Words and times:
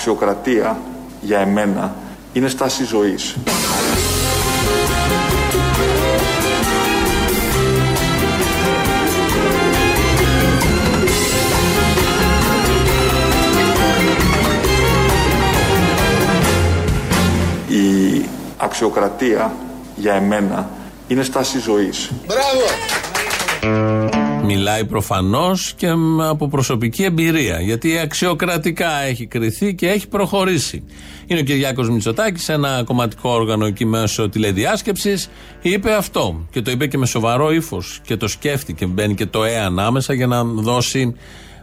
αξιοκρατία 0.00 0.78
για 1.20 1.38
εμένα 1.38 1.94
είναι 2.32 2.48
στάση 2.48 2.84
ζωής. 2.84 3.36
Η 17.68 18.24
αξιοκρατία 18.56 19.52
για 19.96 20.14
εμένα 20.14 20.68
είναι 21.08 21.22
στάση 21.22 21.58
ζωής. 21.58 22.10
Μπράβο! 22.26 24.19
Μιλάει 24.52 24.84
προφανώς 24.84 25.72
και 25.76 25.88
από 26.28 26.48
προσωπική 26.48 27.02
εμπειρία. 27.02 27.60
Γιατί 27.60 27.98
αξιοκρατικά 27.98 29.02
έχει 29.02 29.26
κριθεί 29.26 29.74
και 29.74 29.88
έχει 29.88 30.08
προχωρήσει. 30.08 30.84
Είναι 31.26 31.40
ο 31.40 31.42
Κυριάκος 31.42 31.90
Μητσοτάκης, 31.90 32.48
ένα 32.48 32.82
κομματικό 32.84 33.30
όργανο 33.30 33.66
εκεί 33.66 33.84
μέσω 33.84 34.28
τηλεδιάσκεψης, 34.28 35.30
είπε 35.62 35.94
αυτό. 35.94 36.46
Και 36.50 36.62
το 36.62 36.70
είπε 36.70 36.86
και 36.86 36.98
με 36.98 37.06
σοβαρό 37.06 37.52
ύφος. 37.52 38.00
Και 38.04 38.16
το 38.16 38.28
σκέφτηκε. 38.28 38.86
Μπαίνει 38.86 39.14
και 39.14 39.26
το 39.26 39.44
Ε 39.44 39.58
ανάμεσα 39.58 40.14
για 40.14 40.26
να 40.26 40.44
δώσει 40.44 41.14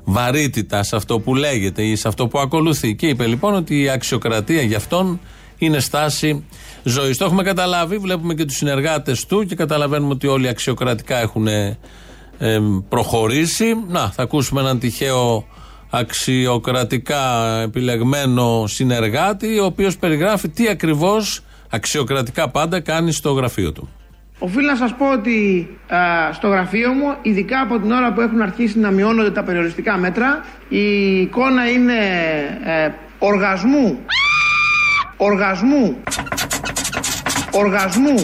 βαρύτητα 0.03 0.83
σε 0.83 0.95
αυτό 0.95 1.19
που 1.19 1.35
λέγεται 1.35 1.83
ή 1.83 1.95
σε 1.95 2.07
αυτό 2.07 2.27
που 2.27 2.39
ακολουθεί. 2.39 2.95
Και 2.95 3.07
είπε 3.07 3.25
λοιπόν 3.25 3.53
ότι 3.53 3.81
η 3.81 3.89
αξιοκρατία 3.89 4.61
για 4.61 4.77
αυτόν 4.77 5.19
είναι 5.57 5.79
στάση 5.79 6.45
ζωής. 6.83 7.17
Το 7.17 7.25
έχουμε 7.25 7.43
καταλάβει, 7.43 7.97
βλέπουμε 7.97 8.33
και 8.33 8.45
τους 8.45 8.55
συνεργάτες 8.55 9.25
του 9.25 9.45
και 9.45 9.55
καταλαβαίνουμε 9.55 10.13
ότι 10.13 10.27
όλοι 10.27 10.47
αξιοκρατικά 10.47 11.21
έχουν 11.21 11.47
ε, 11.47 11.77
προχωρήσει. 12.89 13.75
Να, 13.87 14.09
θα 14.09 14.23
ακούσουμε 14.23 14.61
έναν 14.61 14.79
τυχαίο 14.79 15.45
αξιοκρατικά 15.89 17.21
επιλεγμένο 17.61 18.67
συνεργάτη, 18.67 19.59
ο 19.59 19.65
οποίος 19.65 19.97
περιγράφει 19.97 20.49
τι 20.49 20.67
ακριβώς 20.67 21.43
αξιοκρατικά 21.69 22.49
πάντα 22.49 22.79
κάνει 22.79 23.11
στο 23.11 23.31
γραφείο 23.31 23.71
του. 23.71 23.89
Οφείλω 24.39 24.67
να 24.67 24.75
σας 24.75 24.95
πω 24.95 25.11
ότι 25.11 25.67
στο 26.33 26.47
γραφείο 26.47 26.93
μου, 26.93 27.15
ειδικά 27.21 27.61
από 27.61 27.79
την 27.79 27.91
ώρα 27.91 28.13
που 28.13 28.21
έχουν 28.21 28.41
αρχίσει 28.41 28.79
να 28.79 28.91
μειώνονται 28.91 29.31
τα 29.31 29.43
περιοριστικά 29.43 29.97
μέτρα, 29.97 30.45
η 30.69 31.19
εικόνα 31.19 31.69
είναι 31.69 31.93
ε, 32.65 32.89
οργασμού. 33.19 33.97
Οργασμού. 35.17 35.97
Οργασμού. 37.51 38.15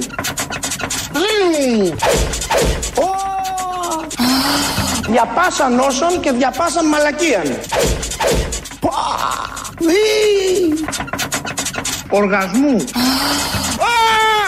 Διαπάσαν 5.13 5.79
όσων 5.79 6.19
και 6.19 6.31
διαπάσαν 6.31 6.87
μαλακίαν. 6.87 7.47
Οργασμού. 12.09 12.83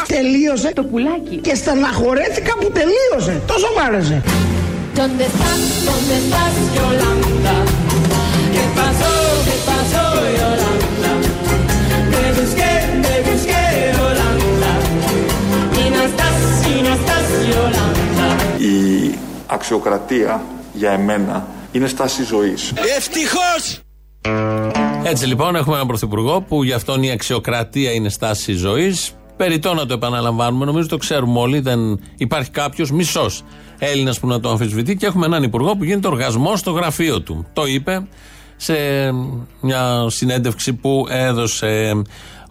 Τελείωσε 0.07 0.71
το 0.75 0.83
πουλάκι. 0.83 1.35
Και 1.37 1.55
στεναχωρέθηκα 1.55 2.53
που 2.59 2.71
τελείωσε. 2.71 3.41
Τόσο 3.47 3.67
μ' 3.77 3.81
άρεσε. 3.87 4.21
¿Dónde 4.95 5.23
estás? 5.31 5.61
¿Dónde 5.87 6.15
estás, 6.23 6.55
Yolanda? 6.75 7.55
¿Qué 8.53 8.65
pasó? 8.77 9.13
¿Qué 9.47 9.57
pasó, 9.69 10.05
Yolanda? 10.39 11.11
Te 12.11 12.21
busqué, 12.37 12.73
te 13.05 13.13
busqué, 13.27 13.63
Yolanda. 13.97 14.71
Y 15.81 15.85
no 15.93 16.01
estás, 16.09 16.39
y 16.71 16.75
no 16.85 16.91
estás, 16.99 17.27
Yolanda. 17.51 18.27
Η 18.57 18.75
αξιοκρατία 19.47 20.43
για 20.73 20.91
εμένα 20.91 21.47
είναι 21.71 21.87
στάση 21.87 22.23
ζωής. 22.23 22.73
Ευτυχώς! 22.97 23.79
Έτσι 25.03 25.25
λοιπόν 25.25 25.55
έχουμε 25.55 25.75
έναν 25.75 25.87
πρωθυπουργό 25.87 26.41
που 26.41 26.63
γι' 26.63 26.73
αυτόν 26.73 27.03
η 27.03 27.11
αξιοκρατία 27.11 27.91
είναι 27.91 28.09
στάση 28.09 28.53
ζωής. 28.53 29.11
Περιτώ 29.37 29.73
να 29.73 29.85
το 29.85 29.93
επαναλαμβάνουμε, 29.93 30.65
νομίζω 30.65 30.87
το 30.87 30.97
ξέρουμε 30.97 31.39
όλοι. 31.39 31.59
Δεν 31.59 31.99
υπάρχει 32.17 32.49
κάποιος 32.51 32.91
μισός 32.91 33.43
Έλληνας 33.79 34.19
που 34.19 34.27
να 34.27 34.39
το 34.39 34.49
αμφισβητεί 34.49 34.95
και 34.95 35.05
έχουμε 35.05 35.25
έναν 35.25 35.43
υπουργό 35.43 35.75
που 35.75 35.83
γίνεται 35.83 36.07
οργασμός 36.07 36.59
στο 36.59 36.71
γραφείο 36.71 37.21
του. 37.21 37.45
Το 37.53 37.65
είπε 37.65 38.07
σε 38.55 38.75
μια 39.61 40.05
συνέντευξη 40.07 40.73
που 40.73 41.05
έδωσε 41.09 42.01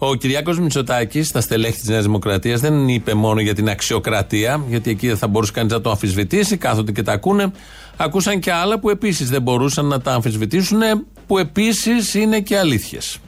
ο 0.09 0.15
Κυριάκος 0.15 0.59
Μητσοτάκης 0.59 1.29
στα 1.29 1.41
στελέχη 1.41 1.79
της 1.79 1.89
Νέας 1.89 2.03
Δημοκρατίας. 2.03 2.61
Δεν 2.61 2.89
είπε 2.89 3.15
μόνο 3.15 3.41
για 3.41 3.55
την 3.55 3.69
αξιοκρατία, 3.69 4.65
γιατί 4.69 4.91
εκεί 4.91 5.07
δεν 5.07 5.17
θα 5.17 5.27
μπορούσε 5.29 5.53
κανείς 5.53 5.73
να 5.73 5.81
το 5.81 5.91
αμφισβητήσει. 5.91 6.57
Κάθονται 6.57 6.93
και 6.93 7.03
τα 7.03 7.13
ακούνε. 7.13 7.53
Ακούσαν 7.97 8.41
και 8.41 8.53
άλλα 8.53 8.79
που 8.79 8.91
επίσης 8.91 9.31
δεν 9.31 9.43
μπορούσαν 9.43 9.87
να 9.87 10.01
τα 10.01 10.13
αμφισβητήσουν, 10.13 10.81
που 11.27 11.39
επίσης 11.39 12.15
είναι 12.15 12.41
και 12.41 12.59
αλήθειες. 12.59 13.19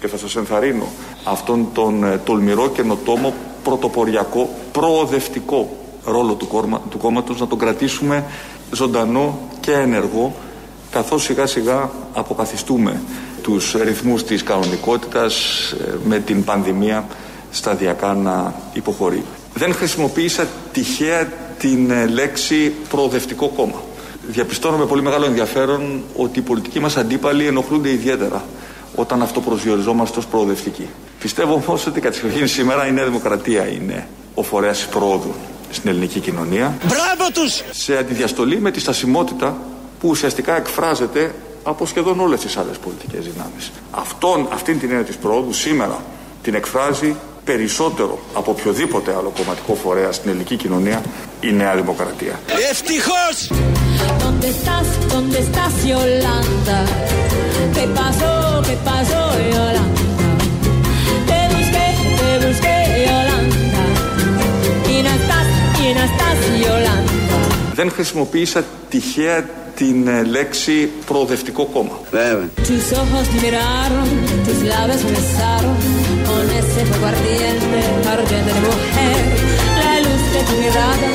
Και 0.00 0.08
θα 0.08 0.16
σας 0.16 0.36
ενθαρρύνω 0.36 0.86
αυτόν 1.24 1.68
τον 1.72 2.04
ε, 2.04 2.20
τολμηρό 2.24 2.70
καινοτόμο 2.70 3.34
πρωτοποριακό 3.62 4.50
προοδευτικό 4.72 5.76
ρόλο 6.04 6.34
του, 6.34 6.46
κόρμα, 6.46 6.80
του 6.90 6.98
κόμματος 6.98 7.40
να 7.40 7.46
τον 7.46 7.58
κρατήσουμε 7.58 8.24
ζωντανό 8.72 9.38
και 9.60 9.72
ενεργό 9.72 10.34
καθώς 10.90 11.22
σιγά 11.22 11.46
σιγά 11.46 11.90
αποκαθιστούμε 12.12 13.00
τους 13.48 13.72
ρυθμούς 13.72 14.24
της 14.24 14.42
κανονικότητας 14.42 15.34
ε, 15.72 15.94
με 16.04 16.18
την 16.18 16.44
πανδημία 16.44 17.06
σταδιακά 17.50 18.14
να 18.14 18.54
υποχωρεί. 18.72 19.24
Δεν 19.54 19.74
χρησιμοποίησα 19.74 20.46
τυχαία 20.72 21.32
την 21.58 21.90
ε, 21.90 22.06
λέξη 22.06 22.72
προοδευτικό 22.88 23.48
κόμμα. 23.48 23.82
Διαπιστώνω 24.28 24.76
με 24.76 24.86
πολύ 24.86 25.02
μεγάλο 25.02 25.24
ενδιαφέρον 25.24 26.02
ότι 26.16 26.38
οι 26.38 26.42
πολιτικοί 26.42 26.80
μας 26.80 26.96
αντίπαλοι 26.96 27.46
ενοχλούνται 27.46 27.90
ιδιαίτερα 27.90 28.44
όταν 28.94 29.22
αυτοπροσδιοριζόμαστε 29.22 30.18
ως 30.18 30.26
προοδευτικοί. 30.26 30.88
Πιστεύω 31.20 31.62
όμως 31.66 31.86
ότι 31.86 32.00
κατεξοχήν 32.00 32.48
σήμερα 32.48 32.86
η 32.86 32.92
Νέα 32.92 33.04
Δημοκρατία 33.04 33.68
είναι 33.68 34.08
ο 34.34 34.42
φορέας 34.42 34.86
προόδου 34.86 35.34
στην 35.70 35.90
ελληνική 35.90 36.20
κοινωνία. 36.20 36.76
Μπράβο 36.84 37.30
τους! 37.32 37.62
Σε 37.70 37.96
αντιδιαστολή 37.96 38.60
με 38.60 38.70
τη 38.70 38.80
στασιμότητα 38.80 39.56
που 40.00 40.08
ουσιαστικά 40.08 40.56
εκφράζεται 40.56 41.34
από 41.62 41.86
σχεδόν 41.86 42.20
όλες 42.20 42.40
τις 42.40 42.56
άλλες 42.56 42.78
πολιτικές 42.78 43.24
δυνάμεις. 43.24 43.70
Αυτόν, 43.90 44.48
αυτήν 44.52 44.78
την 44.78 44.88
έννοια 44.90 45.04
της 45.04 45.16
προόδου 45.16 45.52
σήμερα 45.52 45.98
την 46.42 46.54
εκφράζει 46.54 47.16
περισσότερο 47.44 48.18
από 48.34 48.50
οποιοδήποτε 48.50 49.14
άλλο 49.18 49.32
κομματικό 49.36 49.74
φορέα 49.74 50.12
στην 50.12 50.30
ελληνική 50.30 50.56
κοινωνία 50.56 51.02
η 51.40 51.52
Νέα 51.52 51.74
Δημοκρατία. 51.74 52.40
Ευτυχώς! 52.70 53.50
¿Dónde 54.22 54.48
estás? 54.56 54.86
¿Dónde 55.14 55.38
estás, 55.46 55.72
Yolanda? 55.92 56.78
¿Qué 57.74 57.86
pasó? 58.00 58.32
¿Qué 58.66 58.76
pasó, 58.90 59.22
Yolanda? 59.54 60.02
Te 61.28 61.38
busqué, 61.54 61.86
te 62.18 62.30
busqué, 62.44 62.76
Yolanda. 63.08 63.82
Y 64.94 64.96
no 65.06 65.12
estás, 65.20 65.46
y 65.84 65.88
no 65.96 66.02
estás, 66.10 66.38
Yolanda. 66.64 67.28
Δεν 67.74 67.90
χρησιμοποίησα 67.90 68.64
τυχαία 68.88 69.48
την 69.78 70.08
ε, 70.08 70.22
λέξη 70.22 70.90
προοδευτικό 71.06 71.64
κόμμα. 71.64 72.00
Βέβαια. 72.10 72.48
Tus 72.68 72.88
ojos 73.02 73.26
miraron, 73.42 74.08
tus 74.46 74.60
labios 74.72 75.00
me 75.06 75.12
besaron 75.18 75.76
con 76.28 76.44
ese 76.60 76.80
fuego 76.88 77.06
ardiente, 77.14 77.78
ardiente 78.14 78.52
de 78.56 78.62
mujer. 78.68 79.20
La 79.86 79.94
luz 80.04 80.22
de 80.34 80.40
tu 80.48 80.54
mirada, 80.62 81.08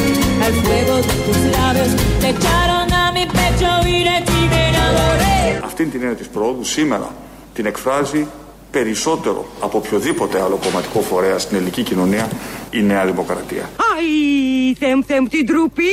al 0.45 0.53
fuego 0.63 0.93
de 1.07 1.15
tus 1.25 1.41
labios, 1.57 1.91
le 2.23 2.29
echaron 2.35 2.87
a 3.01 3.05
mi 3.15 3.25
pecho 3.37 3.71
y 3.95 3.97
de 4.09 4.17
ti 4.27 4.39
me 4.51 4.61
enamoré. 4.71 5.61
Αυτήν 5.63 5.91
την 5.91 6.01
έννοια 6.01 6.15
της 6.15 6.27
προόδου 6.27 6.63
σήμερα 6.63 7.15
την 7.53 7.65
εκφράζει 7.65 8.27
περισσότερο 8.71 9.45
από 9.59 9.77
οποιοδήποτε 9.77 10.41
άλλο 10.41 10.59
κομματικό 10.63 11.01
φορέα 11.01 11.37
στην 11.39 11.57
ελληνική 11.57 11.83
κοινωνία 11.83 12.29
η 12.69 12.81
Νέα 12.81 13.05
Δημοκρατία. 13.05 13.69
Αϊ, 13.95 14.75
θεμ, 14.79 14.99
θεμ, 15.07 15.25
την 15.27 15.45
ντροπή. 15.45 15.83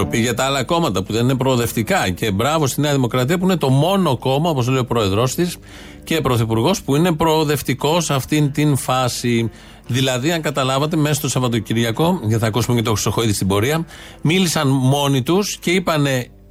Ντροπή 0.00 0.18
για 0.18 0.34
τα 0.34 0.44
άλλα 0.44 0.64
κόμματα 0.64 1.02
που 1.02 1.12
δεν 1.12 1.22
είναι 1.22 1.36
προοδευτικά. 1.36 2.10
Και 2.10 2.30
μπράβο 2.30 2.66
στη 2.66 2.80
Νέα 2.80 2.92
Δημοκρατία 2.92 3.38
που 3.38 3.44
είναι 3.44 3.56
το 3.56 3.68
μόνο 3.68 4.16
κόμμα, 4.16 4.50
όπως 4.50 4.68
λέει 4.68 4.78
ο 4.78 4.84
πρόεδρός 4.84 5.34
της 5.34 5.56
και 6.04 6.20
πρωθυπουργός, 6.20 6.82
που 6.82 6.96
είναι 6.96 7.12
προοδευτικός 7.12 8.04
σε 8.04 8.14
αυτήν 8.14 8.52
την 8.52 8.76
φάση. 8.76 9.50
Δηλαδή, 9.86 10.32
αν 10.32 10.40
καταλάβατε, 10.40 10.96
μέσα 10.96 11.14
στο 11.14 11.28
Σαββατοκυριακό, 11.28 12.20
γιατί 12.22 12.40
θα 12.40 12.46
ακούσουμε 12.46 12.76
και 12.76 12.82
το 12.82 12.90
Χρυσοχοίδη 12.90 13.32
στην 13.32 13.46
πορεία, 13.46 13.86
μίλησαν 14.22 14.68
μόνοι 14.68 15.22
τους 15.22 15.56
και 15.56 15.70
είπαν 15.70 16.06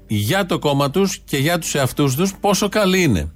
για 0.08 0.46
το 0.46 0.60
κόμμα 0.60 0.90
τους 0.90 1.22
και 1.26 1.38
για 1.38 1.60
τους 1.60 1.76
εαυτούς 1.76 2.16
τους 2.16 2.34
πόσο 2.40 2.70
καλή 2.70 3.02
είναι. 3.04 3.32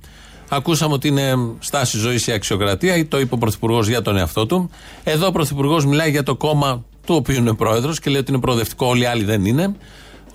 Ακούσαμε 0.49 0.93
ότι 0.93 1.07
είναι 1.07 1.33
στάση 1.59 1.97
ζωής 1.97 2.19
η 2.25 2.31
αξιοκρατία, 2.31 2.95
ή 2.95 3.05
το 3.05 3.19
είπε 3.19 3.33
ο 3.33 3.37
Πρωθυπουργός 3.37 3.87
για 3.87 4.01
τον 4.01 4.17
εαυτό 4.17 4.45
του. 4.45 4.69
Εδώ 5.03 5.27
ο 5.27 5.31
Πρωθυπουργός 5.31 5.85
μιλάει 5.85 6.09
για 6.09 6.23
το 6.23 6.35
κόμμα 6.35 6.85
του 7.05 7.15
οποίου 7.15 7.35
είναι 7.35 7.53
πρόεδρος 7.53 7.99
και 7.99 8.09
λέει 8.09 8.19
ότι 8.19 8.31
είναι 8.31 8.41
προοδευτικό, 8.41 8.87
όλοι 8.87 9.01
οι 9.01 9.05
άλλοι 9.05 9.23
δεν 9.23 9.45
είναι. 9.45 9.75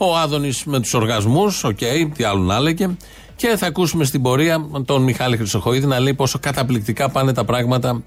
Ο 0.00 0.16
Άδωνης 0.16 0.64
με 0.64 0.80
τους 0.80 0.94
οργασμούς, 0.94 1.64
οκ, 1.64 1.78
τι 2.16 2.24
άλλο 2.24 2.42
να 2.42 2.54
έλεγε. 2.54 2.96
Και 3.36 3.56
θα 3.56 3.66
ακούσουμε 3.66 4.04
στην 4.04 4.22
πορεία 4.22 4.66
τον 4.84 5.02
Μιχάλη 5.02 5.36
Χρυσοχοίδη 5.36 5.86
να 5.86 5.98
λέει 5.98 6.14
πόσο 6.14 6.38
καταπληκτικά 6.38 7.08
πάνε 7.10 7.32
τα 7.32 7.44
πράγματα 7.44 8.02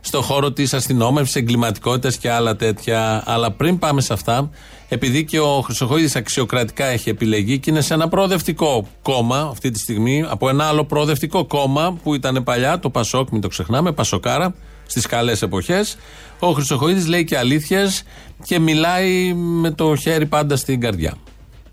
στο 0.00 0.22
χώρο 0.22 0.52
της 0.52 0.74
αστυνόμευσης, 0.74 1.34
εγκληματικότητας 1.34 2.16
και 2.16 2.30
άλλα 2.30 2.56
τέτοια. 2.56 3.22
Αλλά 3.26 3.50
πριν 3.50 3.78
πάμε 3.78 4.00
σε 4.00 4.12
αυτά, 4.12 4.50
επειδή 4.88 5.24
και 5.24 5.40
ο 5.40 5.60
Χρυσοχοίδης 5.60 6.16
αξιοκρατικά 6.16 6.84
έχει 6.84 7.08
επιλεγεί 7.08 7.58
και 7.58 7.70
είναι 7.70 7.80
σε 7.80 7.94
ένα 7.94 8.08
προοδευτικό 8.08 8.86
κόμμα 9.02 9.48
αυτή 9.50 9.70
τη 9.70 9.78
στιγμή, 9.78 10.24
από 10.28 10.48
ένα 10.48 10.64
άλλο 10.64 10.84
προοδευτικό 10.84 11.44
κόμμα 11.44 11.98
που 12.02 12.14
ήταν 12.14 12.42
παλιά, 12.44 12.78
το 12.78 12.90
Πασόκ, 12.90 13.30
μην 13.30 13.40
το 13.40 13.48
ξεχνάμε, 13.48 13.92
Πασοκάρα, 13.92 14.54
στις 14.86 15.06
καλές 15.06 15.42
εποχές. 15.42 15.96
Ο 16.38 16.52
Χρυσοχοίδης 16.52 17.06
λέει 17.06 17.24
και 17.24 17.38
αλήθειες 17.38 18.02
και 18.44 18.58
μιλάει 18.58 19.34
με 19.34 19.70
το 19.70 19.96
χέρι 19.96 20.26
πάντα 20.26 20.56
στην 20.56 20.80
καρδιά. 20.80 21.14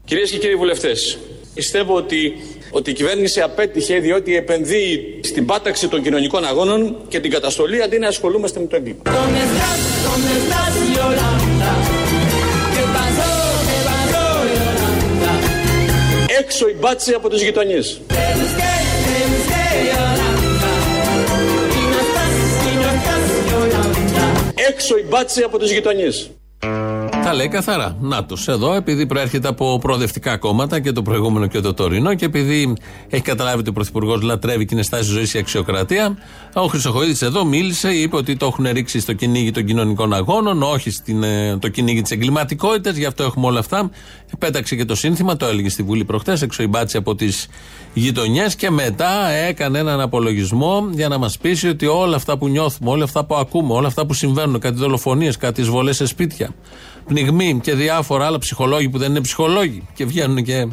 Κυρίες 0.05 0.31
και 0.31 0.37
κύριοι 0.37 0.55
βουλευτές, 0.55 1.17
πιστεύω 1.53 1.95
ότι, 1.95 2.33
ότι 2.71 2.89
η 2.89 2.93
κυβέρνηση 2.93 3.41
απέτυχε 3.41 3.99
διότι 3.99 4.35
επενδύει 4.35 5.19
στην 5.23 5.45
πάταξη 5.45 5.87
των 5.87 6.03
κοινωνικών 6.03 6.45
αγώνων 6.45 6.97
και 7.07 7.19
την 7.19 7.31
καταστολή 7.31 7.81
αντί 7.81 7.99
να 7.99 8.07
ασχολούμαστε 8.07 8.59
με 8.59 8.65
το 8.65 8.75
έγκλημα. 8.75 9.01
¿Dónde 9.05 9.39
estás? 9.47 9.79
¿Dónde 10.07 10.31
estás, 10.41 10.73
Yolanda? 10.97 11.71
¿Qué 12.73 12.83
pasó? 12.95 13.31
¿Qué 13.69 13.79
pasó, 13.89 14.25
Yolanda? 14.53 15.31
Έξω 16.39 16.67
η 16.69 16.75
μπάτση 16.79 17.13
από 17.13 17.29
τις 17.29 17.41
γειτονιές. 17.43 18.01
Te 18.07 18.25
busqué, 18.39 18.73
te 19.05 19.17
busqué, 19.31 19.65
Yolanda. 19.91 20.71
Y 21.79 21.81
no 21.91 21.97
estás, 22.05 22.33
y 22.69 22.73
no 22.81 22.87
estás, 22.95 23.25
Yolanda. 23.51 24.25
Έξω 24.69 24.97
η 24.97 25.05
μπάτση 25.09 25.41
από 25.43 25.57
τις 25.57 25.71
γειτονιές. 25.71 26.31
Τα 27.23 27.33
λέει 27.33 27.47
καθαρά. 27.47 27.97
Νάτο. 27.99 28.35
Εδώ, 28.45 28.73
επειδή 28.73 29.05
προέρχεται 29.05 29.47
από 29.47 29.79
προοδευτικά 29.81 30.37
κόμματα 30.37 30.79
και 30.79 30.91
το 30.91 31.01
προηγούμενο 31.01 31.47
και 31.47 31.59
το 31.59 31.73
τωρινό 31.73 32.13
και 32.13 32.25
επειδή 32.25 32.75
έχει 33.09 33.21
καταλάβει 33.21 33.59
ότι 33.59 33.69
ο 33.69 33.73
Πρωθυπουργός 33.73 34.21
λατρεύει 34.21 34.65
και 34.65 34.73
είναι 34.73 34.83
στάση 34.83 35.03
ζωής 35.03 35.33
η 35.33 35.37
αξιοκρατία, 35.37 36.17
ο 36.53 36.67
Χρυσοχοίδης 36.67 37.21
εδώ 37.21 37.45
μίλησε, 37.45 37.89
είπε 37.89 38.15
ότι 38.15 38.35
το 38.35 38.45
έχουν 38.45 38.67
ρίξει 38.71 38.99
στο 38.99 39.13
κυνήγι 39.13 39.51
των 39.51 39.65
κοινωνικών 39.65 40.13
αγώνων, 40.13 40.63
όχι 40.63 40.89
στην, 40.89 41.23
ε, 41.23 41.57
το 41.57 41.69
κυνήγι 41.69 42.01
της 42.01 42.11
εγκληματικότητας, 42.11 42.95
γι' 42.95 43.05
αυτό 43.05 43.23
έχουμε 43.23 43.45
όλα 43.47 43.59
αυτά. 43.59 43.89
Πέταξε 44.39 44.75
και 44.75 44.85
το 44.85 44.95
σύνθημα, 44.95 45.37
το 45.37 45.45
έλεγε 45.45 45.69
στη 45.69 45.83
Βουλή 45.83 46.05
προχτές, 46.05 46.41
έξω 46.41 46.63
η 46.63 46.67
μπάτση 46.67 46.97
από 46.97 47.15
τις 47.15 47.47
γειτονιές 47.93 48.55
και 48.55 48.69
μετά 48.69 49.29
έκανε 49.29 49.79
έναν 49.79 50.01
απολογισμό 50.01 50.87
για 50.91 51.07
να 51.07 51.17
μας 51.17 51.37
πείσει 51.37 51.67
ότι 51.67 51.85
όλα 51.85 52.15
αυτά 52.15 52.37
που 52.37 52.47
νιώθουμε, 52.47 52.89
όλα 52.89 53.03
αυτά 53.03 53.25
που 53.25 53.35
ακούμε, 53.35 53.73
όλα 53.73 53.87
αυτά 53.87 54.05
που 54.05 54.13
συμβαίνουν, 54.13 54.59
κάτι 54.59 54.75
δολοφονίες, 54.75 55.37
κάτι 55.37 55.61
εισβολές 55.61 55.95
σε 55.95 56.05
σπίτια, 56.05 56.49
πνιγμοί 57.05 57.59
και 57.63 57.73
διάφορα 57.73 58.25
άλλα 58.25 58.37
ψυχολόγοι 58.37 58.89
που 58.89 58.97
δεν 58.97 59.09
είναι 59.09 59.21
ψυχολόγοι 59.21 59.87
και 59.93 60.05
βγαίνουν 60.05 60.43
και 60.43 60.67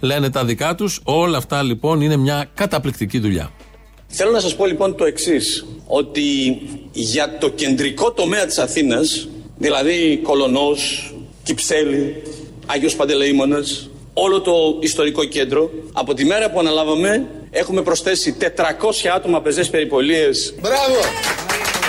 λένε 0.00 0.30
τα 0.30 0.44
δικά 0.44 0.74
τους. 0.74 1.00
Όλα 1.04 1.36
αυτά 1.36 1.62
λοιπόν 1.62 2.00
είναι 2.00 2.16
μια 2.16 2.50
καταπληκτική 2.54 3.18
δουλειά. 3.18 3.50
Θέλω 4.06 4.30
να 4.30 4.40
σας 4.40 4.56
πω 4.56 4.66
λοιπόν 4.66 4.96
το 4.96 5.04
εξής, 5.04 5.66
ότι 5.86 6.22
για 6.92 7.38
το 7.38 7.48
κεντρικό 7.48 8.12
τομέα 8.12 8.46
της 8.46 8.58
Αθήνας, 8.58 9.28
δηλαδή 9.56 10.20
Κολονός, 10.22 11.12
Κυψέλη, 11.42 12.22
Άγιος 12.66 12.96
Παντελεήμονας, 12.96 13.90
όλο 14.12 14.40
το 14.40 14.78
ιστορικό 14.80 15.24
κέντρο, 15.24 15.70
από 15.92 16.14
τη 16.14 16.24
μέρα 16.24 16.50
που 16.50 16.58
αναλάβαμε 16.58 17.26
έχουμε 17.50 17.82
προσθέσει 17.82 18.36
400 18.40 19.08
άτομα 19.14 19.40
πεζές 19.40 19.70
περιπολίες 19.70 20.54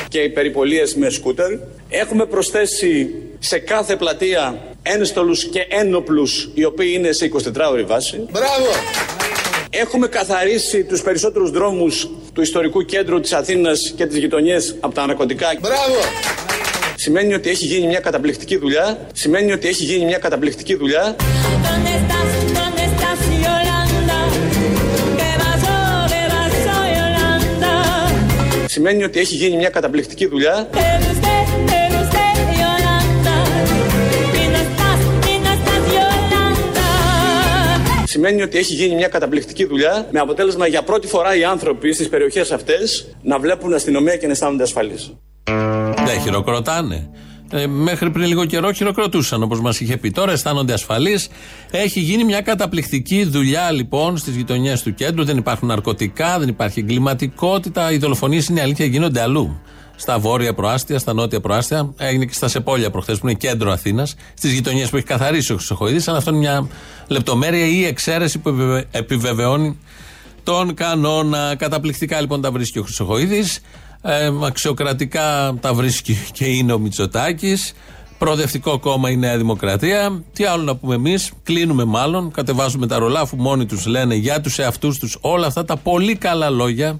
και 0.07 0.29
περιπολίες 0.29 0.95
με 0.95 1.09
σκούτερ. 1.09 1.57
Έχουμε 1.89 2.25
προσθέσει 2.25 3.09
σε 3.39 3.59
κάθε 3.59 3.95
πλατεία 3.95 4.61
ένστολους 4.81 5.43
και 5.43 5.65
ένοπλους 5.69 6.49
οι 6.53 6.63
οποίοι 6.63 6.91
είναι 6.95 7.11
σε 7.11 7.25
24 7.25 7.69
ώρη 7.71 7.83
βάση. 7.83 8.25
Έχουμε 9.69 10.07
καθαρίσει 10.07 10.83
τους 10.83 11.01
περισσότερους 11.01 11.51
δρόμους 11.51 12.09
του 12.33 12.41
ιστορικού 12.41 12.85
κέντρου 12.85 13.19
της 13.19 13.33
Αθήνας 13.33 13.93
και 13.95 14.05
τις 14.05 14.17
γειτονιές 14.17 14.75
από 14.79 14.93
τα 14.95 15.05
ναρκωτικά. 15.05 15.47
Σημαίνει 16.95 17.33
ότι 17.33 17.49
έχει 17.49 17.65
γίνει 17.65 17.87
μια 17.87 17.99
καταπληκτική 17.99 18.57
δουλειά. 18.57 19.07
Σημαίνει 19.13 19.51
ότι 19.51 19.67
έχει 19.67 19.83
γίνει 19.83 20.05
μια 20.05 20.17
καταπληκτική 20.17 20.75
δουλειά. 20.75 21.15
¿Dónde 21.65 21.91
estás? 21.99 22.29
¿Dónde 22.57 22.83
estás, 22.89 23.19
Yolanda? 23.45 24.19
¿Qué 25.19 25.31
pasó? 25.43 25.75
¿Qué 26.11 26.23
pasó, 26.35 26.75
Yolanda? 26.97 27.73
Σημαίνει 28.67 29.03
ότι 29.03 29.19
έχει 29.19 29.35
γίνει 29.35 29.55
μια 29.57 29.69
καταπληκτική 29.69 30.27
δουλειά. 30.27 30.69
Σημαίνει 38.19 38.41
ότι 38.41 38.57
έχει 38.57 38.73
γίνει 38.73 38.95
μια 38.95 39.07
καταπληκτική 39.07 39.65
δουλειά 39.65 40.07
με 40.11 40.19
αποτέλεσμα 40.19 40.67
για 40.67 40.83
πρώτη 40.83 41.07
φορά 41.07 41.35
οι 41.35 41.43
άνθρωποι 41.43 41.93
στις 41.93 42.09
περιοχές 42.09 42.51
αυτές 42.51 43.15
να 43.21 43.39
βλέπουν 43.39 43.73
αστυνομία 43.73 44.17
και 44.17 44.25
να 44.25 44.31
αισθάνονται 44.31 44.63
ασφαλείς. 44.63 45.13
Δεν 46.05 46.21
χειροκροτάνε. 46.21 47.09
Ε, 47.51 47.67
μέχρι 47.67 48.09
πριν 48.11 48.27
λίγο 48.27 48.45
καιρό 48.45 48.71
χειροκροτούσαν 48.71 49.43
όπως 49.43 49.61
μας 49.61 49.79
είχε 49.79 49.97
πει. 49.97 50.11
Τώρα 50.11 50.31
αισθάνονται 50.31 50.73
ασφαλείς. 50.73 51.29
Έχει 51.71 51.99
γίνει 51.99 52.23
μια 52.23 52.41
καταπληκτική 52.41 53.23
δουλειά 53.23 53.71
λοιπόν 53.71 54.17
στις 54.17 54.35
γειτονιές 54.35 54.83
του 54.83 54.93
κέντρου. 54.93 55.23
Δεν 55.23 55.37
υπάρχουν 55.37 55.67
ναρκωτικά, 55.67 56.39
δεν 56.39 56.47
υπάρχει 56.47 56.79
εγκληματικότητα. 56.79 57.91
Οι 57.91 57.97
δολοφονίες 57.97 58.47
είναι 58.47 58.61
αλήθεια, 58.61 58.85
γίνονται 58.85 59.21
αλλού. 59.21 59.61
Στα 60.01 60.19
βόρεια 60.19 60.53
προάστια, 60.53 60.99
στα 60.99 61.13
νότια 61.13 61.39
προάστια. 61.39 61.93
Έγινε 61.97 62.25
και 62.25 62.33
στα 62.33 62.47
Σεπόλια 62.47 62.89
προχθές 62.89 63.19
που 63.19 63.27
είναι 63.27 63.37
κέντρο 63.37 63.71
Αθήνας. 63.71 64.15
Στις 64.33 64.53
γειτονιές 64.53 64.89
που 64.89 64.95
έχει 64.97 65.05
καθαρίσει 65.05 65.51
ο 65.53 65.55
Χρυσοχοίδης. 65.55 66.07
Αλλά 66.07 66.17
αυτό 66.17 66.29
είναι 66.29 66.39
μια 66.39 66.67
λεπτομέρεια 67.07 67.65
ή 67.65 67.85
εξαίρεση 67.85 68.39
που 68.39 68.49
επιβεβαι- 68.49 68.87
επιβεβαιώνει 68.95 69.77
τον 70.43 70.73
κανόνα. 70.73 71.55
Καταπληκτικά 71.57 72.21
λοιπόν 72.21 72.41
τα 72.41 72.51
βρίσκει 72.51 72.79
ο 72.79 72.83
Χρυσοχοίδης. 72.83 73.59
Ε, 74.01 74.31
αξιοκρατικά 74.45 75.53
τα 75.61 75.73
βρίσκει 75.73 76.17
και 76.31 76.45
είναι 76.45 76.73
ο 76.73 76.79
Μητσοτάκης. 76.79 77.73
Προοδευτικό 78.17 78.79
κόμμα 78.79 79.09
η 79.09 79.17
Νέα 79.17 79.37
Δημοκρατία. 79.37 80.23
Τι 80.33 80.43
άλλο 80.43 80.63
να 80.63 80.75
πούμε 80.75 80.95
εμείς; 80.95 81.31
Κλείνουμε 81.43 81.83
μάλλον. 81.83 82.31
Κατεβάζουμε 82.31 82.87
τα 82.87 82.97
ρολά 82.97 83.19
αφού 83.19 83.35
μόνοι 83.37 83.65
τους 83.65 83.85
λένε 83.85 84.15
για 84.15 84.41
τους 84.41 84.59
εαυτούς 84.59 84.97
τους 84.99 85.17
όλα 85.21 85.47
αυτά 85.47 85.65
τα 85.65 85.77
πολύ 85.77 86.15
καλά 86.15 86.49
λόγια. 86.49 86.99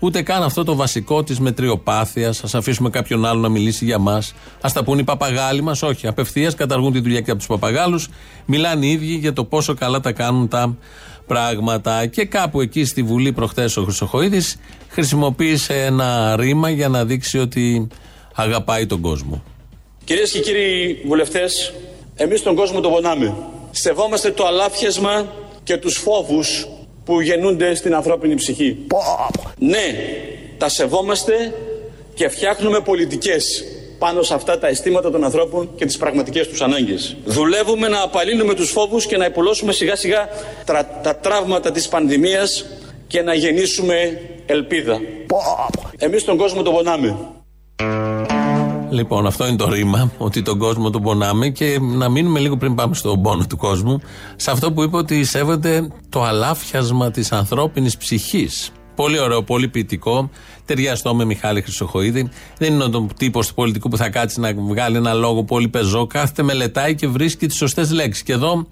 Ούτε 0.00 0.22
καν 0.22 0.42
αυτό 0.42 0.64
το 0.64 0.74
βασικό 0.74 1.22
της 1.22 1.40
μετριοπάθειας. 1.40 2.44
Α 2.44 2.58
αφήσουμε 2.58 2.90
κάποιον 2.90 3.26
άλλο 3.26 3.40
να 3.40 3.48
μιλήσει 3.48 3.84
για 3.84 3.98
μας. 3.98 4.34
Α 4.60 4.70
τα 4.72 4.84
πούν 4.84 4.98
οι 4.98 5.04
παπαγάλοι 5.04 5.62
μας. 5.62 5.82
Όχι. 5.82 6.06
Απευθείας 6.06 6.54
καταργούν 6.54 6.92
τη 6.92 7.00
δουλειά 7.00 7.20
και 7.20 7.30
από 7.30 7.38
τους 7.38 7.48
παπαγάλους. 7.48 8.08
Μιλάνε 8.46 8.86
οι 8.86 8.90
ίδιοι 8.90 9.14
για 9.14 9.32
το 9.32 9.44
πόσο 9.44 9.74
καλά 9.74 10.00
τα 10.00 10.12
κάνουν 10.12 10.48
τα 10.48 10.76
πράγματα. 11.26 12.06
Και 12.06 12.24
κάπου 12.24 12.60
εκεί 12.60 12.84
στη 12.84 13.02
Βουλή 13.02 13.32
προχθές 13.32 13.76
ο 13.76 13.82
Χρυσοχοίδης 13.82 14.56
χρησιμοποίησε 14.88 15.84
ένα 15.84 16.36
ρήμα 16.36 16.70
για 16.70 16.88
να 16.88 17.04
δείξει 17.04 17.38
ότι 17.38 17.88
αγαπάει 18.34 18.86
τον 18.86 19.00
κόσμο. 19.00 19.42
Κυρίες 20.04 20.30
και 20.30 20.40
κύριοι 20.40 21.02
βουλευτές, 21.06 21.74
εμείς 22.14 22.42
τον 22.42 22.54
κόσμο 22.54 22.80
τον 22.80 22.92
πονάμε. 22.92 23.36
Σεβόμαστε 23.70 24.30
το 24.30 24.46
αλάφιασμα 24.46 25.26
και 25.62 25.76
τους 25.76 25.96
φόβους 25.96 26.68
που 27.08 27.20
γεννούνται 27.20 27.74
στην 27.74 27.94
ανθρώπινη 27.94 28.34
ψυχή. 28.34 28.76
Ναι, 29.58 29.94
τα 30.58 30.68
σεβόμαστε 30.68 31.54
και 32.14 32.28
φτιάχνουμε 32.28 32.80
πολιτικές 32.80 33.64
πάνω 33.98 34.22
σε 34.22 34.34
αυτά 34.34 34.58
τα 34.58 34.68
αισθήματα 34.68 35.10
των 35.10 35.24
ανθρώπων 35.24 35.70
και 35.76 35.86
τις 35.86 35.96
πραγματικές 35.96 36.48
τους 36.48 36.62
ανάγκες. 36.62 37.16
Δουλεύουμε 37.24 37.88
να 37.88 38.02
απαλύνουμε 38.02 38.54
τους 38.54 38.70
φόβους 38.70 39.06
και 39.06 39.16
να 39.16 39.24
υπολώσουμε 39.24 39.72
σιγά 39.72 39.96
σιγά 39.96 40.28
τα, 40.64 41.00
τα 41.02 41.16
τραύματα 41.16 41.72
της 41.72 41.88
πανδημίας 41.88 42.64
και 43.06 43.22
να 43.22 43.34
γεννήσουμε 43.34 44.20
ελπίδα. 44.46 45.00
Εμείς 45.98 46.24
τον 46.24 46.36
κόσμο 46.36 46.62
τον 46.62 46.74
πονάμε. 46.74 47.16
Λοιπόν, 48.90 49.26
αυτό 49.26 49.46
είναι 49.46 49.56
το 49.56 49.68
ρήμα, 49.68 50.12
ότι 50.18 50.42
τον 50.42 50.58
κόσμο 50.58 50.90
τον 50.90 51.02
πονάμε 51.02 51.48
και 51.48 51.78
να 51.80 52.08
μείνουμε 52.08 52.38
λίγο 52.38 52.56
πριν 52.56 52.74
πάμε 52.74 52.94
στον 52.94 53.22
πόνο 53.22 53.44
του 53.48 53.56
κόσμου, 53.56 54.00
σε 54.36 54.50
αυτό 54.50 54.72
που 54.72 54.82
είπε 54.82 54.96
ότι 54.96 55.24
σέβεται 55.24 55.88
το 56.08 56.24
αλάφιασμα 56.24 57.10
της 57.10 57.32
ανθρώπινης 57.32 57.96
ψυχής. 57.96 58.72
Πολύ 58.94 59.20
ωραίο, 59.20 59.42
πολύ 59.42 59.68
ποιητικό. 59.68 60.30
Ταιριαστό 60.64 61.14
με 61.14 61.24
Μιχάλη 61.24 61.62
Χρυσοχοίδη. 61.62 62.28
Δεν 62.58 62.72
είναι 62.72 62.84
ο 62.84 63.06
τύπος 63.16 63.48
του 63.48 63.54
πολιτικού 63.54 63.88
που 63.88 63.96
θα 63.96 64.08
κάτσει 64.08 64.40
να 64.40 64.54
βγάλει 64.54 64.96
ένα 64.96 65.12
λόγο 65.12 65.44
πολύ 65.44 65.68
πεζό. 65.68 66.06
Κάθεται, 66.06 66.42
μελετάει 66.42 66.94
και 66.94 67.06
βρίσκει 67.06 67.46
τις 67.46 67.56
σωστές 67.56 67.90
λέξεις. 67.90 68.22
Και 68.22 68.32
εδώ 68.32 68.66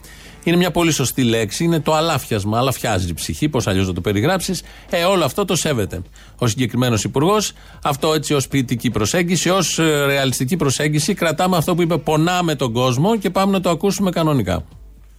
είναι 0.50 0.56
μια 0.56 0.70
πολύ 0.70 0.92
σωστή 0.92 1.22
λέξη. 1.22 1.64
Είναι 1.64 1.80
το 1.80 1.94
αλάφιασμα. 1.94 2.58
Αλαφιάζει 2.58 3.08
η 3.08 3.14
ψυχή, 3.14 3.48
πώς 3.48 3.66
αλλιώς 3.66 3.86
να 3.86 3.92
το 3.92 4.00
περιγράψεις. 4.00 4.62
Ε, 4.90 5.04
όλο 5.04 5.24
αυτό 5.24 5.44
το 5.44 5.56
σέβεται. 5.56 6.02
Ο 6.38 6.46
συγκεκριμένος 6.46 7.04
υπουργός, 7.04 7.52
αυτό 7.82 8.14
έτσι 8.14 8.34
ως 8.34 8.48
ποιητική 8.48 8.90
προσέγγιση, 8.90 9.50
ως 9.50 9.76
ρεαλιστική 10.06 10.56
προσέγγιση, 10.56 11.14
κρατάμε 11.14 11.56
αυτό 11.56 11.74
που 11.74 11.82
είπε 11.82 11.96
πονάμε 11.96 12.54
τον 12.54 12.72
κόσμο 12.72 13.16
και 13.18 13.30
πάμε 13.30 13.52
να 13.52 13.60
το 13.60 13.70
ακούσουμε 13.70 14.10
κανονικά. 14.10 14.64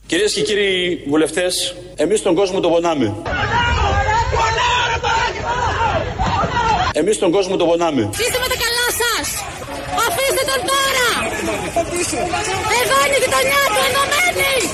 Κυρίες 0.06 0.34
και 0.34 0.42
κύριοι 0.42 1.04
βουλευτές, 1.10 1.76
εμείς 1.96 2.22
τον 2.22 2.36
κόσμο 2.36 2.60
τον 2.60 2.72
πονάμε. 2.72 3.16
Εμείς 6.92 7.18
τον 7.20 7.32
κόσμο 7.32 7.56
τον 7.56 7.68
πονάμε. 7.68 8.02
Είστε 8.02 8.38
με 8.44 8.48
τα 8.52 8.58
καλά 8.64 8.88
σας! 9.02 9.28
Αφήστε 10.06 10.44
τον 10.52 10.62
τώρα! 10.72 11.08
Εδώ 12.80 12.98
είναι 13.06 13.18
η 13.20 13.22
γειτονιά 13.24 13.64
του 13.74 13.80
ενωμένη! 14.38 14.66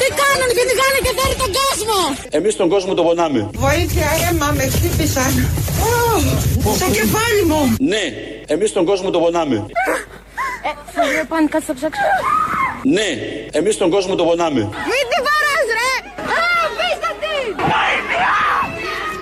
Τι 0.00 0.06
κάνουν, 0.20 0.48
κυνηγάνε 0.56 0.98
και 1.06 1.12
φέρει 1.18 1.36
τον 1.42 1.50
κόσμο. 1.60 1.96
Εμείς 2.38 2.56
τον 2.56 2.68
κόσμο 2.68 2.94
τον 2.94 3.04
πονάμε. 3.04 3.50
Βοήθεια, 3.54 4.08
αίμα, 4.22 4.48
με 4.56 4.64
χτύπησαν. 4.74 5.32
Στο 6.76 6.86
κεφάλι 6.98 7.42
μου. 7.50 7.60
Ναι, 7.92 8.04
εμείς 8.46 8.72
τον 8.72 8.84
κόσμο 8.84 9.10
τον 9.10 9.20
πονάμε. 9.22 9.56
Ε, 10.68 10.70
θα 10.94 11.02
βρω 11.08 11.24
πάνε 11.28 11.48
κάτι 11.50 11.64
θα 11.64 11.74
ψάξω. 11.74 12.00
Ναι, 12.96 13.08
εμείς 13.52 13.76
τον 13.76 13.90
κόσμο 13.90 14.14
τον 14.14 14.26
πονάμε. 14.26 14.60
Μην 14.90 15.04
τη 15.10 15.18
βαράς 15.26 15.66
ρε. 15.78 15.92
Α, 16.36 16.42
πίστατη. 16.78 17.34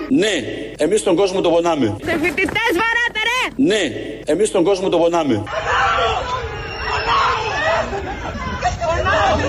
Ναι, 0.09 0.33
εμείς 0.77 1.03
τον 1.03 1.15
κόσμο 1.15 1.41
τον 1.41 1.51
πονάμε. 1.51 1.95
Σε 2.05 2.11
φοιτητές 2.21 2.71
βαράτε 2.81 3.21
ρε. 3.29 3.41
Ναι, 3.55 3.81
εμείς 4.25 4.51
τον 4.51 4.63
κόσμο 4.63 4.89
τον 4.89 4.99
πονάμε. 4.99 5.43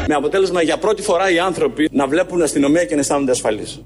Με 0.09 0.14
αποτέλεσμα 0.14 0.62
για 0.62 0.78
πρώτη 0.78 1.02
φορά 1.02 1.30
οι 1.30 1.38
άνθρωποι 1.38 1.88
να 1.92 2.06
βλέπουν 2.06 2.42
αστυνομία 2.42 2.85
και 2.85 2.94
να 2.94 3.00
αισθάνονται 3.00 3.30
ασφαλείς. 3.30 3.85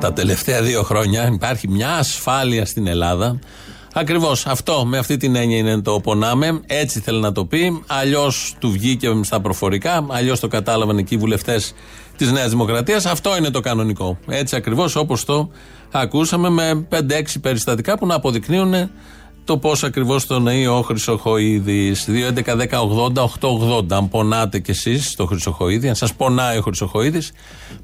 Τα 0.00 0.12
τελευταία 0.12 0.62
δύο 0.62 0.82
χρόνια 0.82 1.30
υπάρχει 1.32 1.68
μια 1.68 1.90
ασφάλεια 1.90 2.66
στην 2.66 2.86
Ελλάδα. 2.86 3.38
Ακριβώς 3.94 4.46
αυτό, 4.46 4.84
με 4.84 4.98
αυτή 4.98 5.16
την 5.16 5.36
έννοια 5.36 5.58
είναι 5.58 5.80
το 5.80 6.00
πονάμε. 6.00 6.60
Έτσι 6.66 7.00
θέλει 7.00 7.20
να 7.20 7.32
το 7.32 7.44
πει. 7.44 7.82
Αλλιώς 7.86 8.54
του 8.58 8.70
βγήκε 8.70 9.20
στα 9.22 9.40
προφορικά. 9.40 10.06
Αλλιώς 10.10 10.40
το 10.40 10.48
κατάλαβαν 10.48 10.98
εκεί 10.98 11.14
οι 11.14 11.18
βουλευτές 11.18 11.74
της 12.16 12.32
Νέας 12.32 12.50
Δημοκρατίας. 12.50 13.06
Αυτό 13.06 13.36
είναι 13.36 13.50
το 13.50 13.60
κανονικό. 13.60 14.18
Έτσι 14.28 14.56
ακριβώς 14.56 14.96
όπως 14.96 15.24
το 15.24 15.50
ακούσαμε 15.92 16.48
με 16.48 16.86
5-6 16.90 17.40
περιστατικά 17.40 17.98
που 17.98 18.06
να 18.06 18.14
αποδεικνύουν 18.14 18.90
το 19.48 19.58
πώς 19.58 19.84
ακριβώς 19.84 20.26
το 20.26 20.38
νοεί 20.38 20.66
ο 20.66 20.82
Χρυσοχοίδη. 20.82 21.94
2.11.10.80.880. 22.06 23.84
Αν 23.88 24.08
πονάτε 24.08 24.58
κι 24.58 24.70
εσείς 24.70 25.10
στο 25.10 25.26
Χρυσοχοίδη, 25.26 25.88
αν 25.88 25.94
σας 25.94 26.14
πονάει 26.14 26.58
ο 26.58 26.60
Χρυσοχοίδης, 26.60 27.32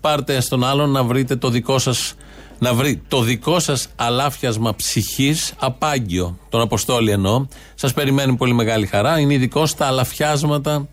πάρτε 0.00 0.40
στον 0.40 0.64
άλλον 0.64 0.90
να 0.90 1.02
βρείτε 1.02 1.37
το 1.37 1.49
δικό 1.49 1.78
σας. 1.78 2.14
Να 2.59 2.75
βρει 2.75 3.02
το 3.09 3.21
δικό 3.21 3.59
σας 3.59 3.88
αλάφιασμα 3.97 4.75
ψυχής 4.75 5.54
απάγγιο. 5.59 6.38
Τον 6.49 6.61
Αποστόλη 6.61 7.11
εννοώ. 7.11 7.47
Σας 7.75 7.92
περιμένει 7.92 8.37
πολύ 8.37 8.52
μεγάλη 8.52 8.87
χαρά. 8.87 9.18
Είναι 9.18 9.35
ειδικό 9.35 9.66
στα 9.66 9.87
αλαφιάσματα 9.87 10.88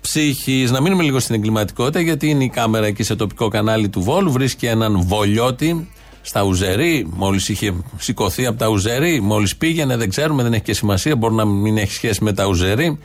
ψυχής. 0.00 0.70
Να 0.70 0.80
μείνουμε 0.80 1.02
λίγο 1.02 1.20
στην 1.20 1.34
εγκληματικότητα, 1.34 2.00
γιατί 2.00 2.28
είναι 2.28 2.44
η 2.44 2.48
κάμερα 2.48 2.86
εκεί 2.86 3.02
σε 3.02 3.16
τοπικό 3.16 3.48
κανάλι 3.48 3.88
του 3.88 4.00
Βόλου. 4.02 4.32
Βρίσκει 4.32 4.66
έναν 4.66 5.02
βολιώτη 5.02 5.88
στα 6.26 6.42
Ουζερή, 6.42 7.06
μόλις 7.10 7.48
είχε 7.48 7.74
σηκωθεί 7.98 8.46
από 8.46 8.58
τα 8.58 8.68
Ουζερή, 8.68 9.20
μόλις 9.20 9.56
πήγαινε, 9.56 9.96
δεν 9.96 10.08
ξέρουμε, 10.08 10.42
δεν 10.42 10.52
έχει 10.52 10.62
και 10.62 10.74
σημασία, 10.74 11.16
μπορεί 11.16 11.34
να 11.34 11.44
μην 11.44 11.78
έχει 11.78 11.92
σχέση 11.92 12.24
με 12.24 12.32
τα 12.32 12.46
Ουζερή. 12.46 12.98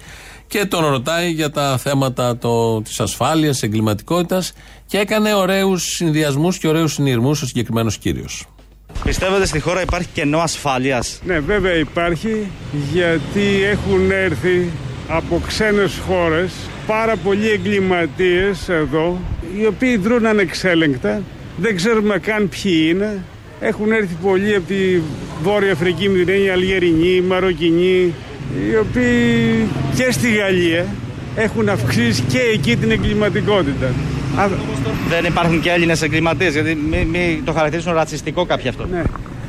Και 0.47 0.65
τον 0.65 0.85
ρωτάει 0.85 1.31
για 1.31 1.51
τα 1.51 1.77
θέματα 1.77 2.37
το, 2.37 2.81
της 2.81 2.99
ασφάλειας, 2.99 3.63
εγκληματικότητας 3.63 4.53
και 4.85 4.97
έκανε 4.97 5.33
ωραίους 5.33 5.83
συνδυασμούς 5.83 6.57
και 6.57 6.67
ωραίους 6.67 6.93
συνειρμούς 6.93 7.41
ο 7.41 7.45
συγκεκριμένος 7.45 7.97
κύριος. 7.97 8.45
Πιστεύετε 9.03 9.45
στη 9.45 9.59
χώρα 9.59 9.81
υπάρχει 9.81 10.07
κενό 10.13 10.39
ασφάλειας; 10.39 11.19
Ναι, 11.25 11.39
βέβαια 11.39 11.73
υπάρχει, 11.73 12.47
γιατί 12.91 13.63
έχουν 13.63 14.11
έρθει 14.11 14.69
από 15.07 15.41
ξένες 15.47 15.99
χώρες 16.07 16.51
πάρα 16.87 17.15
πολλοί 17.15 17.49
εγκληματίες 17.49 18.69
εδώ, 18.69 19.17
οι 19.57 19.65
οποίοι 19.65 19.97
δρούν 19.97 20.25
ανεξέλεγκτα, 20.25 21.21
δεν 21.61 21.75
ξέρουμε 21.75 22.17
καν 22.19 22.49
ποιοι 22.49 22.87
είναι. 22.89 23.23
Έχουν 23.59 23.91
έρθει 23.91 24.17
πολλοί 24.21 24.55
από 24.55 24.67
τη 24.67 25.01
Βόρεια 25.43 25.71
Αφρική 25.71 26.09
με 26.09 26.17
την 26.17 26.29
έννοια 26.29 26.53
Αλγερινοί, 26.53 27.21
Μαροκινοί, 27.21 28.13
οι 28.69 28.75
οποίοι 28.79 29.67
και 29.95 30.11
στη 30.11 30.33
Γαλλία 30.33 30.85
έχουν 31.35 31.69
αυξήσει 31.69 32.21
και 32.21 32.39
εκεί 32.53 32.75
την 32.77 32.91
εγκληματικότητα. 32.91 33.85
Α, 34.37 34.47
Δεν 35.09 35.25
υπάρχουν 35.25 35.61
και 35.61 35.69
Έλληνες 35.69 36.01
εγκληματίες, 36.01 36.53
γιατί 36.53 36.75
μην 36.89 37.07
μη 37.07 37.41
το 37.45 37.51
χαρακτηρίσουν 37.51 37.93
ρατσιστικό 37.93 38.45
κάποιοι 38.45 38.67
αυτό. 38.69 38.85
ναι. 38.85 39.01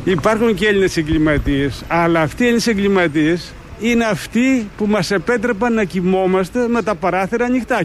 Υπάρχουν 0.04 0.54
και 0.54 0.66
Έλληνες 0.66 0.96
εγκληματίες, 0.96 1.84
αλλά 1.88 2.20
αυτοί 2.20 2.42
οι 2.42 2.44
Έλληνες 2.44 2.66
εγκληματίες 2.66 3.52
είναι 3.80 4.04
αυτοί 4.04 4.68
που 4.76 4.86
μας 4.86 5.10
επέτρεπαν 5.10 5.74
να 5.74 5.84
κοιμόμαστε 5.84 6.68
με 6.68 6.82
τα 6.82 6.94
παράθυρα 6.94 7.44
ανοιχτά. 7.44 7.80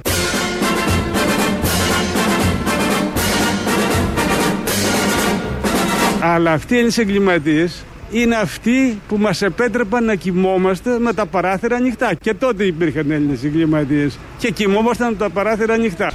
Αλλά 6.29 6.51
αυτοί 6.51 6.73
οι 6.73 6.75
Έλληνες 6.75 6.97
εγκληματίες 6.97 7.83
είναι 8.11 8.35
αυτοί 8.35 9.01
που 9.07 9.17
μας 9.17 9.41
επέτρεπαν 9.41 10.03
να 10.03 10.15
κοιμόμαστε 10.15 10.99
με 10.99 11.13
τα 11.13 11.25
παράθυρα 11.25 11.75
ανοιχτά. 11.75 12.13
Και 12.13 12.33
τότε 12.33 12.63
υπήρχαν 12.63 13.11
Έλληνες 13.11 13.43
εγκληματίες 13.43 14.17
και 14.37 14.51
κοιμόμασταν 14.51 15.09
με 15.09 15.15
τα 15.17 15.29
παράθυρα 15.29 15.73
ανοιχτά. 15.73 16.11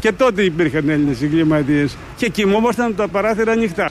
Και 0.00 0.12
τότε 0.12 0.42
υπήρχαν 0.42 0.88
Έλληνες 0.88 1.22
εγκληματίες 1.22 1.96
και 2.16 2.28
κοιμόμασταν 2.28 2.88
με 2.88 2.94
τα 2.94 3.08
παράθυρα 3.08 3.52
ανοιχτά. 3.52 3.90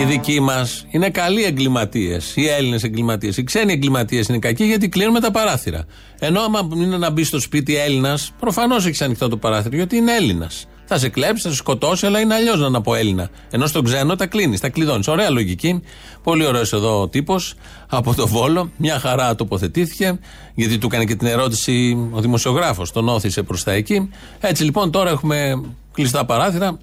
Οι 0.00 0.04
δικοί 0.04 0.40
μας 0.40 0.86
είναι 0.90 1.10
καλοί 1.10 1.44
εγκληματίες. 1.44 2.36
Οι 2.36 2.46
Έλληνες 2.48 2.82
εγκληματίες. 2.82 3.36
Οι 3.36 3.44
ξένοι 3.44 3.72
εγκληματίες 3.72 4.28
είναι 4.28 4.38
κακοί 4.38 4.64
γιατί 4.64 4.88
κλείνουν 4.88 5.12
με 5.12 5.20
τα 5.20 5.30
παράθυρα. 5.30 5.84
Ενώ 6.18 6.40
άμα 6.40 6.68
είναι 6.74 6.96
να 6.96 7.10
μπει 7.10 7.24
στο 7.24 7.40
σπίτι 7.40 7.76
Έλληνας, 7.76 8.32
προφανώς 8.40 8.86
έχει 8.86 9.04
ανοιχτό 9.04 9.28
το 9.28 9.36
παράθυρο 9.36 9.76
γιατί 9.76 9.96
είναι 9.96 10.14
Έλληνας. 10.14 10.66
Θα 10.84 10.98
σε 10.98 11.08
κλέψει, 11.08 11.42
θα 11.42 11.48
σε 11.48 11.56
σκοτώσει, 11.56 12.06
αλλά 12.06 12.20
είναι 12.20 12.34
αλλιώς 12.34 12.60
να 12.60 12.66
είναι 12.66 12.76
από 12.76 12.94
Έλληνα. 12.94 13.30
Ενώ 13.50 13.66
στον 13.66 13.84
ξένο 13.84 14.16
τα 14.16 14.26
κλείνεις, 14.26 14.60
τα 14.60 14.68
κλειδώνεις. 14.68 15.08
Ωραία 15.08 15.30
λογική. 15.30 15.82
Πολύ 16.22 16.46
ωραίος 16.46 16.72
εδώ 16.72 17.00
ο 17.00 17.08
τύπος 17.08 17.54
από 17.88 18.14
το 18.14 18.26
Βόλο. 18.26 18.70
Μια 18.76 18.98
χαρά 18.98 19.34
τοποθετήθηκε, 19.34 20.18
γιατί 20.54 20.78
του 20.78 20.86
έκανε 20.86 21.04
και 21.04 21.14
την 21.14 21.26
ερώτηση 21.26 21.96
ο 22.10 22.20
δημοσιογράφος. 22.20 22.92
Τον 22.92 23.08
όθησε 23.08 23.42
προς 23.42 23.62
τα 23.64 23.72
εκεί. 23.72 24.10
Έτσι 24.40 24.64
λοιπόν 24.64 24.90
τώρα 24.90 25.10
έχουμε 25.10 25.62
κλειστά 25.92 26.24
παράθυρα. 26.24 26.78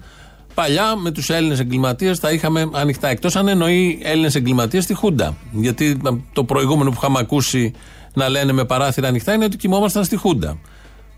Παλιά 0.54 0.96
με 0.96 1.10
τους 1.10 1.30
Έλληνες 1.30 1.60
εγκληματίες 1.60 2.20
τα 2.20 2.32
είχαμε 2.32 2.68
ανοιχτά. 2.72 3.08
Εκτός 3.08 3.36
αν 3.36 3.48
εννοεί 3.48 3.98
Έλληνες 4.02 4.34
εγκληματίες 4.34 4.84
στη 4.84 4.94
Χούντα. 4.94 5.36
Γιατί 5.52 6.00
το 6.32 6.44
προηγούμενο 6.44 6.90
που 6.90 6.96
είχαμε 6.98 7.18
ακούσει 7.18 7.72
να 8.14 8.28
λένε 8.28 8.52
με 8.52 8.64
παράθυρα 8.64 9.08
ανοιχτά 9.08 9.32
είναι 9.32 9.44
ότι 9.44 9.56
κοιμόμασταν 9.56 10.04
στη 10.04 10.16
Χούντα. 10.16 10.58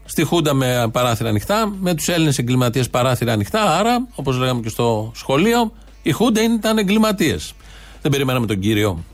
Στη 0.05 0.23
Χούντα 0.23 0.55
με 0.55 0.89
παράθυρα 0.93 1.29
ανοιχτά, 1.29 1.75
με 1.81 1.95
τους 1.95 2.09
Έλληνες 2.09 2.39
εγκληματίες 2.39 2.91
παράθυρα 2.91 3.33
ανοιχτά. 3.33 3.79
Άρα, 3.79 4.07
όπως 4.15 4.37
λέγαμε 4.37 4.61
και 4.61 4.69
στο 4.69 5.13
σχολείο, 5.15 5.73
η 6.03 6.11
Χούντα 6.11 6.43
ήταν 6.43 6.79
εγκληματίες. 6.79 7.53
Δεν 8.03 8.11
περιμέναμε 8.11 8.47
τον 8.47 8.59
κύριο 8.59 9.05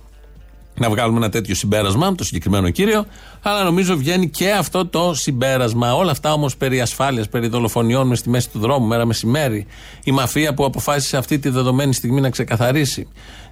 να 0.79 0.91
βγάλουμε 0.91 1.19
ένα 1.19 1.29
τέτοιο 1.29 1.55
συμπέρασμα, 1.55 2.15
το 2.15 2.25
συγκεκριμένο 2.25 2.71
κύριο, 2.71 3.07
αλλά 3.43 3.65
νομίζω 3.65 3.97
βγαίνει 3.97 4.29
και 4.29 4.51
αυτό 4.51 4.87
το 4.87 5.15
συμπέρασμα. 5.15 5.95
Όλα 5.95 6.11
αυτά 6.11 6.33
όμως 6.33 6.57
περί 6.57 6.81
ασφάλειας, 6.81 7.29
περί 7.29 7.49
δολοφονιών 7.49 8.07
μες 8.07 8.19
στη 8.19 8.31
μέση 8.31 8.51
του 8.51 8.59
δρόμου, 8.59 8.87
μέρα 8.87 9.07
μεσημέρι, 9.07 9.67
η 10.05 10.13
μαφία 10.13 10.55
που 10.55 10.65
αποφάσισε 10.65 11.17
αυτή 11.17 11.39
τη 11.39 11.49
δεδομένη 11.49 11.95
στιγμή 11.95 12.21
να 12.21 12.31
ξεκαθαρίσει, 12.31 13.09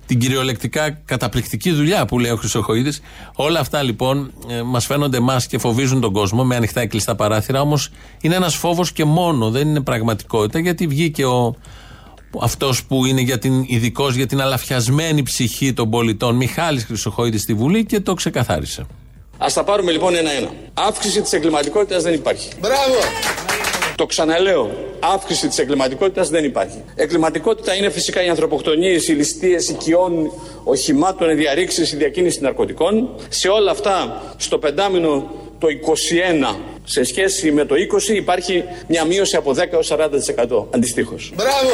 την 0.06 0.18
κυριολεκτικά 0.18 0.90
καταπληκτική 0.90 1.72
δουλειά 1.72 2.04
που 2.04 2.18
λέει 2.18 2.30
ο 2.30 2.36
Χρυσοχοίδης. 2.36 3.00
Όλα 3.34 3.60
αυτά 3.60 3.82
λοιπόν 3.82 4.32
ε, 4.48 4.62
μας 4.62 4.86
φαίνονται 4.86 5.16
εμάς 5.16 5.46
και 5.46 5.58
φοβίζουν 5.58 6.00
τον 6.00 6.12
κόσμο 6.12 6.44
με 6.44 6.56
ανοιχτά 6.56 6.82
ή 6.82 6.86
κλειστά 6.86 7.14
παράθυρα, 7.14 7.60
όμως 7.60 7.90
είναι 8.20 8.34
ένας 8.34 8.54
φόβος 8.54 8.92
και 8.92 9.04
μόνο, 9.04 9.50
δεν 9.50 9.68
είναι 9.68 9.80
πραγματικότητα, 9.80 10.58
γιατί 10.58 10.86
βγήκε 10.86 11.24
ο 11.24 11.54
αυτός 12.42 12.84
που 12.84 13.04
είναι 13.04 13.20
για 13.20 13.38
την, 13.38 13.64
ειδικός 13.66 14.14
για 14.14 14.26
την 14.26 14.40
αλαφιασμένη 14.40 15.22
ψυχή 15.22 15.72
των 15.72 15.90
πολιτών, 15.90 16.36
Μιχάλης 16.36 16.84
Χρυσοχοίδης 16.84 17.42
στη 17.42 17.54
Βουλή 17.54 17.84
και 17.84 18.00
το 18.00 18.14
ξεκαθάρισε. 18.14 18.86
Α 19.38 19.46
τα 19.54 19.64
πάρουμε 19.64 19.92
λοιπόν 19.92 20.14
ένα-ένα. 20.14 20.48
Αύξηση 20.74 21.22
της 21.22 21.32
εγκληματικότητας 21.32 22.02
δεν 22.02 22.14
υπάρχει. 22.14 22.48
Μπράβο. 22.60 22.94
Το 23.96 24.06
ξαναλέω. 24.06 24.70
Αύξηση 25.00 25.48
της 25.48 25.58
εγκληματικότητας 25.58 26.28
δεν 26.28 26.44
υπάρχει. 26.44 26.82
Εγκληματικότητα 26.94 27.74
είναι 27.74 27.90
φυσικά 27.90 28.24
οι 28.24 28.28
ανθρωποκτονίες, 28.28 29.08
οι 29.08 29.12
ληστείες 29.12 29.68
οικειών, 29.68 30.30
οχημάτων, 30.64 31.30
οι 31.30 31.34
διαρρήξεις, 31.34 31.92
η 31.92 31.96
διακίνηση 31.96 32.40
ναρκωτικών. 32.40 33.08
Σε 33.28 33.48
όλα 33.48 33.70
αυτά, 33.70 34.22
στο 34.36 34.58
πεντάμινο 34.58 35.30
το 35.58 35.68
21 35.68 36.56
σε 36.88 37.04
σχέση 37.04 37.52
με 37.52 37.64
το 37.64 37.74
20 37.74 38.14
υπάρχει 38.14 38.64
μια 38.88 39.04
μείωση 39.04 39.36
από 39.36 39.50
10 39.50 39.72
έως 39.72 39.92
40% 39.92 40.66
αντιστοίχως. 40.70 41.32
Μπράβο. 41.34 41.70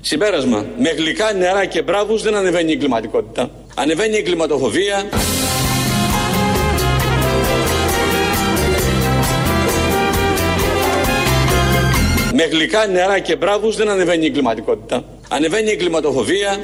Συμπέρασμα. 0.00 0.66
Με 0.78 0.88
γλυκά 0.90 1.32
νερά 1.32 1.64
και 1.64 1.82
μπράβους 1.82 2.22
δεν 2.22 2.34
ανεβαίνει 2.34 2.70
η 2.70 2.72
εγκληματικότητα. 2.72 3.50
Ανεβαίνει 3.74 4.14
η 4.14 4.18
εγκληματοφοβία. 4.18 5.08
Με 12.34 12.44
γλυκά 12.44 12.86
νερά 12.86 13.18
και 13.18 13.36
μπράβους 13.36 13.76
δεν 13.76 13.88
ανεβαίνει 13.88 14.24
η 14.24 14.26
εγκληματικότητα. 14.26 15.04
Ανεβαίνει 15.28 15.68
η 15.68 15.72
εγκληματοφοβία. 15.72 16.60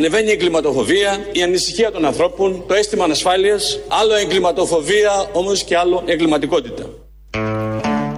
Ανεβαίνει 0.00 0.28
η 0.28 0.30
εγκληματοφοβία, 0.30 1.18
η 1.32 1.42
ανησυχία 1.42 1.90
των 1.90 2.04
ανθρώπων, 2.04 2.64
το 2.66 2.74
αίσθημα 2.74 3.04
ανασφάλειας, 3.04 3.78
άλλο 3.88 4.14
εγκληματοφοβία 4.14 5.28
όμως 5.32 5.62
και 5.62 5.76
άλλο 5.76 6.02
εγκληματικότητα. 6.06 6.84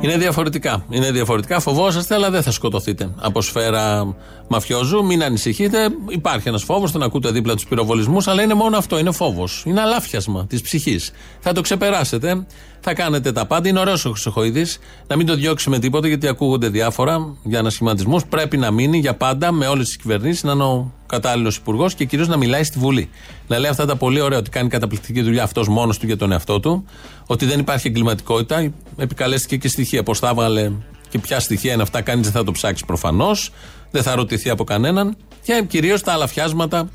Είναι 0.00 0.16
διαφορετικά. 0.16 0.84
Είναι 0.90 1.10
διαφορετικά. 1.10 1.60
Φοβόσαστε, 1.60 2.14
αλλά 2.14 2.30
δεν 2.30 2.42
θα 2.42 2.50
σκοτωθείτε. 2.50 3.10
Από 3.18 3.42
σφαίρα 3.42 4.16
μαφιόζου, 4.48 5.04
μην 5.04 5.22
ανησυχείτε. 5.22 5.88
Υπάρχει 6.08 6.48
ένας 6.48 6.62
φόβος, 6.62 6.92
τον 6.92 7.02
ακούτε 7.02 7.30
δίπλα 7.30 7.54
τους 7.54 7.66
πυροβολισμούς, 7.66 8.28
αλλά 8.28 8.42
είναι 8.42 8.54
μόνο 8.54 8.76
αυτό. 8.76 8.98
Είναι 8.98 9.12
φόβος. 9.12 9.62
Είναι 9.66 9.80
αλάφιασμα 9.80 10.46
της 10.46 10.60
ψυχής. 10.60 11.10
Θα 11.40 11.52
το 11.52 11.60
ξεπεράσετε. 11.60 12.46
Θα 12.80 12.94
κάνετε 12.94 13.32
τα 13.32 13.46
πάντα. 13.46 13.68
Είναι 13.68 13.80
ωραίος 13.80 14.04
ο 14.04 14.10
Χρυσοχοίδης. 14.10 14.78
Να 15.06 15.16
μην 15.16 15.26
το 15.26 15.34
διώξει 15.34 15.70
με 15.70 15.78
τίποτα, 15.78 16.08
γιατί 16.08 16.28
ακούγονται 16.28 16.68
διάφορα 16.68 17.36
για 17.42 17.58
ανασχηματισμούς. 17.58 18.24
Πρέπει 18.24 18.56
να 18.56 18.70
μείνει 18.70 18.98
για 18.98 19.14
πάντα 19.14 19.52
με 19.52 19.66
όλες 19.66 19.86
τις 19.86 19.96
κυβερνήσεις, 19.96 20.42
να 20.42 20.52
είναι 20.52 20.64
ο 20.64 20.92
κατάλληλος 21.12 21.56
υπουργός 21.56 21.94
και 21.94 22.04
κυρίως 22.04 22.28
να 22.28 22.36
μιλάει 22.36 22.64
στη 22.64 22.78
Βουλή. 22.78 23.08
Να 23.46 23.58
λέει 23.58 23.70
αυτά 23.70 23.86
τα 23.86 23.96
πολύ 23.96 24.20
ωραία, 24.20 24.38
ότι 24.38 24.50
κάνει 24.50 24.68
καταπληκτική 24.68 25.22
δουλειά 25.22 25.42
αυτός 25.42 25.68
μόνος 25.68 25.98
του 25.98 26.06
για 26.06 26.16
τον 26.16 26.32
εαυτό 26.32 26.60
του, 26.60 26.84
ότι 27.26 27.46
δεν 27.46 27.58
υπάρχει 27.58 27.88
εγκληματικότητα. 27.88 28.72
Επικαλέστηκε 28.96 29.56
και 29.56 29.68
στοιχεία. 29.68 30.02
Πώς 30.02 30.20
τα 30.20 30.28
έβαλε 30.28 30.70
και 31.08 31.18
ποια 31.18 31.40
στοιχεία 31.40 31.72
είναι 31.72 31.82
αυτά, 31.82 32.00
κανείς 32.00 32.24
δεν 32.24 32.32
θα 32.32 32.44
το 32.44 32.52
ψάξει 32.52 32.84
προφανώς. 32.84 33.50
Δεν 33.90 34.02
θα 34.02 34.14
ρωτηθεί 34.14 34.50
από 34.50 34.64
κανέναν. 34.64 35.16
Και 35.42 35.64
κυρίως 35.68 36.02
τα 36.02 36.12
αλαφιάσματα 36.12 36.88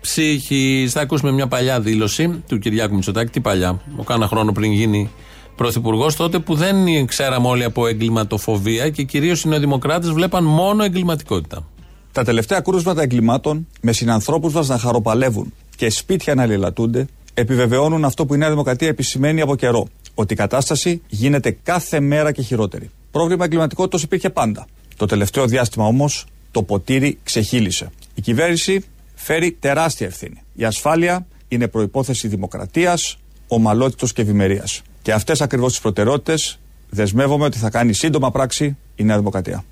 ψυχή. 0.00 0.88
Θα 0.90 1.00
ακούσουμε 1.00 1.32
μια 1.32 1.46
παλιά 1.46 1.80
δήλωση 1.80 2.42
του 2.48 2.58
Κυριάκου 2.58 2.94
Μητσοτάκη. 2.94 3.30
Τι 3.30 3.40
παλιά, 3.40 3.80
ο 3.96 4.02
κάνα 4.02 4.26
χρόνο 4.26 4.52
πριν 4.52 4.72
γίνει 4.72 5.10
πρωθυπουργός, 5.56 6.16
τότε 6.16 6.38
που 6.38 6.54
δεν 6.54 7.06
ξέραμε 7.06 7.48
όλοι 7.48 7.64
από 7.64 7.86
εγκληματοφοβία 7.86 8.88
και 8.90 9.02
κυρίως 9.02 9.42
οι 9.42 9.48
νεοδημοκράτες 9.48 10.10
βλέπαν 10.10 10.44
μόνο 10.44 10.84
εγκληματικότητα. 10.84 11.66
Τα 12.12 12.24
τελευταία 12.24 12.60
κρούσματα 12.60 13.02
εγκλημάτων 13.02 13.66
με 13.80 13.92
συνανθρώπους 13.92 14.52
μας 14.52 14.68
να 14.68 14.78
χαροπαλεύουν 14.78 15.52
και 15.76 15.90
σπίτια 15.90 16.34
να 16.34 16.46
λιλατούνται 16.46 17.06
επιβεβαιώνουν 17.34 18.04
αυτό 18.04 18.26
που 18.26 18.34
η 18.34 18.38
Νέα 18.38 18.50
Δημοκρατία 18.50 18.88
επισημαίνει 18.88 19.40
από 19.40 19.56
καιρό. 19.56 19.88
Ότι 20.14 20.32
η 20.32 20.36
κατάσταση 20.36 21.02
γίνεται 21.08 21.50
κάθε 21.62 22.00
μέρα 22.00 22.32
και 22.32 22.42
χειρότερη. 22.42 22.90
Πρόβλημα 23.10 23.44
εγκληματικότητας 23.44 24.02
υπήρχε 24.02 24.30
πάντα. 24.30 24.66
Το 24.96 25.06
τελευταίο 25.06 25.46
διάστημα 25.46 25.86
όμως 25.86 26.26
το 26.50 26.62
ποτήρι 26.62 27.18
ξεχύλισε. 27.22 27.90
Η 28.14 28.20
κυβέρνηση 28.20 28.84
φέρει 29.14 29.52
τεράστια 29.60 30.06
ευθύνη. 30.06 30.42
Η 30.54 30.64
ασφάλεια 30.64 31.26
είναι 31.48 31.68
προπόθεση 31.68 32.28
δημοκρατίας, 32.28 33.18
ομαλότητος 33.48 34.12
και 34.12 34.22
ευημερίας. 34.22 34.82
Και 35.02 35.12
αυτές 35.12 35.40
ακριβώς 35.40 35.70
τις 35.70 35.80
προτεραιότητες 35.80 36.58
δεσμεύομαι 36.90 37.44
ότι 37.44 37.58
θα 37.58 37.70
κάνει 37.70 37.92
σύντομα 37.92 38.30
πράξη 38.30 38.76
η 38.94 39.04
Νέα 39.04 39.18
Δημοκρατία. 39.18 39.64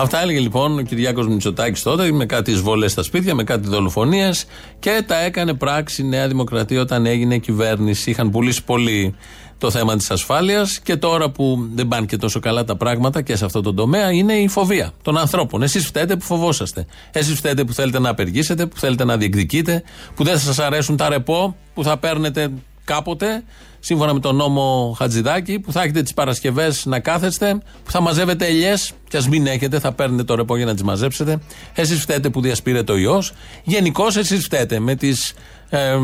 Αυτά 0.00 0.20
έλεγε 0.22 0.38
λοιπόν 0.38 0.78
ο 0.78 0.82
Κυριάκος 0.82 1.28
Μητσοτάκης 1.28 1.82
τότε 1.82 2.12
με 2.12 2.26
κάτι 2.26 2.50
εισβολές 2.50 2.92
στα 2.92 3.02
σπίτια, 3.02 3.34
με 3.34 3.44
κάτι 3.44 3.68
δολοφονίες 3.68 4.44
και 4.78 5.04
τα 5.06 5.20
έκανε 5.20 5.54
πράξη 5.54 6.02
η 6.02 6.04
Νέα 6.04 6.28
Δημοκρατία 6.28 6.80
όταν 6.80 7.06
έγινε 7.06 7.38
κυβέρνηση. 7.38 8.10
Είχαν 8.10 8.30
πουλήσει 8.30 8.64
πολύ 8.64 9.14
το 9.58 9.70
θέμα 9.70 9.96
της 9.96 10.10
ασφάλειας 10.10 10.80
και 10.80 10.96
τώρα 10.96 11.30
που 11.30 11.68
δεν 11.74 11.88
πάνε 11.88 12.06
και 12.06 12.16
τόσο 12.16 12.40
καλά 12.40 12.64
τα 12.64 12.76
πράγματα 12.76 13.22
και 13.22 13.36
σε 13.36 13.44
αυτό 13.44 13.60
το 13.60 13.74
τομέα 13.74 14.12
είναι 14.12 14.32
η 14.32 14.48
φοβία 14.48 14.92
των 15.02 15.18
ανθρώπων. 15.18 15.62
Εσείς 15.62 15.86
φταίτε 15.86 16.16
που 16.16 16.24
φοβόσαστε. 16.24 16.86
Εσείς 17.12 17.34
φταίτε 17.34 17.64
που 17.64 17.72
θέλετε 17.72 17.98
να 17.98 18.08
απεργήσετε, 18.08 18.66
που 18.66 18.78
θέλετε 18.78 19.04
να 19.04 19.16
διεκδικείτε, 19.16 19.82
που 20.14 20.24
δεν 20.24 20.38
σας 20.38 20.58
αρέσουν 20.58 20.96
τα 20.96 21.08
ρεπό 21.08 21.56
που 21.74 21.84
θα 21.84 21.96
παίρνετε 21.98 22.50
κάποτε, 22.84 23.44
σύμφωνα 23.80 24.14
με 24.14 24.20
τον 24.20 24.36
νόμο 24.36 24.94
Χατζηδάκη, 24.98 25.58
που 25.58 25.72
θα 25.72 25.82
έχετε 25.82 26.02
τις 26.02 26.14
Παρασκευές 26.14 26.86
να 26.86 27.00
κάθεστε, 27.00 27.58
που 27.84 27.90
θα 27.90 28.00
μαζεύετε 28.00 28.46
ελιές, 28.46 28.92
και 29.08 29.16
ας 29.16 29.28
μην 29.28 29.46
έχετε, 29.46 29.78
θα 29.78 29.92
παίρνετε 29.92 30.24
το 30.24 30.34
ρεπό 30.34 30.56
για 30.56 30.66
να 30.66 30.72
τις 30.72 30.82
μαζέψετε. 30.82 31.38
Εσείς 31.74 32.00
φταίτε 32.00 32.30
που 32.30 32.40
διασπείρεται 32.40 32.92
ο 32.92 32.96
ιό. 32.96 33.22
Γενικώς 33.64 34.16
εσείς 34.16 34.44
φταίτε 34.44 34.78
με 34.78 34.94
τις 34.94 35.34
ε, 35.68 35.98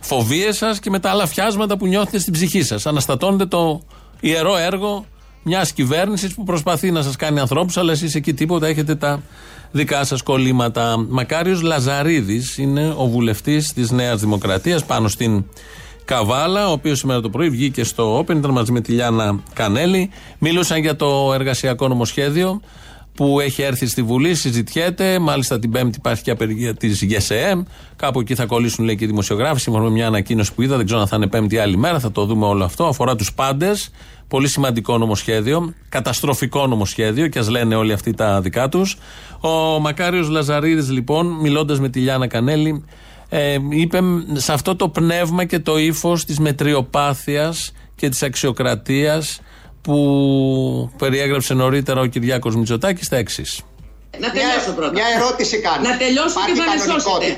φοβίες 0.00 0.56
σας 0.56 0.78
και 0.78 0.90
με 0.90 0.98
τα 0.98 1.10
άλλα 1.10 1.26
φιάσματα 1.26 1.76
που 1.76 1.86
νιώθετε 1.86 2.18
στην 2.18 2.32
ψυχή 2.32 2.62
σας. 2.62 2.86
Αναστατώνετε 2.86 3.46
το 3.46 3.82
ιερό 4.20 4.56
έργο 4.56 5.04
μιας 5.42 5.72
κυβέρνησης 5.72 6.34
που 6.34 6.44
προσπαθεί 6.44 6.90
να 6.90 7.02
σας 7.02 7.16
κάνει 7.16 7.40
ανθρώπους, 7.40 7.76
αλλά 7.76 7.92
εσείς 7.92 8.14
εκεί 8.14 8.34
τίποτα 8.34 8.66
έχετε 8.66 8.94
τα 8.94 9.22
δικά 9.72 10.04
σας 10.04 10.22
κολλήματα. 10.22 11.06
Μακάριος 11.08 11.62
Λαζαρίδης 11.62 12.58
είναι 12.58 12.94
ο 12.96 13.08
βουλευτής 13.08 13.72
της 13.72 13.90
Νέας 13.90 14.20
Δημοκρατίας 14.20 14.84
πάνω 14.84 15.08
στην 15.08 15.44
Καβάλα, 16.04 16.68
ο 16.68 16.72
οποίος 16.72 16.98
σήμερα 16.98 17.20
το 17.20 17.30
πρωί 17.30 17.50
βγήκε 17.50 17.84
στο 17.84 18.18
Open, 18.18 18.36
ήταν 18.36 18.50
μαζί 18.50 18.72
με 18.72 18.80
τη 18.80 18.92
Λιάνα 18.92 19.40
Κανέλη. 19.52 20.10
Μίλουσαν 20.38 20.80
για 20.80 20.96
το 20.96 21.32
εργασιακό 21.34 21.88
νομοσχέδιο 21.88 22.60
που 23.14 23.40
έχει 23.40 23.62
έρθει 23.62 23.86
στη 23.86 24.02
Βουλή, 24.02 24.34
συζητιέται. 24.34 25.18
Μάλιστα 25.18 25.58
την 25.58 25.70
Πέμπτη 25.70 25.98
υπάρχει 25.98 26.22
και 26.22 26.30
απεργία 26.30 26.74
της 26.74 27.02
ΓΕΣΕΕΜ. 27.02 27.62
Κάπου 27.96 28.20
εκεί 28.20 28.34
θα 28.34 28.46
κολλήσουν 28.46 28.84
λέει 28.84 28.96
και 28.96 29.04
οι 29.04 29.06
δημοσιογράφοι, 29.06 29.60
σύμφωνα 29.60 29.84
με 29.84 29.90
μια 29.90 30.06
ανακοίνωση 30.06 30.54
που 30.54 30.62
είδα. 30.62 30.76
Δεν 30.76 30.84
ξέρω 30.86 31.00
αν 31.00 31.06
θα 31.06 31.16
είναι 31.16 31.26
Πέμπτη 31.26 31.58
άλλη 31.58 31.76
μέρα, 31.76 31.98
θα 31.98 32.12
το 32.12 32.24
δούμε 32.24 32.46
όλο 32.46 32.64
αυτό. 32.64 32.84
Αφορά 32.84 33.16
τους 33.16 33.32
πάντες. 33.32 33.90
Πολύ 34.28 34.48
σημαντικό 34.48 34.98
νομοσχέδιο. 34.98 35.74
Καταστροφικό 35.88 36.66
νομοσχέδιο 36.66 37.28
και 37.28 37.38
ας 37.38 37.48
λένε 37.48 37.74
όλοι 37.74 37.92
αυτοί 37.92 38.14
τα 38.14 38.40
δικά 38.40 38.68
τους. 38.68 38.98
Ο 39.40 39.80
Μακάριος 39.80 40.28
Λαζαρίδης, 40.28 40.90
λοιπόν, 40.90 41.26
μιλώντας 41.26 41.80
με 41.80 41.88
τη 41.88 42.00
Λιάνα 42.00 42.26
Κανέλη, 42.26 42.84
ε, 43.28 43.56
είπε 43.70 43.98
σε 44.32 44.52
αυτό 44.52 44.76
το 44.76 44.88
πνεύμα 44.88 45.44
και 45.44 45.58
το 45.58 45.78
ύφος 45.78 46.24
της 46.24 46.38
μετριοπάθειας 46.38 47.72
και 47.96 48.08
της 48.08 48.22
αξιοκρατίας 48.22 49.40
που 49.82 50.90
περιέγραψε 50.98 51.54
νωρίτερα 51.54 52.00
ο 52.00 52.06
Κυριάκος 52.06 52.56
Μητσοτάκης 52.56 53.06
στα 53.06 53.16
εξής. 53.16 53.60
Να 54.18 54.30
τελειώσω 54.30 54.72
πρώτα. 54.76 54.92
Μια 54.92 55.04
ερώτηση 55.16 55.60
κάνω. 55.60 55.88
Να 55.88 55.96
τελειώσω 55.96 56.38
και 56.46 56.54
θα 56.60 56.94
με 56.94 57.00
σώσετε. 57.00 57.34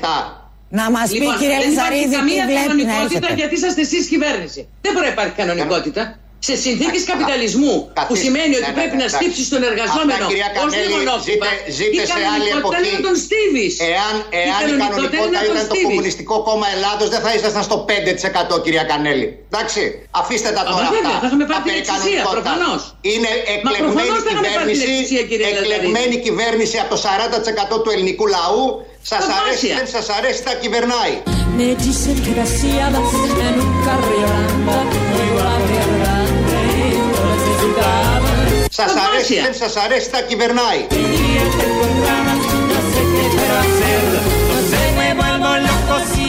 Να 0.69 0.91
μας 0.91 1.09
πει 1.09 1.17
Λοιπόν, 1.17 1.37
κύριε 1.37 1.57
δεν 1.57 1.71
υπάρχει 1.71 1.93
Λιζαρίδη 1.93 2.09
τι 2.09 2.15
καμία 2.15 2.45
βλέπει 2.45 2.57
να 2.57 2.65
κανονικότητα 2.67 3.03
έρχεται. 3.03 3.33
γιατί 3.41 3.55
είσαστε 3.55 3.81
εσείς 3.81 4.07
κυβέρνηση. 4.07 4.61
Δεν 4.81 4.91
μπορεί 4.93 5.05
να 5.05 5.11
υπάρχει 5.11 5.35
κανονικότητα. 5.41 6.03
Σε 6.47 6.55
συνθήκες 6.65 7.03
καπιταλισμού, 7.11 7.73
που 7.85 7.91
καθίστε. 7.99 8.23
σημαίνει 8.23 8.53
ότι 8.59 8.65
Ναι, 8.67 8.73
ναι, 8.73 8.79
πρέπει 8.79 8.95
ναι, 8.97 9.03
να 9.03 9.07
εντάξει. 9.09 9.19
στύψεις 9.21 9.45
τον 9.53 9.61
εργαζόμενο 9.69 10.13
Αυτά, 10.17 10.29
κυρία 10.31 10.49
ως 10.51 10.55
Κανέλη, 10.57 10.85
λεμονόκυπα, 10.91 11.47
ζείτε- 11.51 11.75
ζείτε 11.77 12.01
η 12.05 12.07
σε 12.09 12.13
άλλη 12.35 12.47
κανονικότητα 12.49 12.77
εποχή. 12.77 12.87
είναι 12.87 12.99
να 12.99 13.05
τον 13.07 13.15
στίβεις. 13.25 13.73
Εάν, 13.93 14.13
εάν 14.45 14.61
η 14.71 14.73
κανονικότητα 14.83 15.39
ήταν 15.49 15.63
το 15.71 15.75
Κομμουνιστικό 15.87 16.35
Κόμμα 16.47 16.67
Ελλάδος, 16.75 17.07
δεν 17.13 17.21
θα 17.25 17.31
ήσασταν 17.37 17.63
στο 17.69 17.77
5% 17.89 18.55
κυρία 18.65 18.85
Κανέλη. 18.91 19.27
Εντάξει, 19.51 19.81
αφήστε 20.21 20.49
τα 20.57 20.63
Α, 20.65 20.69
τώρα 20.71 20.85
μα 20.87 20.91
βέβαια, 20.95 21.13
αυτά. 21.15 21.21
θα 21.21 21.27
είχαμε 21.29 21.45
πάρει 21.51 21.59
τα 21.59 21.65
την 21.65 21.69
περί 21.69 21.79
εξουσία, 21.83 22.03
κανονικότητας. 22.03 22.35
προφανώς. 22.37 22.81
Είναι 23.13 23.31
εκλεγμένη 23.53 23.83
προφανώς 23.85 24.19
θα 24.25 24.29
είχαμε 24.31 24.47
πάρει 24.47 24.65
την 24.71 24.77
κυβέρνηση, 24.77 24.85
εξουσία, 24.95 25.23
κύριε 25.29 25.45
Λαζαρίδη. 25.47 25.73
εκλεγμένη 25.75 26.15
κυβέρνηση 26.27 26.75
από 26.83 26.89
το 26.93 26.99
40% 27.05 27.75
του 27.83 27.89
ελληνικού 27.95 28.25
λαού. 28.37 28.63
Σας 29.11 29.21
Θαυμάσια. 29.25 29.45
αρέσει, 29.47 29.67
δεν 29.79 29.87
σας 29.95 30.07
αρέσει, 30.17 30.39
θα 30.47 30.53
κυβερνάει. 30.63 31.13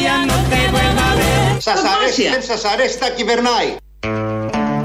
Ya 0.08 0.24
no 0.24 0.34
te 0.50 0.60
vuelvo 0.70 1.00
a 1.00 1.14
ver 1.16 1.60
Σας 1.60 1.80
αρέσει, 1.80 2.22
Θαυμάσια. 2.22 2.30
δεν 2.30 2.42
σας 2.42 2.64
αρέσει, 2.64 2.96
θα 2.96 3.10
κυβερνάει. 3.10 3.76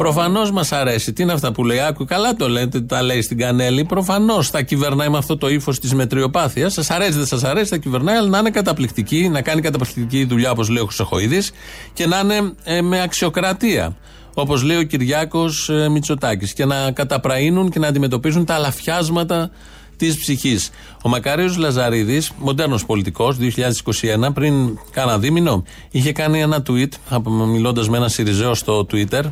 Προφανώς 0.04 0.52
μας 0.52 0.72
αρέσει. 0.72 1.14
Τι 1.14 1.24
είναι 1.24 1.34
αυτά 1.34 1.52
που 1.52 1.64
λέει, 1.64 1.80
Άκου, 1.80 2.06
καλά 2.06 2.36
το 2.36 2.50
λέτε, 2.50 2.82
τα 2.82 3.02
λέει 3.02 3.22
στην 3.22 3.38
Κανέλη. 3.38 3.84
Προφανώς 3.84 4.50
θα 4.50 4.62
κυβερνάει 4.62 5.10
με 5.10 5.18
αυτό 5.18 5.38
το 5.38 5.50
ύφος 5.50 5.80
της 5.80 5.94
μετριοπάθειας. 5.94 6.74
Σας 6.74 6.90
αρέσει, 6.90 7.12
δεν 7.12 7.26
σας 7.26 7.44
αρέσει, 7.44 7.70
θα 7.70 7.78
κυβερνάει, 7.78 8.16
αλλά 8.16 8.30
να 8.30 8.38
είναι 8.38 8.50
καταπληκτική, 8.50 9.30
να 9.30 9.42
κάνει 9.42 9.62
καταπληκτική 9.62 10.26
δουλειά, 10.26 10.52
όπως 10.52 10.70
λέει 10.70 10.84
ο 10.84 10.86
Χρυσοχοίδης, 10.86 11.52
και 11.94 12.08
να 12.08 12.20
είναι 12.20 12.54
ε, 12.64 12.82
με 12.82 13.02
αξιοκρατία. 13.02 13.96
Όπως 14.34 14.64
λέει 14.64 14.78
ο 14.78 14.84
Κυριάκος 14.84 15.70
ε, 15.70 15.90
Μητσοτάκης. 15.90 16.54
Και 16.54 16.66
να 16.66 16.92
καταπραίνουν 16.92 17.70
και 17.70 17.80
να 17.80 17.88
αντιμετωπίζουν 17.88 18.46
τα 18.46 18.54
αλαφιάσματα 18.54 19.50
της 19.98 20.18
ψυχής. 20.18 20.70
Ο 21.04 21.10
Μακάριο 21.10 21.54
Λαζαρίδης, 21.58 22.32
μοντέρνος 22.38 22.86
πολιτικός, 22.86 23.38
2021, 23.38 24.34
πριν 24.34 24.80
κάνα 24.92 25.20
δίμηνο, 25.20 25.64
είχε 25.92 26.12
κάνει 26.12 26.42
ένα 26.42 26.64
tweet, 26.70 27.22
μιλώντας 27.28 27.90
με 27.90 27.98
ένα 27.98 28.08
Σιριζέο 28.08 28.54
στο 28.54 28.86
Twitter, 28.92 29.24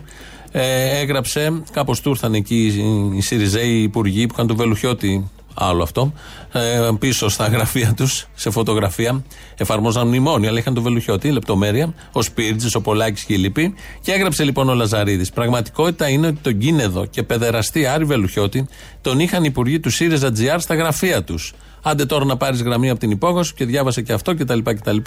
ε, 0.52 1.00
έγραψε, 1.00 1.62
κάπως 1.72 2.02
του 2.02 2.10
ήρθαν 2.10 2.34
εκεί 2.34 2.66
οι- 2.66 3.18
οι 3.18 3.22
Σιριζέοι 3.22 3.82
υπουργοί 3.82 4.26
που 4.28 4.34
είχαν 4.34 4.48
το 4.48 4.56
Βελουχιώτη, 4.56 5.30
άλλο 5.54 5.84
αυτό, 5.84 6.14
ε, 6.52 6.90
πίσω 7.00 7.30
στα 7.30 7.48
γραφεία 7.54 7.94
τους, 7.94 8.28
σε 8.36 8.50
φωτογραφία. 8.50 9.24
Εφαρμόζαν 9.58 10.08
μνημόνια, 10.08 10.50
αλλά 10.50 10.60
είχαν 10.60 10.74
το 10.74 10.82
Βελουχιώτη, 10.82 11.32
λεπτομέρεια, 11.32 11.94
ο 12.12 12.22
Σπίρτζης, 12.22 12.76
ο 12.76 12.82
Πολάκης 12.82 13.24
και 13.24 13.34
οι 13.34 13.38
λοιποί. 13.38 13.74
Και 14.02 14.12
έγραψε 14.12 14.44
λοιπόν 14.44 14.70
ο 14.70 14.74
Λαζαρίδης. 14.74 15.30
Πραγματικότητα 15.32 16.10
είναι 16.10 16.28
ότι 16.28 16.38
τον 16.42 16.58
Κίνεδο 16.58 17.06
και 17.06 17.24
παιδεραστή 17.24 17.86
Άρη 17.86 18.04
Βελουχιώτη 18.06 18.68
τον 19.02 19.20
είχαν 19.20 19.42
οι 19.44 19.48
υπουργοί 19.50 19.80
του 19.80 19.90
ΣΥΡΙΖΑ 19.90 20.32
GR 20.38 20.56
στα 20.58 20.76
γραφεία 20.76 21.24
τους. 21.24 21.54
Άντε 21.84 22.06
τώρα 22.06 22.26
να 22.26 22.38
πάρεις 22.38 22.62
γραμμή 22.62 22.90
από 22.90 23.00
την 23.00 23.12
υπόγραφη 23.12 23.54
και 23.54 23.66
διάβασε 23.66 24.02
και 24.02 24.14
αυτό 24.14 24.36
κτλ. 24.36 24.60
κτλ. 24.64 24.98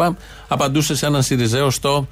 Απαντούσε 0.49 0.97
σε 0.97 1.07
έναν 1.07 1.23
Σιριζέο 1.23 1.71
στο 1.71 2.09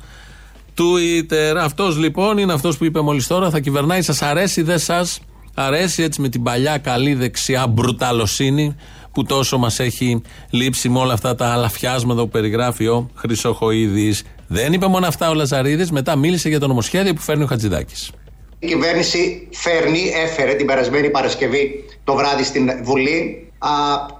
Twitter. 0.77 1.57
Αυτός 1.59 1.99
λοιπόν 1.99 2.39
είναι 2.39 2.53
αυτός 2.53 2.77
που 2.77 2.85
είπε 2.85 3.01
μόλις 3.01 3.27
τώρα. 3.27 3.51
Θα 3.51 3.61
κυβερνάει, 3.61 4.03
σας 4.03 4.23
αρέσει, 4.23 4.63
δεν 4.63 4.79
σας 4.79 5.21
Αρέσει 5.55 6.03
έτσι 6.03 6.21
με 6.21 6.29
την 6.29 6.43
παλιά 6.43 6.79
καλή 6.79 7.15
δεξιά 7.15 7.67
μπρουταλοσύνη 7.67 8.77
που 9.13 9.23
τόσο 9.25 9.59
μας 9.59 9.81
έχει 9.81 10.23
λείψει 10.51 10.89
με 10.89 10.99
όλα 10.99 11.13
αυτά 11.13 11.35
τα 11.35 11.47
αλαφιάσματα 11.47 12.21
που 12.21 12.29
περιγράφει 12.29 12.87
ο 12.87 13.11
Χρυσοχοίδης. 13.15 14.25
Δεν 14.47 14.73
είπε 14.73 14.87
μόνο 14.87 15.07
αυτά 15.07 15.31
ο 15.31 15.35
Λαζαρίδης, 15.35 15.91
μετά 15.91 16.17
μίλησε 16.17 16.49
για 16.49 16.61
το 16.61 16.67
νομοσχέδιο 16.67 17.15
που 17.15 17.21
φέρνει 17.21 17.43
ο 17.43 17.47
Χατζηδάκης. 17.47 18.11
Η 18.59 18.67
κυβέρνηση 18.67 19.49
φέρνει, 19.53 20.13
έφερε 20.25 20.55
την 20.55 20.67
περασμένη 20.67 21.11
Παρασκευή 21.11 21.85
το 22.05 22.15
βράδυ 22.15 22.45
στην 22.45 22.71
Βουλή 22.83 23.51
α, 23.59 23.71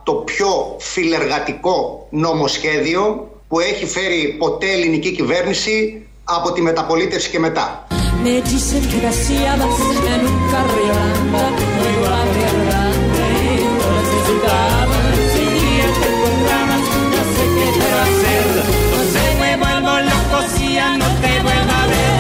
το 0.03 0.13
πιο 0.13 0.77
φιλεργατικό 0.79 2.07
νομοσχέδιο 2.11 3.31
που 3.49 3.61
έχει 3.61 3.87
φέρει 3.87 4.37
ποτέ 4.39 4.67
ελληνική 4.73 5.13
κυβέρνηση 5.13 6.07
από 6.25 6.53
τη 6.53 6.61
μεταπολίτευση 6.63 7.31
και 7.31 7.39
μετά 7.39 7.87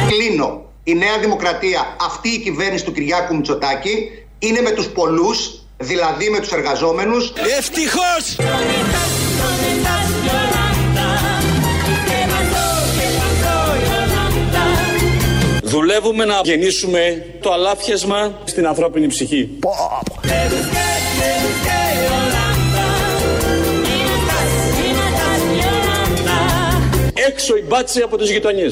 κλείνω. 0.08 0.62
Η 0.84 0.94
Νέα 0.94 1.18
Δημοκρατία, 1.20 1.96
αυτή 2.00 2.28
η 2.28 2.38
κυβέρνηση 2.38 2.84
του 2.84 2.92
Κυριάκου 2.92 3.34
Μτσοτάκη, 3.34 4.08
είναι 4.38 4.60
με 4.60 4.70
τους 4.70 4.86
πολλούς, 4.86 5.62
δηλαδή 5.76 6.30
με 6.30 6.38
τους 6.38 6.50
εργαζόμενους. 6.50 7.32
ευτυχώς! 7.58 8.36
Δουλεύουμε 15.72 16.24
να 16.24 16.40
γεννήσουμε 16.44 17.26
το 17.40 17.52
αλάφιασμα 17.52 18.38
στην 18.44 18.66
ανθρώπινη 18.66 19.06
ψυχή. 19.06 19.58
Έξω 27.14 27.56
η 27.56 27.62
μπάτση 27.68 28.00
από 28.00 28.16
του 28.16 28.24
γειτονέ, 28.24 28.66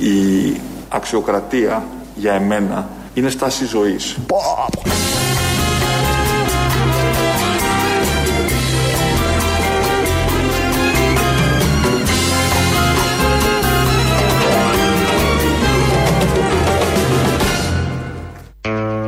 η 0.00 0.60
αξιοκρατία 0.88 1.84
για 2.24 2.34
εμένα 2.34 2.88
είναι 3.14 3.30
στάση 3.30 3.66
ζωής. 3.66 4.16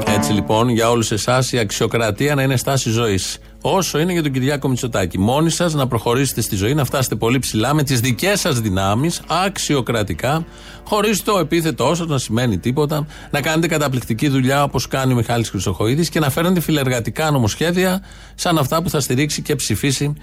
Έτσι 0.07 0.33
λοιπόν, 0.33 0.69
για 0.69 0.91
όλους 0.91 1.13
εσάς, 1.13 1.53
η 1.53 1.59
αξιοκρατία 1.59 2.35
να 2.35 2.43
είναι 2.43 2.57
στάση 2.57 2.91
ζωής. 2.91 3.39
Όσο 3.61 3.99
είναι 3.99 4.13
για 4.13 4.23
τον 4.23 4.33
Κυριάκο 4.33 4.69
Μητσοτάκη. 4.69 5.19
Μόνοι 5.19 5.51
σας 5.51 5.75
να 5.75 5.87
προχωρήσετε 5.87 6.41
στη 6.41 6.57
ζωή, 6.57 6.75
να 6.75 6.85
φτάσετε 6.85 7.15
πολύ 7.15 7.39
ψηλά 7.39 7.75
με 7.75 7.83
τις 7.83 8.01
δικές 8.01 8.41
σας 8.41 8.61
δυνάμεις, 8.61 9.23
αξιοκρατικά, 9.27 10.45
χωρίς 10.85 11.23
το 11.23 11.39
επίθετό 11.39 11.95
σα 11.95 12.07
να 12.07 12.19
σημαίνει 12.19 12.59
τίποτα, 12.59 13.07
να 13.31 13.41
κάνετε 13.41 13.67
καταπληκτική 13.67 14.29
δουλειά 14.29 14.63
όπως 14.63 14.89
κάνει 14.89 15.13
ο 15.13 15.17
Μιχάλης 15.17 15.51
Χρυσοχοίδης 15.51 16.09
και 16.09 16.21
να 16.21 16.31
φέρνετε 16.31 16.61
φιλεργατικά 16.61 17.31
νομοσχέδια 17.31 18.03
σαν 18.35 18.59
αυτά 18.59 18.83
που 18.83 18.91
θα 18.91 19.01
στηρίξει 19.01 19.43
και 19.43 19.55
ψηφίσει 19.55 20.15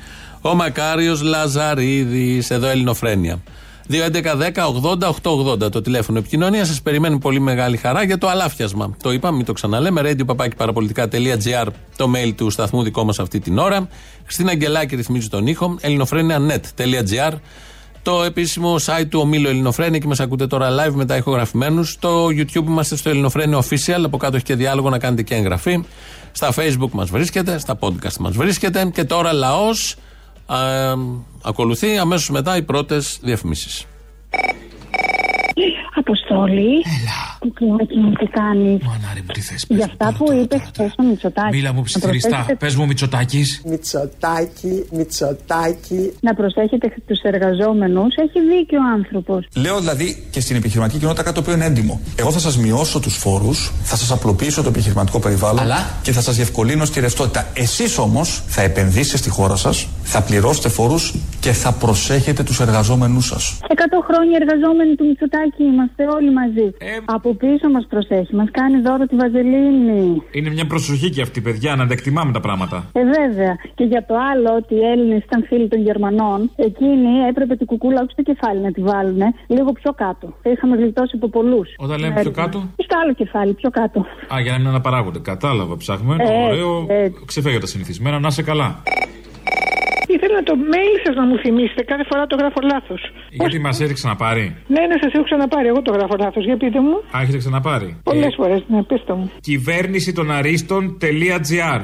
ο 0.42 0.56
Μακάριος 0.56 1.22
Λαζαρίδης. 1.22 2.50
Εδώ 2.50 2.68
Ελληνοφρένια. 2.68 3.42
2.11.10.80.880 3.90 5.72
το 5.72 5.82
τηλέφωνο 5.82 6.18
επικοινωνίας. 6.18 6.68
Σας 6.68 6.82
περιμένει 6.82 7.18
πολύ 7.18 7.40
μεγάλη 7.40 7.78
χαρά 7.78 8.04
για 8.04 8.18
το 8.18 8.28
αλάφιασμα. 8.28 8.96
Το 9.04 9.12
είπαμε, 9.12 9.38
μην 9.38 9.46
το 9.46 9.54
ξαναλέμε. 9.54 10.02
radio 10.04 10.26
το 11.96 12.12
mail 12.16 12.34
του 12.36 12.50
σταθμού 12.50 12.84
δικό 12.84 13.04
μας 13.04 13.20
αυτή 13.20 13.40
την 13.40 13.58
ώρα. 13.58 13.88
Χριστίνα 14.24 14.52
Αγγελάκη 14.52 14.96
ρυθμίζει 14.96 15.28
τον 15.28 15.48
ήχο. 15.48 15.76
ελληνοφρένια.net.gr 15.82 17.34
το 18.04 18.24
επίσημο 18.24 18.76
site 18.86 19.06
του 19.10 19.20
ομίλου 19.20 19.48
Ελληνοφρένια 19.48 20.00
και 20.00 20.08
μας 20.08 20.20
ακούτε 20.20 20.48
τώρα 20.48 20.70
live 20.70 20.94
μετά 20.94 21.18
ηχογραφημένους. 21.18 21.90
Στο 21.90 22.26
YouTube 22.26 22.66
είμαστε 22.66 22.96
στο 22.96 23.10
Ελληνοφρένια 23.10 23.58
Official. 23.58 24.02
Από 24.04 24.18
κάτω 24.18 24.36
έχει 24.36 24.46
και 24.46 24.56
διάλογο 24.56 24.90
να 24.90 25.00
κάνετε 25.00 25.22
και 25.22 25.36
εγγραφή. 25.36 25.84
Στα 26.32 26.54
Facebook 26.56 26.90
μας 26.92 27.10
βρίσκεται, 27.10 27.60
στα 27.60 27.80
podcast 27.80 28.18
μας 28.20 28.36
βρίσκεται. 28.36 28.90
Και 28.94 29.04
τώρα 29.04 29.34
λαός. 29.34 29.96
Ακολουθεί 31.42 31.98
αμέσως 31.98 32.30
μετά 32.30 32.58
οι 32.58 32.64
πρώτες 32.64 33.20
διαφημίσεις. 33.22 33.86
Αποστόλη. 35.96 36.72
Έλα. 36.98 37.22
Τι 38.20 38.26
κάνεις. 38.28 38.82
Μανάρι 38.84 39.20
μου, 39.20 39.32
τι 39.34 39.42
θες, 39.42 39.66
Για 39.70 39.86
αυτά 39.86 40.14
που 40.18 40.32
είπες 40.34 40.62
χθες 40.68 40.92
στο 40.92 41.04
Μητσοτάκι. 41.04 41.56
Μίλα 41.56 41.70
μου 41.74 41.78
να 41.78 41.84
ψιθυριστά. 41.84 42.30
προσέχετε- 42.30 42.58
Πες 42.60 42.76
μου, 42.76 42.86
Μητσοτάκης. 42.86 43.62
Μητσοτάκι, 43.66 44.86
Μητσοτάκι. 44.92 46.14
Να 46.22 46.34
προσέχετε 46.34 46.94
τους 47.08 47.20
εργαζόμενους. 47.22 48.16
Έχει 48.16 48.40
δίκιο 48.58 48.80
ο 48.80 48.94
άνθρωπος. 48.94 49.48
Λέω 49.56 49.80
δηλαδή 49.80 50.24
και 50.32 50.40
στην 50.40 50.56
επιχειρηματική 50.56 50.98
κοινότητα 51.00 51.24
κάτι 51.24 51.36
το 51.36 51.42
οποίο 51.42 51.54
είναι 51.54 51.66
έντιμο. 51.66 52.02
Εγώ 52.16 52.32
θα 52.32 52.40
σας 52.40 52.58
μειώσω 52.58 53.00
τους 53.00 53.16
φόρους, 53.18 53.72
θα 53.84 53.96
σας 53.96 54.12
απλοποιήσω 54.12 54.62
το 54.64 54.70
επιχειρηματικό 54.70 55.20
περιβάλλον 55.20 55.60
Αλλά; 55.60 55.98
και 56.02 56.12
θα 56.12 56.22
σας 56.22 56.36
διευκολύνω 56.36 56.86
στη 56.86 57.00
ρευστότητα. 57.00 57.48
Εσείς 57.54 57.98
όμως 57.98 58.44
θα 58.48 58.62
επενδύσετε 58.62 59.18
στη 59.18 59.30
χώρα 59.30 59.56
σας, 59.56 59.88
θα 60.04 60.22
πληρώσετε 60.22 60.70
φόρους 60.70 61.14
και 61.46 61.52
θα 61.52 61.72
προσέχετε 61.74 62.44
τους 62.44 62.60
εργαζόμενούς 62.60 63.26
σας. 63.26 63.60
100 63.62 63.74
χρόνια 64.08 64.38
εργαζόμενοι 64.42 64.96
του 64.96 65.06
Μητσοτάκη 65.06 65.64
είμαστε 65.64 66.04
όλοι 66.16 66.32
μαζί. 66.40 66.68
Από 67.06 67.30
πίσω 67.42 67.66
μας 67.76 67.86
προσέχει. 67.90 68.36
Μας 68.36 68.50
κάνει 68.52 68.82
δώρο 68.82 69.06
τη 69.06 69.16
Βαζελίνη. 69.16 70.22
Είναι 70.32 70.50
μια 70.50 70.66
προσοχή 70.66 71.10
και 71.10 71.22
αυτή, 71.22 71.42
παιδιά, 71.42 71.76
να 71.76 71.88
τα 71.88 71.94
εκτιμάμε 71.94 72.32
τα 72.32 72.40
πράγματα. 72.40 72.78
Ε, 72.94 73.02
βέβαια. 73.18 73.54
Και 73.76 73.84
για 73.84 74.06
το 74.06 74.16
άλλο, 74.32 74.50
ότι 74.60 74.74
οι 74.76 74.84
Έλληνες 74.94 75.22
ήταν 75.24 75.44
φίλοι 75.50 75.68
των 75.68 75.80
Γερμανών, 75.82 76.52
εκείνοι 76.56 77.10
έπρεπε 77.30 77.56
την 77.56 77.66
κουκούλα 77.66 78.00
όχι 78.02 78.12
στο 78.12 78.22
κεφάλι 78.22 78.60
να 78.60 78.72
τη 78.72 78.82
βάλουν 78.82 79.22
λίγο 79.48 79.72
πιο 79.72 79.92
κάτω. 80.04 80.26
Θα 80.44 80.50
είχαμε 80.50 80.76
γλιτώσει 80.76 81.14
από 81.16 81.30
πολλούς. 81.30 81.68
Όταν 81.78 82.00
λέμε 82.00 82.22
πιο 82.22 82.32
κάτω; 82.32 82.58
Στο 82.86 82.96
άλλο 83.02 83.14
κεφάλι, 83.14 83.54
πιο 83.54 83.70
κάτω. 83.70 84.00
Α, 84.34 84.40
για 84.44 84.52
να 84.52 84.58
μην 84.58 84.68
αναπαράγονται. 84.68 85.20
Κατάλαβα, 85.20 85.78
ψάχνουμε. 85.78 86.16
Ε, 86.20 86.44
Ωραίο. 86.48 86.86
ε. 86.90 87.12
Ξεφεύγει 87.26 87.56
από 87.58 87.66
τα 87.66 87.72
συνηθισμένα. 87.72 88.20
Να 88.20 88.28
είσαι 88.28 88.44
καλά. 88.44 88.82
Ήθελα 90.16 90.40
το 90.50 90.54
mail 90.74 90.96
σας 91.06 91.16
να 91.16 91.26
μου 91.30 91.38
θυμίσετε. 91.44 91.82
Κάθε 91.84 92.06
φορά 92.10 92.24
το 92.26 92.36
γράφω 92.42 92.60
λάθος. 92.72 93.02
Γιατί 93.30 93.60
μας 93.60 93.76
έχει 93.82 93.94
ξαναπάρει; 93.94 94.46
Ναι, 94.68 94.82
ναι, 94.90 94.96
σας 95.04 95.12
έχω 95.14 95.24
ξαναπάρει. 95.24 95.68
Εγώ 95.68 95.82
το 95.82 95.92
γράφω 95.98 96.16
λάθος. 96.20 96.44
Για 96.46 96.58
πείτε 96.58 96.80
μου. 96.82 96.96
Α, 97.16 97.18
έχετε 97.22 97.38
ξαναπάρει. 97.38 97.90
Πολλές 98.04 98.34
φορές, 98.40 98.62
ναι, 98.68 98.84
πετε 98.84 99.14
μου. 99.14 99.32
Κυβέρνηση 99.40 100.14
των 100.14 100.32
Αρίστων.gr 100.32 101.82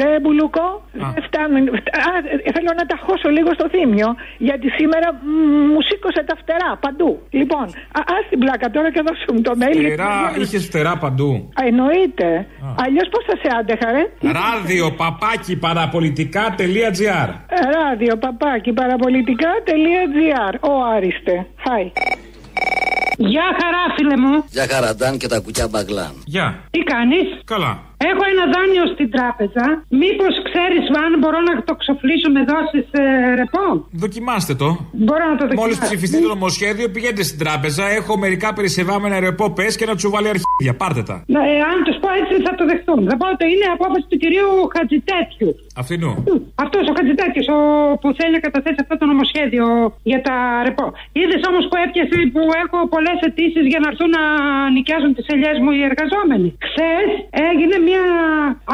Ρε 0.00 0.10
Μπουλούκο, 0.20 0.66
δεν 1.14 1.22
φτάνουν. 1.28 1.62
Α, 1.68 2.12
ε, 2.46 2.50
θέλω 2.56 2.70
να 2.80 2.84
τα 2.90 2.96
χώσω 3.04 3.28
λίγο 3.36 3.50
στο 3.58 3.66
θύμιο, 3.74 4.08
γιατί 4.48 4.66
σήμερα 4.78 5.08
μ, 5.14 5.18
μου 5.72 5.80
σήκωσε 5.88 6.22
τα 6.30 6.34
φτερά 6.40 6.70
παντού. 6.84 7.10
Λοιπόν, 7.38 7.64
α 7.98 8.00
ας 8.16 8.24
την 8.30 8.38
πλάκα 8.42 8.66
τώρα 8.74 8.88
και 8.94 9.02
δώσε 9.06 9.24
μου 9.34 9.40
το 9.48 9.52
mail. 9.60 9.72
γιατί 9.80 9.86
Φτερά, 9.92 10.14
δεν- 10.32 10.42
είχες 10.42 10.64
φτερά 10.68 10.92
παντού. 11.04 11.30
Α, 11.58 11.60
εννοείται. 11.72 12.28
Αλλιώς 12.84 13.08
πώς 13.12 13.22
θα 13.28 13.34
σε 13.42 13.48
άντεχα, 13.58 13.88
ρε; 13.96 14.04
Ράδιο 14.40 14.86
παπάκι 15.00 15.54
παραπολιτικά.gr 15.64 17.28
Ε, 17.56 17.60
Ράδιο, 17.76 18.14
παπάκι, 18.24 18.72
παραπολιτικά.gr. 18.72 20.54
Ο 20.70 20.72
Άριστε. 20.94 21.46
Χάι. 21.64 21.86
Γεια 23.16 23.42
χαρά, 23.60 23.94
φίλε 23.96 24.16
μου. 24.16 24.44
Για 24.50 24.66
χαραντάν 24.70 25.18
και 25.18 25.26
τα 25.28 25.38
κουκιά 25.40 25.68
μπαγκλάν. 25.70 26.12
Γεια. 26.26 26.58
Τι 26.70 26.78
κάνεις; 26.78 27.26
Καλά. 27.44 27.80
Έχω 28.10 28.22
ένα 28.32 28.44
δάνειο 28.54 28.84
στην 28.94 29.08
τράπεζα. 29.14 29.64
Μήπως 30.02 30.32
ξέρεις 30.48 30.84
αν 31.04 31.10
μπορώ 31.20 31.38
να 31.48 31.54
το 31.68 31.74
ξοφλήσω 31.82 32.28
με 32.36 32.42
δόσεις 32.50 32.86
ε, 33.02 33.04
ρεπό; 33.40 33.66
Δοκιμάστε 34.04 34.54
το. 34.62 34.68
Μπορώ 35.06 35.24
να 35.32 35.36
το 35.40 35.44
δοκιμάσω. 35.48 35.62
Μόλι 35.62 35.74
ψηφιστεί 35.86 36.18
το 36.24 36.30
νομοσχέδιο, 36.36 36.86
πηγαίνετε 36.94 37.22
στην 37.28 37.38
τράπεζα. 37.44 37.84
Έχω 37.98 38.12
μερικά 38.24 38.48
περισσευάμενα 38.58 39.16
ρεπό 39.26 39.44
πες 39.56 39.72
και 39.78 39.86
να 39.90 39.94
τους 39.96 40.04
βάλει 40.14 40.28
αρχίδια. 40.34 40.72
Πάρτε 40.82 41.02
τα. 41.10 41.16
Ναι, 41.34 41.42
ε, 41.52 41.54
αν 41.70 41.78
τους 41.86 41.96
πω 42.02 42.08
έτσι 42.20 42.34
θα 42.46 42.52
το 42.58 42.64
δεχτούν. 42.70 43.00
Θα 43.10 43.16
πω 43.20 43.26
ότι 43.34 43.44
είναι 43.52 43.66
απόφαση 43.76 44.06
του 44.10 44.18
κυρίου 44.22 44.50
Χατζητέτιου. 44.74 45.50
Αυτινού. 45.82 46.10
Αυτός 46.64 46.82
ο 46.90 46.92
Χατζητέτιος 46.96 47.46
που 48.00 48.08
θέλει 48.18 48.32
να 48.38 48.42
καταθέσει 48.46 48.78
αυτό 48.84 48.94
το 49.00 49.06
νομοσχέδιο 49.12 49.66
για 50.10 50.20
τα 50.26 50.36
ρεπό. 50.66 50.86
Είδες 51.18 51.42
όμως 51.50 51.64
που 51.70 51.76
έπιασε 51.84 52.16
που 52.34 52.42
έχω 52.62 52.78
πολλές 52.94 53.18
αιτήσεις 53.26 53.64
για 53.72 53.80
να 53.82 53.86
έρθουν 53.92 54.10
να 54.18 54.22
νοικιάζουν 54.76 55.10
τις 55.16 55.26
ελιές 55.32 55.56
μου 55.62 55.70
οι 55.76 55.80
εργαζόμενοι. 55.90 56.48
Χθε 56.68 56.94
έγινε 57.50 57.76
μια 57.92 58.04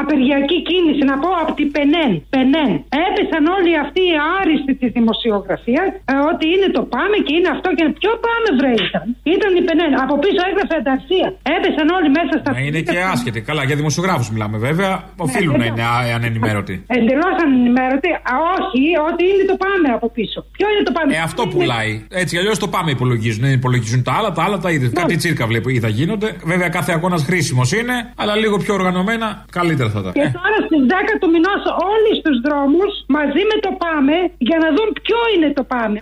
απεργιακή 0.02 0.58
κίνηση, 0.68 1.02
να 1.10 1.16
πω 1.22 1.30
από 1.42 1.52
την 1.58 1.68
Πενέν. 1.74 2.12
Πενέν. 2.34 2.72
Έπεσαν 3.06 3.42
όλοι 3.56 3.70
αυτοί 3.84 4.02
οι 4.10 4.16
άριστοι 4.38 4.72
της 4.80 4.90
δημοσιογραφίας 4.98 5.88
ε, 6.12 6.14
ότι 6.30 6.44
είναι 6.54 6.68
το 6.76 6.82
πάμε 6.94 7.16
και 7.26 7.32
είναι 7.36 7.50
αυτό 7.56 7.68
και 7.78 7.84
ποιο 8.00 8.12
πάμε 8.26 8.48
βρε 8.58 8.72
ήταν. 8.86 9.04
Ήταν 9.36 9.50
η 9.60 9.62
Πενέν. 9.68 9.92
Από 10.04 10.14
πίσω 10.22 10.40
έγραφε 10.50 10.74
ανταρσία. 10.82 11.28
Έπεσαν 11.56 11.86
όλοι 11.96 12.08
μέσα 12.18 12.34
στα 12.40 12.48
Να 12.56 12.60
είναι 12.66 12.80
και 12.90 12.98
άσχετοι. 13.12 13.38
Καλά, 13.48 13.62
για 13.68 13.76
δημοσιογράφους 13.82 14.28
μιλάμε 14.34 14.56
βέβαια. 14.68 14.92
Οφείλουν 15.26 15.54
να 15.62 15.66
είναι 15.70 15.84
α- 15.94 16.06
ανενημέρωτοι. 16.18 16.74
Εντελώς 16.98 17.34
ανενημέρωτοι. 17.44 18.08
Α, 18.32 18.34
όχι, 18.56 18.80
ότι 19.08 19.22
είναι 19.30 19.44
το 19.52 19.56
πάμε 19.64 19.86
από 19.98 20.06
πίσω. 20.16 20.38
Ποιο 20.56 20.66
είναι 20.72 20.84
το 20.88 20.92
πάμε. 20.96 21.08
Ε, 21.16 21.20
αυτό 21.28 21.42
πουλάει. 21.52 21.92
Έτσι 22.22 22.34
αλλιώς 22.40 22.58
το 22.64 22.68
πάμε 22.74 22.90
υπολογίζουν. 22.96 23.42
Δεν 23.46 23.52
υπολογίζουν 23.60 24.00
τα 24.08 24.12
άλλα, 24.18 24.30
τα 24.36 24.42
άλλα 24.46 24.58
τα 24.64 24.68
είδε. 24.74 24.86
Κάτι 25.00 25.14
τσίρκα 25.20 25.44
βλέπω 25.50 25.68
είδα 25.76 25.88
γίνονται. 25.98 26.28
Βέβαια 26.52 26.68
κάθε 26.68 26.92
αγώνας 26.92 27.22
χρήσιμος 27.28 27.68
είναι, 27.72 27.96
αλλά 28.16 28.34
λίγο 28.36 28.56
πιο 28.64 28.74
οργανωμένα 29.08 29.44
καλύτερα 29.58 29.88
θα 29.94 30.00
τα. 30.02 30.10
Και 30.18 30.26
τώρα 30.38 30.58
στις 30.66 30.82
10 30.92 31.18
του 31.20 31.28
μηνός 31.34 31.62
όλοι 31.92 32.10
στους 32.20 32.36
δρόμους 32.46 32.92
μαζί 33.16 33.42
με 33.50 33.56
το 33.64 33.70
πάμε 33.84 34.14
για 34.48 34.58
να 34.62 34.68
δουν 34.76 34.88
ποιο 35.02 35.20
είναι 35.32 35.48
το 35.58 35.64
πάμε. 35.74 35.98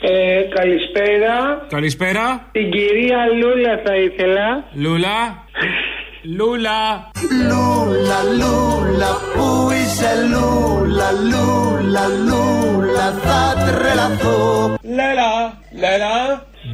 Ε, 0.00 0.40
καλησπέρα. 0.58 1.34
Καλησπέρα. 1.76 2.24
Την 2.52 2.70
κυρία 2.70 3.20
Λούλα 3.40 3.72
θα 3.84 3.94
ήθελα. 4.06 4.46
Λούλα. 4.84 5.18
Λούλα. 6.36 6.80
Λούλα, 7.48 8.18
λούλα, 8.40 9.10
πού 9.34 9.48
είσαι 9.78 10.12
λούλα, 10.32 11.08
λούλα, 11.30 12.04
λούλα, 12.26 13.06
θα 13.24 13.40
τρελαθώ. 13.66 14.38
Λέλα, 14.82 15.32
Λέλα. 15.80 16.14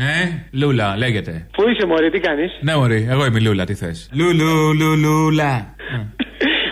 Ναι, 0.02 0.44
Λούλα, 0.50 0.96
λέγεται. 0.96 1.46
Πού 1.52 1.62
είσαι 1.68 1.86
μωρή, 1.86 2.10
τι 2.10 2.18
κάνεις; 2.20 2.50
Ναι, 2.60 2.76
Μωρή, 2.76 3.06
εγώ 3.10 3.24
είμαι 3.26 3.38
η 3.38 3.42
Λούλα, 3.42 3.64
τι 3.64 3.74
θες. 3.74 4.08
Λούλου, 4.12 4.74
λου, 4.74 4.96
Λούλα. 4.96 5.74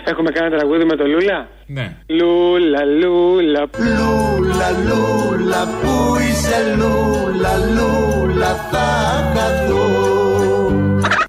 Έχουμε 0.05 0.31
κάνει 0.31 0.55
τραγούδι 0.55 0.85
με 0.85 0.95
το 0.95 1.05
Λούλα; 1.05 1.47
Ναι. 1.65 1.95
Λούλα, 2.07 2.83
Λούλα. 3.01 3.69
Λούλα, 3.97 4.69
λούλα, 4.87 5.61
πού 5.81 5.93
είσαι 6.29 6.75
λούλα, 6.77 7.53
λούλα, 7.75 8.55
θα 8.71 8.87
χαθώ. 9.35 9.89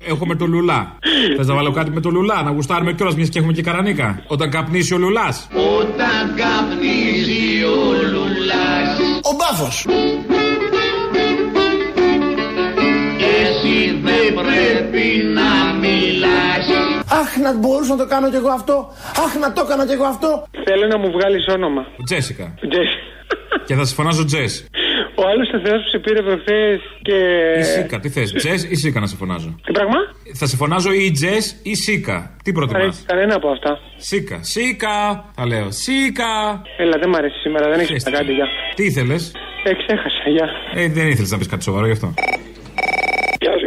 Έχουμε 0.07 0.35
το 0.37 0.47
Λουλά. 0.47 0.99
Θες 1.37 1.47
να 1.47 1.55
βάλω 1.55 1.71
κάτι 1.73 1.91
με 1.91 2.01
το 2.01 2.11
Λουλά, 2.11 2.43
να 2.43 2.51
γουστάρουμε 2.51 2.93
κιόλας 2.93 3.15
μιας 3.17 3.29
και 3.29 3.39
έχουμε 3.39 3.53
και 3.53 3.63
καρανίκα. 3.63 4.23
Όταν 4.27 4.51
καπνίσει 4.51 4.95
ο 4.95 4.99
Λουλά. 4.99 5.35
Όταν 5.81 6.35
καπνίζει 6.37 7.65
ο 7.65 7.93
λουλάς 8.13 8.99
Ο 9.23 9.35
μπάφος. 9.39 9.87
Πρέπει 14.41 15.07
να 15.39 15.49
μιλάς 15.83 16.67
Αχ, 17.21 17.37
να 17.37 17.51
μπορούσα 17.59 17.91
να 17.95 18.01
το 18.03 18.07
κάνω 18.07 18.31
κι 18.31 18.37
εγώ 18.37 18.49
αυτό. 18.49 18.77
Αχ, 19.25 19.33
να 19.45 19.53
το 19.53 19.63
έκανα 19.65 19.87
κι 19.87 19.93
εγώ 19.93 20.05
αυτό. 20.05 20.31
Θέλω 20.67 20.87
να 20.87 20.99
μου 20.99 21.11
βγάλεις 21.11 21.45
όνομα. 21.57 21.83
Τζέσικα. 22.05 22.55
Τζες. 22.71 22.91
Και 23.67 23.75
θα 23.75 23.85
σε 23.85 23.95
φωνάζω 23.95 24.25
Τζες. 24.25 24.67
Ο 25.15 25.23
άλλος 25.31 25.49
ο 25.57 25.59
Θεός 25.65 25.83
που 25.83 25.89
σε 25.89 25.99
πήρε 25.99 26.23
προχθές 26.23 26.81
και... 27.03 27.17
Ή 27.59 27.63
Σίκα, 27.63 28.01
τι 28.01 28.09
θες, 28.09 28.33
Τζες 28.33 28.65
ή 28.65 28.75
Σίκα 28.75 29.01
να 29.01 29.07
σε 29.07 29.17
φωνάζω; 29.17 29.61
Τι 29.65 29.73
πράγμα; 29.73 29.99
Θα 30.35 30.47
σε 30.47 30.57
φωνάζω 30.57 30.93
ή 30.93 31.11
Τζες 31.11 31.57
ή 31.63 31.75
Σίκα. 31.75 32.37
Τι 32.45 32.53
προτιμάς; 32.53 33.05
Κανένα 33.07 33.35
από 33.35 33.49
αυτά. 33.51 33.79
Σίκα, 33.97 34.39
Σίκα. 34.43 35.25
Θα 35.35 35.47
λέω 35.47 35.71
Σίκα. 35.71 36.63
Έλα, 36.77 36.97
δεν 37.01 37.09
μ' 37.09 37.15
αρέσει 37.15 37.39
σήμερα, 37.39 37.69
δεν 37.71 37.81
έχεις 37.81 38.05
να 38.05 38.11
κάτι, 38.11 38.33
γεια. 38.33 38.47
Τι 38.75 38.85
ήθελες; 38.85 39.33
Ε, 39.65 39.71
ξέχασα, 39.75 40.23
γεια. 40.35 40.49
Ε, 40.75 40.89
δεν 40.89 41.09
ήθελες 41.09 41.31
να 41.31 41.39
πεις 41.39 41.47
κάτι 41.49 41.63
σοβαρό 41.63 41.87
γι' 41.87 41.93
αυτό. 41.93 42.15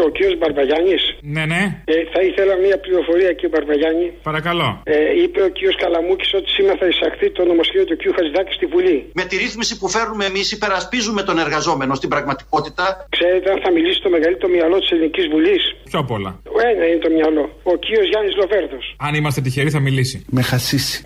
Γεια 0.06 0.12
σα, 0.12 0.12
ο 0.12 0.12
κύριος 0.18 0.36
Μπαρμπαγιάννη. 0.40 0.96
Ναι, 1.36 1.44
ναι. 1.54 1.62
Ε, 1.94 1.96
θα 2.14 2.22
ήθελα 2.30 2.54
μία 2.66 2.78
πληροφορία, 2.86 3.32
κύριε 3.38 3.52
Μπαρμπαγιάννη. 3.56 4.08
Παρακαλώ. 4.30 4.68
Ε, 4.84 4.96
είπε 5.24 5.40
ο 5.48 5.50
κύριος 5.58 5.76
Καλαμούκης 5.84 6.30
ότι 6.40 6.50
σήμερα 6.56 6.78
θα 6.82 6.88
εισαχθεί 6.92 7.28
το 7.38 7.42
νομοσχέδιο 7.52 7.86
του 7.90 7.96
κ. 8.02 8.04
Χατζηδάκη 8.16 8.52
στη 8.60 8.66
Βουλή. 8.74 8.98
Με 9.20 9.24
τη 9.30 9.36
ρύθμιση 9.44 9.74
που 9.80 9.88
φέρνουμε 9.96 10.26
εμείς, 10.32 10.46
υπερασπίζουμε 10.58 11.22
τον 11.30 11.38
εργαζόμενο 11.46 11.94
στην 12.00 12.10
πραγματικότητα. 12.14 12.86
Ξέρετε 13.16 13.48
αν 13.54 13.60
θα 13.66 13.70
μιλήσει 13.76 14.00
το 14.06 14.10
μεγαλύτερο 14.16 14.50
μυαλό 14.56 14.78
της 14.82 14.90
Ελληνικής 14.96 15.26
Βουλής; 15.34 15.64
Πιο 15.90 16.00
απ' 16.04 16.12
όλα. 16.18 16.32
Ένα 16.72 16.84
είναι 16.90 17.02
το 17.08 17.12
μυαλό. 17.18 17.44
Ο 17.64 17.74
κύριος 17.84 18.08
Γιάννης 18.12 18.36
Λοβέρδος. 18.42 18.86
Αν 19.08 19.12
είμαστε 19.16 19.40
τυχεροί 19.42 19.70
θα 19.70 19.82
μιλήσει. 19.88 20.26
Με 20.38 20.42
χασίσει. 20.42 21.04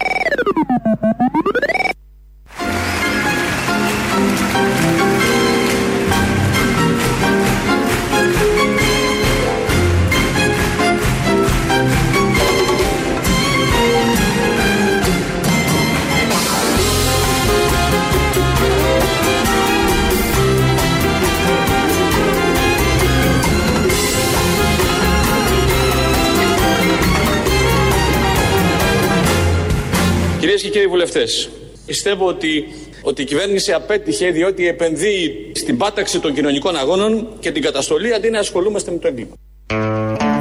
Και 31.10 31.19
κύριοι 31.19 31.26
βουλευτές, 31.26 31.50
πιστεύω 31.86 32.28
ότι, 32.28 32.65
ότι 33.02 33.22
η 33.22 33.26
κυβέρνηση 33.26 33.72
απέτυχε 33.72 34.32
διότι 34.32 34.67
επενδύει 34.67 35.52
στην 35.56 35.78
πάταξη 35.78 36.19
των 36.19 36.34
κοινωνικών 36.34 36.76
αγώνων 36.76 37.28
και 37.39 37.52
την 37.52 37.62
καταστολή 37.62 38.13
αντί 38.13 38.30
να 38.30 38.39
ασχολούμαστε 38.39 38.91
με 38.91 38.98
το 38.98 39.08
έγκλημα. 39.08 39.34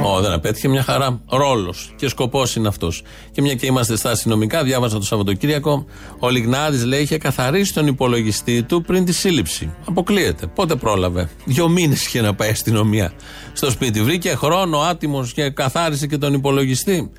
Ω, 0.03 0.21
δεν 0.21 0.31
απέτυχε 0.31 0.67
μια 0.67 0.83
χαρά. 0.83 1.21
Ρόλος 1.29 1.93
και 1.97 2.07
σκοπός 2.07 2.55
είναι 2.55 2.67
αυτός. 2.67 3.03
Και 3.31 3.41
μια 3.41 3.53
και 3.53 3.65
είμαστε 3.65 3.97
στα 3.97 4.11
αστυνομικά, 4.11 4.63
διάβασα 4.63 4.97
το 4.97 5.05
Σαββατοκύριακο. 5.05 5.85
Ο 6.19 6.29
Λιγνάδης 6.29 6.85
λέει 6.85 7.01
είχε 7.01 7.17
καθαρίσει 7.17 7.73
τον 7.73 7.87
υπολογιστή 7.87 8.63
του 8.63 8.81
πριν 8.81 9.05
τη 9.05 9.13
σύλληψη. 9.13 9.73
Αποκλείεται. 9.87 10.47
Πότε 10.47 10.75
πρόλαβε; 10.75 11.29
Δύο 11.45 11.69
μήνες 11.69 12.05
είχε 12.05 12.21
να 12.21 12.35
πάει 12.35 12.49
αστυνομία 12.49 13.13
στο 13.53 13.69
σπίτι. 13.71 14.01
Βρήκε 14.01 14.29
χρόνο 14.29 14.79
άτιμος 14.79 15.33
και 15.33 15.49
καθάρισε 15.49 16.07
και 16.07 16.17
τον 16.17 16.33
υπολογιστή. 16.33 17.11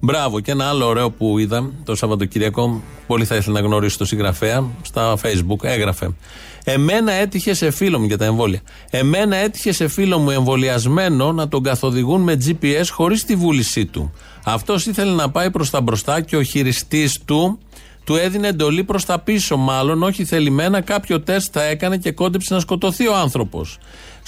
Μπράβο. 0.00 0.40
Και 0.40 0.50
ένα 0.50 0.68
άλλο 0.68 0.86
ωραίο 0.86 1.10
που 1.10 1.38
είδα 1.38 1.70
το 1.84 1.94
Σαββατοκύριακο. 1.94 2.82
Πολύ 3.06 3.24
θα 3.24 3.36
ήθελα 3.36 3.60
να 3.60 3.66
γνωρίσω 3.66 3.98
το 3.98 4.04
συγγραφέα. 4.04 4.64
Στα 4.82 5.16
Facebook 5.22 5.62
έγραφε. 5.64 6.10
Εμένα 6.64 7.12
έτυχε 7.12 7.54
σε 7.54 7.70
φίλο 7.70 7.98
μου 7.98 8.06
για 8.06 8.18
τα 8.18 8.24
εμβόλια. 8.24 8.60
Εμένα 8.90 9.36
έτυχε 9.36 9.72
σε 9.72 9.88
φίλο 9.88 10.18
μου 10.18 10.30
εμβολιασμένο 10.30 11.32
να 11.32 11.48
τον 11.48 11.62
καθοδηγούν 11.62 12.22
με 12.22 12.38
GPS 12.46 12.86
χωρίς 12.90 13.24
τη 13.24 13.36
βούλησή 13.36 13.86
του. 13.86 14.12
Αυτός 14.44 14.86
ήθελε 14.86 15.12
να 15.12 15.30
πάει 15.30 15.50
προς 15.50 15.70
τα 15.70 15.80
μπροστά 15.80 16.20
και 16.20 16.36
ο 16.36 16.42
χειριστής 16.42 17.20
του 17.24 17.58
του 18.06 18.14
έδινε 18.14 18.48
εντολή 18.48 18.84
προς 18.84 19.04
τα 19.04 19.18
πίσω, 19.18 19.56
μάλλον 19.56 20.02
όχι 20.02 20.24
θελημένα. 20.24 20.80
Κάποιο 20.80 21.20
τεστ 21.20 21.48
θα 21.52 21.62
έκανε 21.62 21.96
και 21.96 22.12
κόντεψε 22.12 22.54
να 22.54 22.60
σκοτωθεί 22.60 23.08
ο 23.08 23.14
άνθρωπος. 23.14 23.78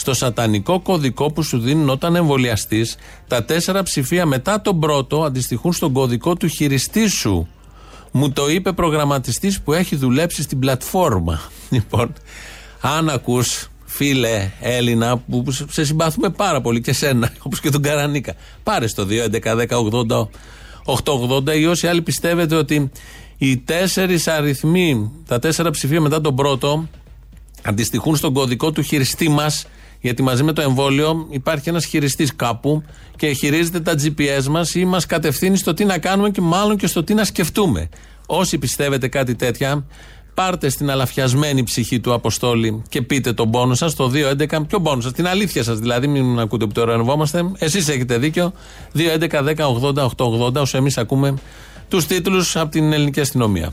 Στο 0.00 0.14
σατανικό 0.14 0.80
κωδικό 0.80 1.32
που 1.32 1.42
σου 1.42 1.58
δίνουν 1.58 1.88
όταν 1.88 2.16
εμβολιαστή, 2.16 2.86
τα 3.28 3.44
τέσσερα 3.44 3.82
ψηφία 3.82 4.26
μετά 4.26 4.60
τον 4.60 4.80
πρώτο 4.80 5.24
αντιστοιχούν 5.24 5.72
στον 5.72 5.92
κωδικό 5.92 6.34
του 6.34 6.46
χειριστή 6.46 7.08
σου. 7.08 7.48
Μου 8.10 8.32
το 8.32 8.50
είπε 8.50 8.72
προγραμματιστής 8.72 9.60
που 9.60 9.72
έχει 9.72 9.96
δουλέψει 9.96 10.42
στην 10.42 10.58
πλατφόρμα. 10.58 11.40
Λοιπόν, 11.70 12.12
αν 12.80 13.08
ακούς 13.08 13.68
φίλε 13.84 14.50
Έλληνα 14.60 15.16
που 15.16 15.44
σε 15.70 15.84
συμπαθούμε 15.84 16.30
πάρα 16.30 16.60
πολύ 16.60 16.80
και 16.80 16.92
σένα 16.92 17.32
όπως 17.46 17.60
και 17.60 17.70
τον 17.70 17.82
Καρανίκα 17.82 18.34
πάρε 18.62 18.86
στο 18.86 19.06
2.11.10.80 20.84 21.58
ή 21.58 21.66
όσοι 21.66 21.86
άλλοι 21.86 22.02
πιστεύετε 22.02 22.54
ότι 22.54 22.90
οι 23.38 23.56
τέσσερις 23.56 24.28
αριθμοί 24.28 25.10
τα 25.26 25.38
τέσσερα 25.38 25.70
ψηφία 25.70 26.00
μετά 26.00 26.20
τον 26.20 26.34
πρώτο 26.36 26.88
αντιστοιχούν 27.62 28.16
στον 28.16 28.32
κωδικό 28.32 28.72
του 28.72 28.82
χειριστή 28.82 29.28
μας 29.28 29.66
γιατί 30.00 30.22
μαζί 30.22 30.42
με 30.42 30.52
το 30.52 30.62
εμβόλιο 30.62 31.26
υπάρχει 31.30 31.68
ένας 31.68 31.84
χειριστής 31.84 32.36
κάπου 32.36 32.82
και 33.16 33.32
χειρίζεται 33.32 33.80
τα 33.80 33.92
GPS 33.92 34.44
μας 34.50 34.74
ή 34.74 34.84
μας 34.84 35.06
κατευθύνει 35.06 35.56
στο 35.56 35.74
τι 35.74 35.84
να 35.84 35.98
κάνουμε 35.98 36.30
και 36.30 36.40
μάλλον 36.40 36.76
και 36.76 36.86
στο 36.86 37.04
τι 37.04 37.14
να 37.14 37.24
σκεφτούμε. 37.24 37.88
Όσοι 38.26 38.58
πιστεύετε 38.58 39.08
κάτι 39.08 39.34
τέτοια, 39.34 39.86
πάρτε 40.34 40.68
στην 40.68 40.90
αλαφιασμένη 40.90 41.62
ψυχή 41.62 42.00
του 42.00 42.12
Αποστόλη 42.12 42.82
και 42.88 43.02
πείτε 43.02 43.32
τον 43.32 43.50
πόνο 43.50 43.74
σας 43.74 43.94
το 43.94 44.10
2.11. 44.14 44.66
Ποιο 44.66 44.80
πόνο 44.80 45.00
σας, 45.00 45.12
την 45.12 45.26
αλήθεια 45.26 45.62
σας 45.62 45.78
δηλαδή, 45.78 46.06
μην 46.06 46.38
ακούτε 46.38 46.66
που 46.66 46.72
το 46.72 46.80
ερευνόμαστε. 46.80 47.50
Εσείς 47.58 47.88
έχετε 47.88 48.18
δίκιο. 48.18 48.52
2.11.10.80.880, 48.94 50.54
όσο 50.54 50.76
εμείς 50.76 50.98
ακούμε 50.98 51.34
τους 51.88 52.06
τίτλους 52.06 52.56
από 52.56 52.70
την 52.70 52.92
ελληνική 52.92 53.20
αστυνομία. 53.20 53.72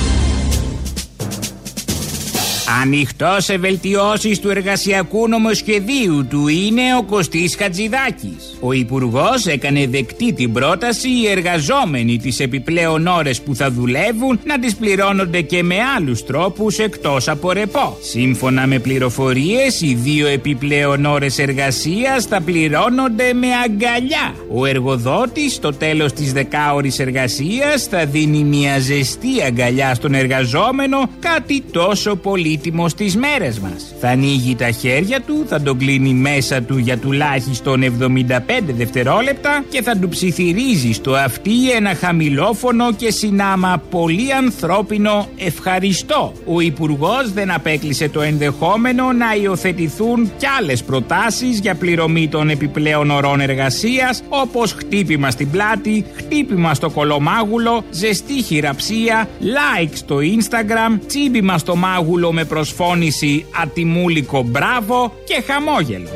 Ανοιχτός 2.79 3.43
σε 3.43 3.57
βελτιώσεις 3.57 4.39
του 4.39 4.49
εργασιακού 4.49 5.27
νομοσχεδίου 5.27 6.27
του 6.29 6.47
είναι 6.47 6.81
ο 6.99 7.03
Κωστής 7.03 7.55
Χατζηδάκης. 7.55 8.57
Ο 8.59 8.73
Υπουργός 8.73 9.45
έκανε 9.45 9.87
δεκτή 9.87 10.33
την 10.33 10.53
πρόταση 10.53 11.09
οι 11.09 11.27
εργαζόμενοι 11.27 12.17
τις 12.17 12.39
επιπλέον 12.39 13.07
ώρες 13.07 13.41
που 13.41 13.55
θα 13.55 13.71
δουλεύουν 13.71 14.39
να 14.45 14.59
τις 14.59 14.75
πληρώνονται 14.75 15.41
και 15.41 15.63
με 15.63 15.75
άλλους 15.97 16.25
τρόπους 16.25 16.77
εκτός 16.77 17.27
από 17.27 17.51
ρεπό. 17.51 17.97
Σύμφωνα 18.01 18.67
με 18.67 18.79
πληροφορίες, 18.79 19.81
οι 19.81 19.93
δύο 19.93 20.27
επιπλέον 20.27 21.05
ώρες 21.05 21.37
εργασίας 21.37 22.25
θα 22.25 22.41
πληρώνονται 22.41 23.33
με 23.33 23.47
αγκαλιά. 23.65 24.35
Ο 24.53 24.65
εργοδότης 24.65 25.53
στο 25.53 25.73
τέλος 25.73 26.13
της 26.13 26.33
δεκάωρης 26.33 26.99
εργασίας 26.99 27.83
θα 27.83 28.05
δίνει 28.05 28.43
μια 28.43 28.79
ζεστή 28.79 29.41
αγκαλιά 29.45 29.95
στον 29.95 30.13
εργαζόμενο, 30.13 31.09
κάτι 31.19 31.63
τόσο 31.71 32.15
πολύτιμο 32.61 32.89
στις 32.89 33.15
μέρες 33.15 33.59
μας. 33.59 33.93
Θα 33.99 34.09
ανοίγει 34.09 34.55
τα 34.55 34.71
χέρια 34.71 35.21
του, 35.21 35.45
θα 35.47 35.61
τον 35.61 35.77
κλείνει 35.77 36.13
μέσα 36.13 36.61
του 36.61 36.77
για 36.77 36.97
τουλάχιστον 36.97 37.83
75 37.83 38.73
δευτερόλεπτα 38.77 39.63
και 39.69 39.81
θα 39.81 39.97
του 39.97 40.09
ψιθυρίζει 40.09 40.91
στο 40.91 41.13
αυτί 41.13 41.71
ένα 41.71 41.95
χαμηλόφωνο 41.95 42.93
και 42.93 43.11
συνάμα 43.11 43.83
πολύ 43.89 44.33
ανθρώπινο 44.33 45.27
ευχαριστώ. 45.37 46.33
Ο 46.45 46.59
Υπουργός 46.59 47.31
δεν 47.33 47.51
απέκλεισε 47.51 48.09
το 48.09 48.21
ενδεχόμενο 48.21 49.11
να 49.11 49.35
υιοθετηθούν 49.41 50.31
κι 50.37 50.45
άλλες 50.59 50.83
προτάσεις 50.83 51.59
για 51.59 51.75
πληρωμή 51.75 52.27
των 52.27 52.49
επιπλέον 52.49 53.11
ωρών 53.11 53.39
εργασίας, 53.39 54.23
όπως 54.29 54.73
χτύπημα 54.73 55.31
στην 55.31 55.49
πλάτη, 55.49 56.05
χτύπημα 56.15 56.73
στο 56.73 56.89
κολομάγουλο, 56.89 57.83
ζεστή 57.91 58.41
χειραψία, 58.41 59.29
like 59.39 59.91
στο 59.93 60.17
Instagram, 60.17 60.99
τσίμπημα 61.07 61.57
στο 61.57 61.75
μάγουλο 61.75 62.31
με 62.31 62.45
προσφώνηση 62.51 63.45
ατιμούλικο 63.61 64.43
μπράβο 64.43 65.13
και 65.23 65.43
χαμόγελο. 65.47 66.09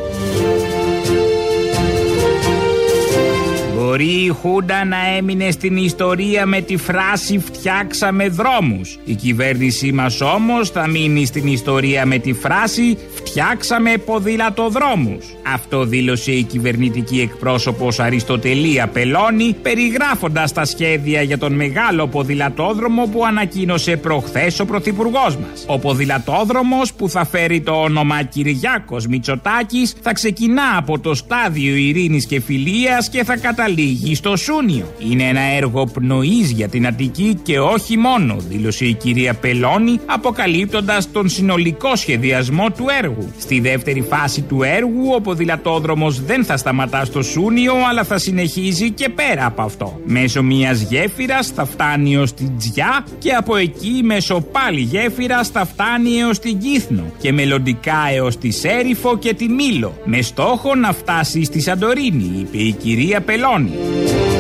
Μπορεί 3.96 4.26
η 4.26 4.30
Χούντα 4.42 4.86
να 4.86 4.98
έμεινε 5.18 5.52
στην 5.52 5.78
ιστορία 5.78 6.46
με 6.46 6.62
τη 6.62 6.78
φράση 6.78 7.40
«Φτιάξαμε 7.40 8.28
δρόμους». 8.28 9.00
Η 9.06 9.14
κυβέρνησή 9.14 9.92
μας 9.92 10.22
όμως 10.22 10.70
θα 10.70 10.88
μείνει 10.88 11.26
στην 11.26 11.48
ιστορία 11.48 12.06
με 12.06 12.18
τη 12.18 12.34
φράση 12.34 12.98
«Φτιάξαμε 13.14 13.98
ποδηλατοδρόμους». 13.98 15.26
Αυτό 15.54 15.86
δήλωσε 15.86 16.32
η 16.32 16.44
κυβερνητική 16.44 17.22
εκπρόσωπος 17.22 18.00
Αριστοτελία 18.00 18.88
Πελώνη 18.88 19.56
περιγράφοντας 19.62 20.52
τα 20.52 20.66
σχέδια 20.66 21.22
για 21.22 21.38
τον 21.38 21.54
μεγάλο 21.54 22.08
ποδηλατόδρομο 22.08 23.06
που 23.06 23.26
ανακοίνωσε 23.26 23.98
προχθές 23.98 24.60
ο 24.60 24.66
Πρωθυπουργός 24.66 25.38
μας. 25.38 25.66
Ο 25.68 25.80
ποδηλατόδρομος 25.80 26.94
που 26.94 27.10
θα 27.10 27.26
φέρει 27.26 27.62
το 27.62 27.72
όνομα 27.72 28.24
Κυριάκος 28.24 29.08
Μητσοτάκης 29.08 29.96
θα 30.02 30.14
ξεκινά 30.14 30.78
από 30.78 31.00
το 31.00 31.14
στάδιο 31.14 31.76
ειρήνης 31.76 32.26
και 32.26 32.42
φιλίας 32.42 33.10
και 33.10 33.24
θα 33.24 33.36
καταλήγει 33.86 34.16
στο 34.16 34.36
Σούνιο. 34.36 34.94
Είναι 35.10 35.24
ένα 35.24 35.42
έργο 35.42 35.86
πνοής 35.86 36.52
για 36.52 36.68
την 36.68 36.88
Αττική 36.88 37.40
και 37.44 37.60
όχι 37.60 37.98
μόνο, 37.98 38.36
δήλωσε 38.50 38.86
η 38.86 38.94
κυρία 38.94 39.34
Πελώνη, 39.34 40.00
αποκαλύπτοντας 40.06 41.12
τον 41.12 41.30
συνολικό 41.30 41.96
σχεδιασμό 41.96 42.70
του 42.78 42.86
έργου. 43.02 43.32
Στη 43.38 43.60
δεύτερη 43.60 44.02
φάση 44.02 44.42
του 44.42 44.64
έργου, 44.64 45.12
ο 45.16 45.22
ποδηλατόδρομος 45.22 46.22
δεν 46.22 46.44
θα 46.44 46.58
σταματά 46.58 47.06
στο 47.06 47.22
Σούνιο, 47.22 47.74
αλλά 47.90 48.04
θα 48.04 48.18
συνεχίζει 48.18 48.92
και 48.92 49.10
πέρα 49.10 49.46
από 49.46 49.62
αυτό. 49.62 50.00
Μέσω 50.06 50.44
μιας 50.44 50.82
γέφυρας 50.82 51.48
θα 51.48 51.66
φτάνει 51.66 52.18
ως 52.18 52.34
την 52.34 52.58
Τζιά 52.58 53.06
και 53.18 53.32
από 53.32 53.56
εκεί 53.56 54.02
μέσω 54.04 54.46
πάλι 54.52 54.80
γέφυρας 54.80 55.50
θα 55.50 55.66
φτάνει 55.66 56.20
έως 56.20 56.40
την 56.40 56.58
Κύθνο 56.58 57.04
και 57.20 57.32
μελλοντικά 57.32 57.98
έως 58.16 58.38
τη 58.38 58.52
Σέριφο 58.52 59.18
και 59.18 59.34
τη 59.34 59.48
Μήλο, 59.50 59.94
με 60.06 60.22
στόχο 60.22 60.76
να 60.76 60.94
φτάσει 60.94 61.44
στη 61.44 61.62
Σαντορίνη, 61.62 62.40
είπε 62.40 62.58
η 62.58 62.72
κυρία 62.72 63.22
Πελώνη. 63.22 63.75
Bye. 63.76 64.35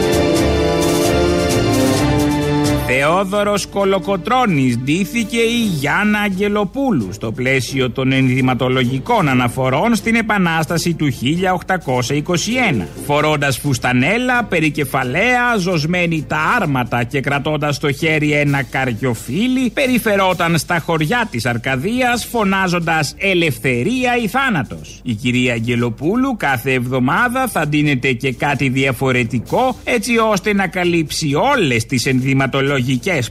Θεόδωρος 2.87 3.67
Κολοκοτρώνης 3.67 4.77
ντύθηκε 4.77 5.37
η 5.37 5.65
Γιάννα 5.79 6.19
Αγγελοπούλου 6.19 7.13
στο 7.13 7.31
πλαίσιο 7.31 7.91
των 7.91 8.11
ενδυματολογικών 8.11 9.29
αναφορών 9.29 9.95
στην 9.95 10.15
Επανάσταση 10.15 10.93
του 10.93 11.07
1821. 11.11 12.87
Φορώντας 13.05 13.57
φουστανέλα, 13.57 14.43
περικεφαλαία, 14.43 15.55
ζωσμένη 15.57 16.25
τα 16.27 16.37
άρματα 16.61 17.03
και 17.03 17.21
κρατώντας 17.21 17.75
στο 17.75 17.91
χέρι 17.91 18.31
ένα 18.31 18.63
καριοφίλι, 18.63 19.69
περιφερόταν 19.69 20.57
στα 20.57 20.79
χωριά 20.79 21.27
της 21.31 21.45
Αρκαδίας 21.45 22.25
φωνάζοντας 22.25 23.15
«Ελευθερία 23.17 24.17
ή 24.23 24.27
θάνατος». 24.27 24.99
Η 25.03 25.13
κυρία 25.13 25.53
Αγγελοπούλου 25.53 26.35
κάθε 26.37 26.73
εβδομάδα 26.73 27.47
θα 27.47 27.67
ντύνεται 27.67 28.11
και 28.11 28.33
κάτι 28.33 28.69
διαφορετικό 28.69 29.77
έτσι 29.83 30.17
ώστε 30.17 30.53
να 30.53 30.67
καλύψει 30.67 31.33
όλες 31.33 31.85
τις 31.85 32.05
ενδυματολογικές 32.05 32.73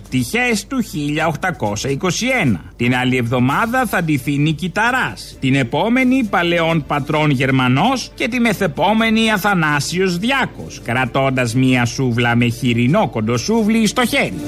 πτυχές 0.03 0.67
του 0.67 0.83
1821. 0.83 2.61
Την 2.77 2.95
άλλη 2.95 3.17
εβδομάδα 3.17 3.87
θα 3.87 4.03
ντυθεί 4.03 4.39
Νικηταράς. 4.39 5.37
Την 5.41 5.55
επόμενη 5.55 6.25
Παλαιών 6.25 6.85
Πατρών 6.87 7.31
Γερμανός 7.31 8.11
και 8.15 8.29
τη 8.29 8.41
μεθεπόμενη 8.41 9.33
Αθανάσιος 9.33 10.19
Διάκος, 10.19 10.81
κρατώντας 10.85 11.55
μία 11.55 11.85
σούβλα 11.85 12.37
με 12.37 12.49
χοιρινό 12.49 13.09
κοντοσούβλι 13.09 13.87
στο 13.87 14.07
χέρι. 14.07 14.41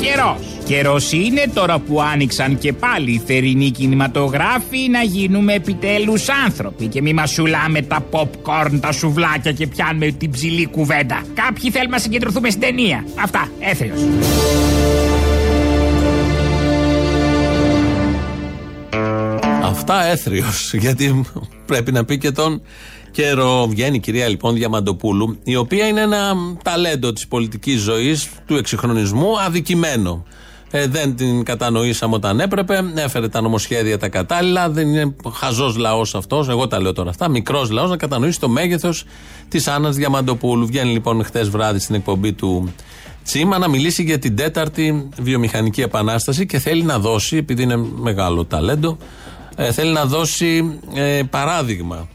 Καιρός. 0.00 0.55
Καιρός 0.66 1.12
είναι 1.12 1.50
τώρα 1.54 1.78
που 1.78 2.02
άνοιξαν 2.02 2.58
και 2.58 2.72
πάλι 2.72 3.10
οι 3.10 3.22
θερινοί 3.26 3.70
κινηματογράφοι 3.70 4.88
να 4.90 5.02
γίνουμε 5.02 5.52
επιτέλους 5.52 6.28
άνθρωποι 6.44 6.86
και 6.86 7.02
μη 7.02 7.12
μασουλάμε 7.12 7.82
τα 7.82 8.04
popcorn, 8.10 8.78
τα 8.80 8.92
σουβλάκια 8.92 9.52
και 9.52 9.66
πιάνουμε 9.66 10.10
την 10.10 10.30
ψηλή 10.30 10.66
κουβέντα. 10.66 11.22
Κάποιοι 11.34 11.70
θέλουμε 11.70 11.90
να 11.90 11.98
συγκεντρωθούμε 11.98 12.50
στην 12.50 12.60
ταινία. 12.60 13.04
Αυτά, 13.14 13.48
έθριος. 13.60 14.00
Αυτά 19.62 20.04
έθριος. 20.04 20.72
Γιατί 20.84 21.24
πρέπει 21.66 21.92
να 21.92 22.04
πει 22.04 22.18
και 22.18 22.30
τον 22.30 22.62
καιρό. 23.10 23.66
Βγαίνει 23.66 23.96
η 23.96 24.00
κυρία 24.00 24.28
λοιπόν 24.28 24.54
Διαμαντοπούλου, 24.54 25.38
η 25.44 25.56
οποία 25.56 25.86
είναι 25.86 26.00
ένα 26.00 26.34
ταλέντο 26.62 27.12
της 27.12 27.28
πολιτικής 27.28 27.80
ζωής, 27.80 28.28
του 28.46 28.56
εξυγχρονισμού, 28.56 29.40
αδικημένο. 29.40 30.24
Ε, 30.70 30.86
δεν 30.86 31.16
την 31.16 31.44
κατανοήσαμε 31.44 32.14
όταν 32.14 32.40
έπρεπε. 32.40 32.84
Έφερε 32.94 33.28
τα 33.28 33.40
νομοσχέδια 33.40 33.98
τα 33.98 34.08
κατάλληλα. 34.08 34.70
Δεν 34.70 34.88
είναι 34.88 35.14
χαζός 35.32 35.76
λαός 35.76 36.14
αυτός. 36.14 36.48
Εγώ 36.48 36.68
τα 36.68 36.80
λέω 36.80 36.92
τώρα 36.92 37.10
αυτά. 37.10 37.28
Μικρός 37.28 37.70
λαός 37.70 37.90
να 37.90 37.96
κατανοήσει 37.96 38.40
το 38.40 38.48
μέγεθος 38.48 39.04
της 39.48 39.68
Άννας 39.68 39.96
Διαμαντοπούλου. 39.96 40.66
Βγαίνει 40.66 40.92
λοιπόν 40.92 41.24
χτε 41.24 41.42
βράδυ 41.42 41.78
στην 41.78 41.94
εκπομπή 41.94 42.32
του 42.32 42.72
Τσίμα 43.26 43.58
να 43.58 43.68
μιλήσει 43.68 44.02
για 44.02 44.18
την 44.18 44.36
τέταρτη 44.36 45.08
βιομηχανική 45.18 45.80
επανάσταση 45.80 46.46
και 46.46 46.58
θέλει 46.58 46.82
να 46.82 46.98
δώσει, 46.98 47.36
επειδή 47.36 47.62
είναι 47.62 47.76
μεγάλο 47.76 48.44
ταλέντο, 48.44 48.98
ε, 49.56 49.72
θέλει 49.72 49.92
να 49.92 50.04
δώσει 50.04 50.80
ε, 50.94 51.22
παράδειγμα 51.30 52.08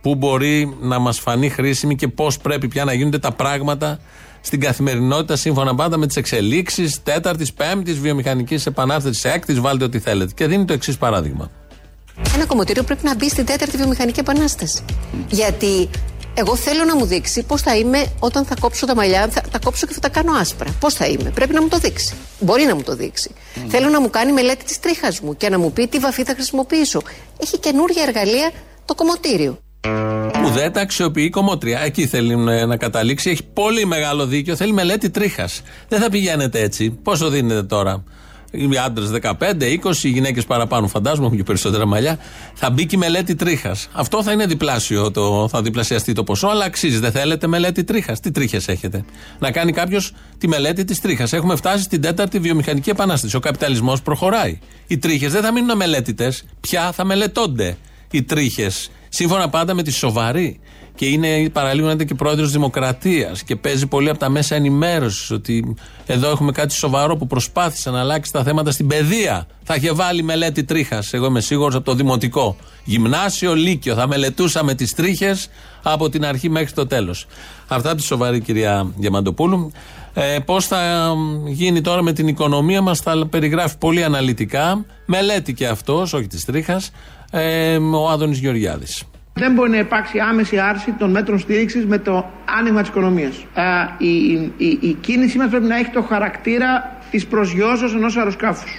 που 0.00 0.14
μπορεί 0.14 0.76
να 0.80 0.98
μας 0.98 1.18
φανεί 1.18 1.48
χρήσιμη 1.48 1.94
και 1.94 2.08
πώς 2.08 2.38
πρέπει 2.38 2.68
πια 2.68 2.84
να 2.84 2.92
γίνονται 2.92 3.18
τα 3.18 3.32
πράγματα 3.32 3.98
στην 4.40 4.60
καθημερινότητα 4.60 5.36
σύμφωνα 5.36 5.74
πάντα 5.74 5.96
με 5.96 6.06
τις 6.06 6.16
εξελίξεις 6.16 7.02
τέταρτης, 7.02 7.52
πέμπτης 7.52 7.98
βιομηχανικής 7.98 8.66
επανάστασης, 8.66 9.24
έκτης, 9.24 9.60
βάλτε 9.60 9.84
ό,τι 9.84 9.98
θέλετε. 9.98 10.32
Και 10.34 10.46
δίνει 10.46 10.64
το 10.64 10.72
εξής 10.72 10.96
παράδειγμα. 10.96 11.50
Ένα 12.34 12.46
κομμωτήριο 12.46 12.82
πρέπει 12.82 13.04
να 13.04 13.14
μπει 13.14 13.28
στην 13.28 13.44
τέταρτη 13.44 13.76
βιομηχανική 13.76 14.20
επανάσταση. 14.20 14.84
Γιατί 15.28 15.90
εγώ 16.34 16.56
θέλω 16.56 16.84
να 16.84 16.96
μου 16.96 17.04
δείξει 17.04 17.42
πώς 17.42 17.62
θα 17.62 17.76
είμαι 17.76 18.06
όταν 18.18 18.44
θα 18.44 18.54
κόψω 18.60 18.86
τα 18.86 18.94
μαλλιά, 18.94 19.28
θα 19.28 19.40
τα 19.40 19.58
κόψω 19.58 19.86
και 19.86 19.92
θα 19.92 20.00
τα 20.00 20.08
κάνω 20.08 20.32
άσπρα. 20.32 20.76
Πώς 20.80 20.94
θα 20.94 21.06
είμαι. 21.06 21.30
Πρέπει 21.30 21.54
να 21.54 21.62
μου 21.62 21.68
το 21.68 21.78
δείξει. 21.78 22.14
Μπορεί 22.40 22.64
να 22.64 22.74
μου 22.74 22.82
το 22.82 22.96
δείξει. 22.96 23.30
Θέλω 23.68 23.88
να 23.88 24.00
μου 24.00 24.10
κάνει 24.10 24.32
μελέτη 24.32 24.64
της 24.64 24.80
τρίχας 24.80 25.20
μου 25.20 25.36
και 25.36 25.48
να 25.48 25.58
μου 25.58 25.72
πει 25.72 25.86
τι 25.86 25.98
βαφή 25.98 26.24
θα 26.24 26.34
χρησιμοποιήσω. 26.34 27.02
Έχει 27.38 27.58
καινούργια 27.58 28.02
εργαλεία 28.02 28.50
το 28.84 28.94
κομμωτήριο. 28.94 29.58
Που 30.42 30.48
δεν 30.54 30.72
τα 30.72 30.80
αξιοποιεί 30.80 31.24
η 31.26 31.30
κομμότρια. 31.30 31.80
Εκεί 31.80 32.06
θέλει 32.06 32.36
να 32.36 32.66
να 32.66 32.76
καταλήξει. 32.76 33.30
Έχει 33.30 33.44
πολύ 33.52 33.86
μεγάλο 33.86 34.26
δίκιο. 34.26 34.56
Θέλει 34.56 34.72
μελέτη 34.72 35.10
τρίχας. 35.10 35.62
Δεν 35.88 36.00
θα 36.00 36.10
πηγαίνετε 36.10 36.60
έτσι. 36.60 36.90
Πόσο 36.90 37.28
δίνετε 37.28 37.62
τώρα; 37.62 38.04
Οι 38.50 38.68
άντρες 38.84 39.10
15, 39.10 39.66
20, 39.66 40.04
οι 40.04 40.08
γυναίκες 40.08 40.44
παραπάνω, 40.44 40.88
φαντάζομαι, 40.88 41.26
έχουν 41.26 41.36
και 41.36 41.42
περισσότερα 41.42 41.86
μαλλιά. 41.86 42.18
Θα 42.54 42.70
μπει 42.70 42.86
και 42.86 42.96
η 42.96 42.98
μελέτη 42.98 43.34
τρίχας. 43.34 43.88
Αυτό 43.92 44.22
θα 44.22 44.32
είναι 44.32 44.46
διπλάσιο, 44.46 45.10
το, 45.10 45.48
θα 45.50 45.62
διπλασιαστεί 45.62 46.12
το 46.12 46.24
ποσό, 46.24 46.48
αλλά 46.48 46.64
αξίζει. 46.64 46.98
Δεν 46.98 47.12
θέλετε 47.12 47.46
μελέτη 47.46 47.84
τρίχας. 47.84 48.20
Τι 48.20 48.30
τρίχες 48.30 48.68
έχετε; 48.68 49.04
Να 49.38 49.50
κάνει 49.50 49.72
κάποιος 49.72 50.12
τη 50.38 50.48
μελέτη 50.48 50.84
της 50.84 51.00
τρίχας. 51.00 51.32
Έχουμε 51.32 51.56
φτάσει 51.56 51.82
στην 51.82 52.00
τέταρτη 52.00 52.38
βιομηχανική 52.38 52.90
επανάσταση. 52.90 53.36
Ο 53.36 53.40
καπιταλισμός 53.40 54.02
προχωράει. 54.02 54.58
Οι 54.86 54.98
τρίχες 54.98 55.32
δεν 55.32 55.42
θα 55.42 55.52
μείνουν 55.52 55.70
αμελέτητες. 55.70 56.44
Πια 56.60 56.92
θα 56.92 57.04
μελετώνται 57.04 57.76
οι 58.10 58.22
τρίχες. 58.22 58.90
Σύμφωνα 59.08 59.48
πάντα 59.48 59.74
με 59.74 59.82
τη 59.82 59.90
σοβαρή 59.92 60.60
Και 60.94 61.06
είναι 61.06 61.48
παραλίγο 61.48 61.86
να 61.86 61.92
είναι 61.92 62.04
και 62.04 62.14
πρόεδρος 62.14 62.50
Δημοκρατίας 62.50 63.42
και 63.42 63.56
παίζει 63.56 63.86
πολύ 63.86 64.08
από 64.08 64.18
τα 64.18 64.28
μέσα 64.28 64.54
ενημέρωσης 64.54 65.30
ότι 65.30 65.74
εδώ 66.06 66.30
έχουμε 66.30 66.52
κάτι 66.52 66.74
σοβαρό 66.74 67.16
που 67.16 67.26
προσπάθησε 67.26 67.90
να 67.90 68.00
αλλάξει 68.00 68.32
τα 68.32 68.42
θέματα 68.42 68.70
στην 68.70 68.86
παιδεία. 68.86 69.46
Θα 69.62 69.74
είχε 69.74 69.92
βάλει 69.92 70.22
μελέτη 70.22 70.64
τρίχας. 70.64 71.12
Εγώ 71.12 71.26
είμαι 71.26 71.40
σίγουρος 71.40 71.74
από 71.74 71.84
το 71.84 71.94
δημοτικό. 71.94 72.56
Γυμνάσιο, 72.84 73.54
Λύκειο. 73.54 73.94
Θα 73.94 74.06
μελετούσαμε 74.06 74.74
τις 74.74 74.94
τρίχες 74.94 75.48
από 75.82 76.08
την 76.08 76.24
αρχή 76.24 76.48
μέχρι 76.48 76.72
το 76.72 76.86
τέλος. 76.86 77.26
Αυτά 77.68 77.88
από 77.90 78.00
τη 78.00 78.04
σοβαρή 78.06 78.40
κυρία 78.40 78.92
Διαμαντοπούλου. 78.96 79.72
Ε, 80.14 80.38
Πώς 80.38 80.66
θα 80.66 81.12
γίνει 81.46 81.80
τώρα 81.80 82.02
με 82.02 82.12
την 82.12 82.28
οικονομία 82.28 82.82
μας, 82.82 83.00
θα 83.00 83.26
περιγράφει 83.30 83.78
πολύ 83.78 84.04
αναλυτικά. 84.04 84.84
Μελέτη 85.06 85.54
και 85.54 85.66
αυτός, 85.66 86.12
όχι 86.12 86.26
της 86.26 86.44
τρίχας, 86.44 86.90
ε, 87.30 87.76
ο 87.76 88.08
Άδωνης 88.08 88.38
Γεωργιάδης. 88.38 89.04
Δεν 89.32 89.52
μπορεί 89.52 89.70
να 89.70 89.78
υπάρξει 89.78 90.18
άμεση 90.18 90.58
άρση 90.58 90.92
των 90.92 91.10
μέτρων 91.10 91.38
στήριξης 91.38 91.86
με 91.86 91.98
το 91.98 92.30
άνοιγμα 92.58 92.80
της 92.80 92.88
οικονομίας. 92.88 93.46
Η, 93.98 94.08
η, 94.08 94.52
η, 94.56 94.78
η 94.80 94.92
κίνησή 95.00 95.38
μας 95.38 95.48
πρέπει 95.48 95.66
να 95.66 95.76
έχει 95.76 95.90
το 95.90 96.02
χαρακτήρα 96.02 96.98
της 97.10 97.26
προσγειώσεως 97.26 97.94
ενός 97.94 98.16
αεροσκάφους. 98.16 98.76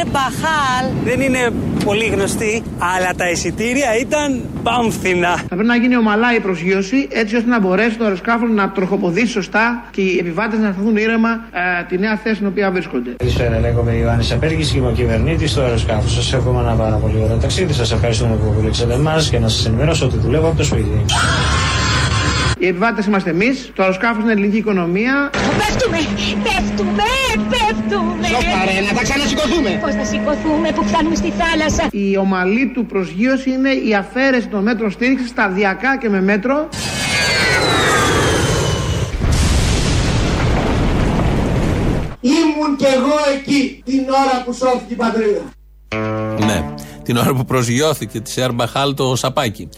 Ερμπαχάλ 0.00 0.84
δεν 1.04 1.20
είναι 1.20 1.52
πολύ 1.84 2.04
γνωστή, 2.04 2.62
αλλά 2.78 3.14
τα 3.16 3.30
εισιτήρια 3.30 3.98
ήταν 4.00 4.40
πάμφθηνα. 4.62 5.36
Θα 5.36 5.54
πρέπει 5.54 5.66
να 5.66 5.76
γίνει 5.76 5.96
ομαλά 5.96 6.34
η 6.34 6.40
προσγείωση 6.40 7.08
έτσι 7.10 7.36
ώστε 7.36 7.48
να 7.48 7.60
μπορέσει 7.60 7.96
το 7.96 8.04
αεροσκάφο 8.04 8.46
να 8.46 8.70
τροχοποδήσει 8.70 9.26
σωστά 9.26 9.84
και 9.90 10.00
οι 10.00 10.16
επιβάτες 10.20 10.58
να 10.58 10.68
αισθανθούν 10.68 10.96
ήρεμα 10.96 11.28
ε, 11.30 11.84
τη 11.88 11.98
νέα 11.98 12.16
θέση 12.16 12.34
στην 12.34 12.46
οποία 12.46 12.70
βρίσκονται. 12.70 13.10
Καλησπέρα, 13.16 13.58
λέγομαι 13.58 13.92
Ιωάννης 13.92 14.32
Απέργης 14.32 14.70
και 14.70 14.78
είμαι 14.78 14.88
ο 14.88 14.92
κυβερνήτης 14.92 15.54
του 15.54 15.60
αεροσκάφου. 15.62 16.08
Σας 16.08 16.32
εύχομαι 16.32 16.60
ένα 16.60 16.74
πάρα 16.74 16.96
πολύ 16.96 17.20
ωραίο 17.22 17.36
ταξίδι. 17.36 17.72
Σας 17.72 17.92
ευχαριστούμε 17.92 18.34
που 18.34 18.52
βουλήξατε 18.52 18.94
εμάς 18.94 19.30
και 19.30 19.38
να 19.38 19.48
σας 19.48 19.66
ενημερώσω 19.66 20.06
ότι 20.06 20.18
δουλεύω 20.18 20.46
από 20.46 20.56
το 20.56 20.64
σπίτι. 20.64 21.04
Οι 22.58 22.66
επιβάτες 22.66 23.06
είμαστε 23.06 23.30
εμείς, 23.30 23.70
το 23.74 23.82
αεροσκάφος 23.82 24.22
είναι 24.22 24.32
ελληνική 24.32 24.56
οικονομία. 24.56 25.30
Πέφτουμε, 25.32 25.98
πέφτουμε, 26.42 27.02
πέφτουμε. 27.30 27.63
Σοπαρέ, 28.28 28.80
να 28.88 28.92
τα 28.96 29.02
ξανασηκωθούμε. 29.02 29.78
Πώς 29.82 29.94
θα 29.94 30.04
σηκωθούμε 30.04 30.68
που 30.74 30.84
φτάνουμε 30.84 31.14
στη 31.14 31.30
θάλασσα; 31.30 31.88
Η 31.90 32.16
ομαλή 32.16 32.70
του 32.74 32.86
προσγείωση 32.86 33.50
είναι 33.50 33.70
η 33.70 33.94
αφαίρεση 33.94 34.46
των 34.46 34.62
μέτρων 34.62 34.90
στήριξης 34.90 35.28
σταδιακά 35.28 35.98
και 35.98 36.08
με 36.08 36.20
μέτρο. 36.22 36.68
Ήμουν 42.20 42.76
κι 42.76 42.84
εγώ 42.84 43.16
εκεί 43.36 43.82
την 43.84 44.00
ώρα 44.08 44.42
που 44.44 44.52
σώθηκε 44.52 44.92
η 44.92 44.96
πατρίδα. 44.96 45.42
Ναι, 46.46 46.64
την 47.02 47.16
ώρα 47.16 47.34
που 47.34 47.44
προσγειώθηκε 47.44 48.20
της 48.20 48.36
Ερμπαχάλ 48.36 48.94
το 48.94 49.16
σαπάκι. 49.16 49.68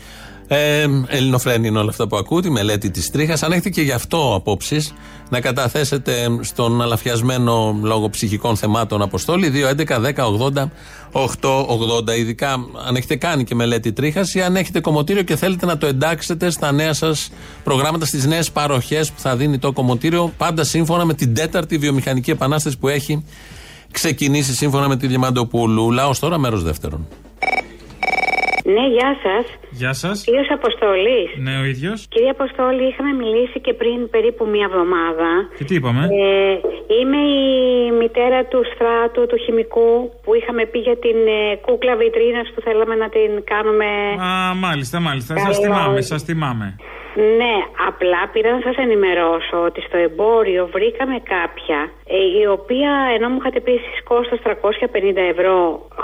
Ε, 0.49 0.87
Ελληνοφρένη 1.07 1.69
είναι 1.69 1.79
όλα 1.79 1.91
αυτά 1.91 2.07
που 2.07 2.17
ακούτε, 2.17 2.49
η 2.49 2.51
μελέτη 2.51 2.91
της 2.91 3.11
τρίχας. 3.11 3.43
Αν 3.43 3.53
έχετε 3.53 3.71
και 3.71 3.83
γι' 3.83 3.93
αυτό 3.93 4.35
απόψεις, 4.35 4.95
να 5.29 5.41
καταθέσετε 5.41 6.29
στον 6.41 6.83
αλαφιασμένο 6.83 7.79
λόγω 7.83 8.11
ψυχικών 8.11 8.57
θεμάτων 8.57 9.03
Αποστόλη 9.03 9.53
2.11.10.80 9.87 10.71
8.80. 11.13 12.19
Ειδικά 12.19 12.53
αν 12.87 12.97
έχετε 12.97 13.17
κάνει 13.17 13.45
και 13.45 13.55
μελέτη 13.55 13.93
τρίχας 13.93 14.35
ή 14.35 14.43
αν 14.43 14.57
έχετε 14.57 14.81
κομμωτήριο 14.81 15.23
και 15.23 15.37
θέλετε 15.37 15.67
να 15.67 15.79
το 15.79 15.87
εντάξετε 15.87 16.51
στα 16.51 16.73
νέα 16.73 16.93
σας 16.93 17.31
προγράμματα, 17.65 18.07
στις 18.07 18.27
νέες 18.27 18.51
παροχές 18.51 19.11
που 19.11 19.21
θα 19.21 19.37
δίνει 19.37 19.59
το 19.59 19.73
κομμωτήριο, 19.73 20.33
πάντα 20.37 20.65
σύμφωνα 20.65 21.05
με 21.05 21.15
την 21.15 21.35
τέταρτη 21.35 21.79
βιομηχανική 21.79 22.31
επανάσταση 22.31 22.79
που 22.79 22.89
έχει 22.89 23.25
ξεκινήσει 23.91 24.55
σύμφωνα 24.55 24.89
με 24.89 24.97
τη 24.97 25.07
Διαμαντοπούλου. 25.07 25.91
Λαός 25.91 26.19
τώρα, 26.19 26.39
μέρος 26.39 26.63
δεύτερον. 26.63 27.07
Ναι, 28.75 28.85
γεια 28.97 29.11
σας. 29.25 29.45
Γεια 29.81 29.93
σας. 30.03 30.17
Κύριος 30.29 30.51
Αποστολή. 30.59 31.21
Ναι, 31.47 31.55
ο 31.63 31.65
ίδιος. 31.73 31.99
Κύριε 32.13 32.31
Αποστόλη, 32.37 32.83
είχαμε 32.91 33.13
μιλήσει 33.23 33.59
και 33.67 33.73
πριν 33.81 33.99
περίπου 34.15 34.43
μία 34.55 34.67
εβδομάδα. 34.71 35.29
Και 35.59 35.65
τι 35.69 35.75
είπαμε; 35.79 36.03
Ε, 36.05 36.53
είμαι 36.99 37.21
η 37.41 37.51
μητέρα 38.01 38.41
του 38.51 38.61
στράτου, 38.73 39.23
του 39.31 39.39
χημικού, 39.45 39.91
που 40.23 40.31
είχαμε 40.39 40.63
πει 40.71 40.79
για 40.89 40.97
την 41.05 41.19
ε, 41.39 41.41
κούκλα 41.67 41.95
βιτρίνας 42.01 42.47
που 42.53 42.61
θέλαμε 42.67 42.95
να 43.03 43.09
την 43.17 43.31
κάνουμε. 43.53 43.89
Α, 44.29 44.31
μάλιστα, 44.67 44.97
μάλιστα. 45.01 45.33
Σας 45.37 45.59
Καλό. 45.59 45.63
θυμάμαι, 45.65 46.01
σας 46.01 46.23
θυμάμαι. 46.29 46.69
Ναι, 47.41 47.57
απλά 47.89 48.21
πήρα 48.33 48.51
να 48.57 48.61
σας 48.67 48.77
ενημερώσω 48.85 49.57
ότι 49.69 49.81
στο 49.89 49.97
εμπόριο 50.09 50.63
βρήκαμε 50.77 51.17
κάποια 51.35 51.81
ε, 52.17 52.19
η 52.41 52.45
οποία 52.57 52.91
ενώ 53.15 53.27
μου 53.29 53.39
είχατε 53.41 53.61
πει 53.65 53.73
εσείς 53.81 53.99
κόστος 54.11 54.39
350 54.45 54.51
ευρώ 55.35 55.57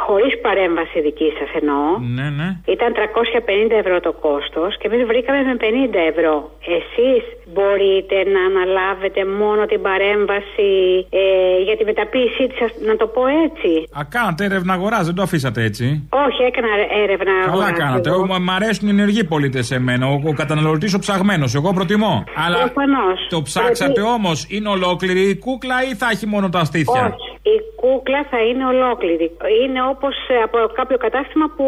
χωρίς 0.04 0.32
παρέμβαση 0.46 0.96
δική 1.06 1.28
σας 1.38 1.50
εννοώ 1.60 1.84
Ναι, 2.18 2.26
ναι. 2.38 2.48
ήταν 2.74 2.90
350 2.96 3.72
ευρώ 3.82 3.96
το 4.06 4.12
κόστος 4.26 4.70
και 4.78 4.86
εμείς 4.90 5.02
βρήκαμε 5.10 5.40
με 5.50 5.56
50 5.60 5.98
ευρώ. 6.12 6.34
Εσείς 6.78 7.22
μπορείτε 7.52 8.16
να 8.34 8.40
αναλάβετε 8.50 9.20
μόνο 9.40 9.62
την 9.70 9.80
παρέμβαση 9.88 10.70
ε, 11.10 11.24
για 11.66 11.76
τη 11.78 11.84
μεταποίησή 11.84 12.44
της, 12.50 12.60
ας- 12.66 12.78
να 12.88 12.94
το 12.96 13.06
πω 13.14 13.22
έτσι. 13.46 13.70
Α, 13.98 14.00
κάνατε 14.16 14.44
έρευνα 14.44 14.72
αγορά, 14.78 14.98
δεν 15.08 15.14
το 15.14 15.22
αφήσατε 15.22 15.60
έτσι. 15.68 15.84
Όχι, 16.26 16.40
έκανα 16.50 16.68
έρευνα. 17.04 17.32
Καλά 17.40 17.52
αγοράς 17.52 17.78
κάνατε. 17.78 18.08
εγώ. 18.10 18.20
Ο- 18.36 18.40
Μ' 18.46 18.50
αρέσουν 18.50 18.88
οι 18.88 18.90
ενεργοί 18.90 19.24
πολίτε 19.24 19.62
σε 19.62 19.78
μένα. 19.80 20.04
Ο, 20.12 20.14
ο 20.30 20.32
καταναλωτή 20.42 20.86
ο 20.96 20.98
ψαγμένος. 21.04 21.54
Εγώ 21.54 21.72
προτιμώ. 21.78 22.14
Αλλά 22.44 22.56
Προφανώς. 22.58 23.18
το 23.34 23.42
ψάξατε 23.42 23.92
Πρέπει- 23.92 24.08
όμως. 24.16 24.46
Είναι 24.54 24.68
ολόκληρη 24.68 25.22
η 25.28 25.36
κούκλα 25.44 25.76
ή 25.90 25.94
θα 25.94 26.06
έχει 26.12 26.26
μόνο 26.26 26.48
τα 26.48 26.64
στήθια; 26.64 27.02
Όχι. 27.06 27.26
Η 27.54 27.56
κούκλα 27.82 28.20
θα 28.30 28.38
είναι 28.48 28.64
ολόκληρη. 28.74 29.26
Είναι 29.62 29.80
όπως 29.94 30.14
από 30.44 30.58
κάποιο 30.78 30.96
κατάστημα 31.06 31.46
που 31.56 31.66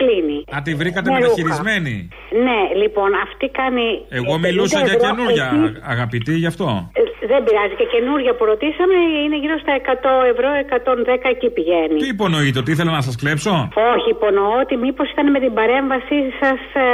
κλείνει. 0.00 0.38
Α, 0.56 0.56
τη 0.64 0.74
βρήκατε 0.80 1.10
Με 1.10 1.18
μεταχειρισμένη; 1.18 2.08
Ναι, 2.46 2.60
λοιπόν, 2.82 3.10
αυτή 3.26 3.46
κάνει. 3.60 3.86
Εγώ 4.18 4.34
50 4.36 4.38
μιλούσα 4.46 4.78
για 4.86 4.92
ευρώ. 4.96 5.06
καινούρια, 5.08 5.46
Εσείς, 5.54 5.76
α- 5.76 5.90
αγαπητή, 5.94 6.34
γι' 6.42 6.46
αυτό. 6.52 6.90
Ε, 7.22 7.26
Δεν 7.32 7.40
πειράζει. 7.46 7.74
Και 7.80 7.86
καινούρια 7.94 8.32
που 8.36 8.44
ρωτήσαμε 8.52 8.96
είναι 9.24 9.36
γύρω 9.42 9.56
στα 9.64 9.72
100 9.76 10.32
ευρώ, 10.32 10.48
110 10.60 11.28
εκεί 11.34 11.48
πηγαίνει. 11.56 11.98
Τι 12.02 12.08
υπονοείτε, 12.16 12.58
ότι 12.62 12.70
ήθελα 12.74 12.92
να 12.98 13.02
σας 13.06 13.14
κλέψω; 13.22 13.52
Όχι, 13.94 14.08
υπονοώ 14.16 14.54
ότι 14.64 14.74
μήπως 14.84 15.06
ήταν 15.14 15.26
με 15.34 15.38
την 15.44 15.52
παρέμβασή 15.58 16.20
σας. 16.40 16.60
Ε, 16.84 16.86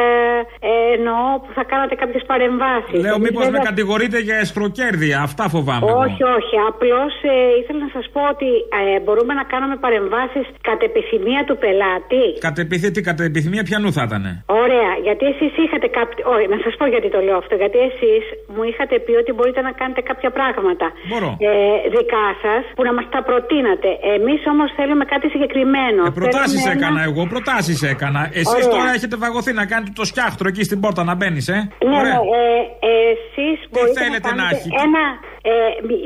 ε, 0.70 0.72
εννοώ 0.96 1.22
που 1.42 1.50
θα 1.58 1.64
κάνατε 1.72 1.94
κάποιες 2.02 2.22
παρεμβάσεις. 2.30 2.98
Λέω, 3.04 3.16
μήπως 3.26 3.46
με 3.54 3.58
κατηγορείτε 3.70 4.18
για 4.28 4.36
εσχροκέρδια. 4.44 5.16
Αυτά 5.28 5.44
φοβάμαι. 5.54 5.86
εγώ. 5.86 5.98
Όχι, 6.06 6.22
όχι. 6.38 6.54
Απλώς 6.70 7.12
ε, 7.32 7.34
ήθελα 7.60 7.80
να 7.86 7.90
σας 7.96 8.06
πω 8.14 8.20
ότι 8.34 8.48
ε, 8.78 9.00
μπορούμε 9.04 9.32
να 9.40 9.44
κάνουμε 9.52 9.76
παρεμβάσεις 9.84 10.46
κατ' 10.68 10.82
επιθυμία 10.90 11.40
του 11.48 11.56
πελάτη. 11.62 12.24
Κατ' 12.46 12.58
επιθυμία, 12.64 12.92
τι, 12.94 13.00
κατ' 13.08 13.20
επιθυμία 13.30 13.62
ποιανού 13.68 13.88
θα 13.96 14.02
ήταν. 14.08 14.24
Ωραία, 14.62 14.92
γιατί 15.06 15.24
εσείς 15.32 15.52
είχατε 15.64 15.88
κάποιο. 15.98 16.20
Όχι, 16.34 16.46
να 16.54 16.58
σας 16.64 16.72
πω 16.78 16.84
γιατί 16.94 17.08
το 17.14 17.20
λέω 17.26 17.36
αυτό. 17.42 17.54
Γιατί 17.62 17.78
εσείς 17.90 18.22
μου 18.54 18.62
είχατε 18.70 18.94
πει 19.04 19.12
ότι 19.22 19.30
μπορείτε 19.36 19.60
να 19.68 19.72
κάνετε 19.80 20.02
κάποια 20.18 20.32
πράγματα. 20.38 20.86
Μπορώ. 21.10 21.30
Ε, 21.48 21.52
δικά 21.96 22.26
σας 22.44 22.62
που 22.76 22.82
να 22.88 22.92
μας 22.96 23.06
τα 23.14 23.20
προτείνατε. 23.28 23.88
Εμείς 24.16 24.40
όμως 24.52 24.68
θέλουμε 24.78 25.04
κάτι 25.12 25.26
συγκεκριμένο. 25.34 26.00
Προτάσει 26.22 26.56
Θέλουμε 26.56 26.70
ένα- 26.70 26.86
έκανα 26.86 27.00
εγώ, 27.08 27.22
προτάσεις 27.34 27.78
έκανα. 27.92 28.22
Εσείς 28.40 28.64
Ωραία. 28.66 28.68
τώρα 28.74 28.88
έχετε 28.96 29.16
βαγωθεί 29.24 29.52
να 29.60 29.64
κάνετε 29.72 29.92
το 30.00 30.04
σκιάχτρο 30.10 30.46
εκεί 30.52 30.62
στην 30.68 30.78
πόρτα 30.82 31.02
να 31.10 31.14
μπαίνεις, 31.18 31.46
ε; 31.56 31.58
Ναι, 31.90 31.96
Ωραία. 32.00 32.18
ναι, 32.32 32.56
ε, 32.90 32.92
εσείς 33.12 33.58
μπορείτε 33.72 34.00
θέλετε 34.02 34.28
να 34.30 34.34
κάνετε 34.36 34.56
έχει; 34.56 34.68
ένα. 34.86 35.04
Ε, 35.42 35.52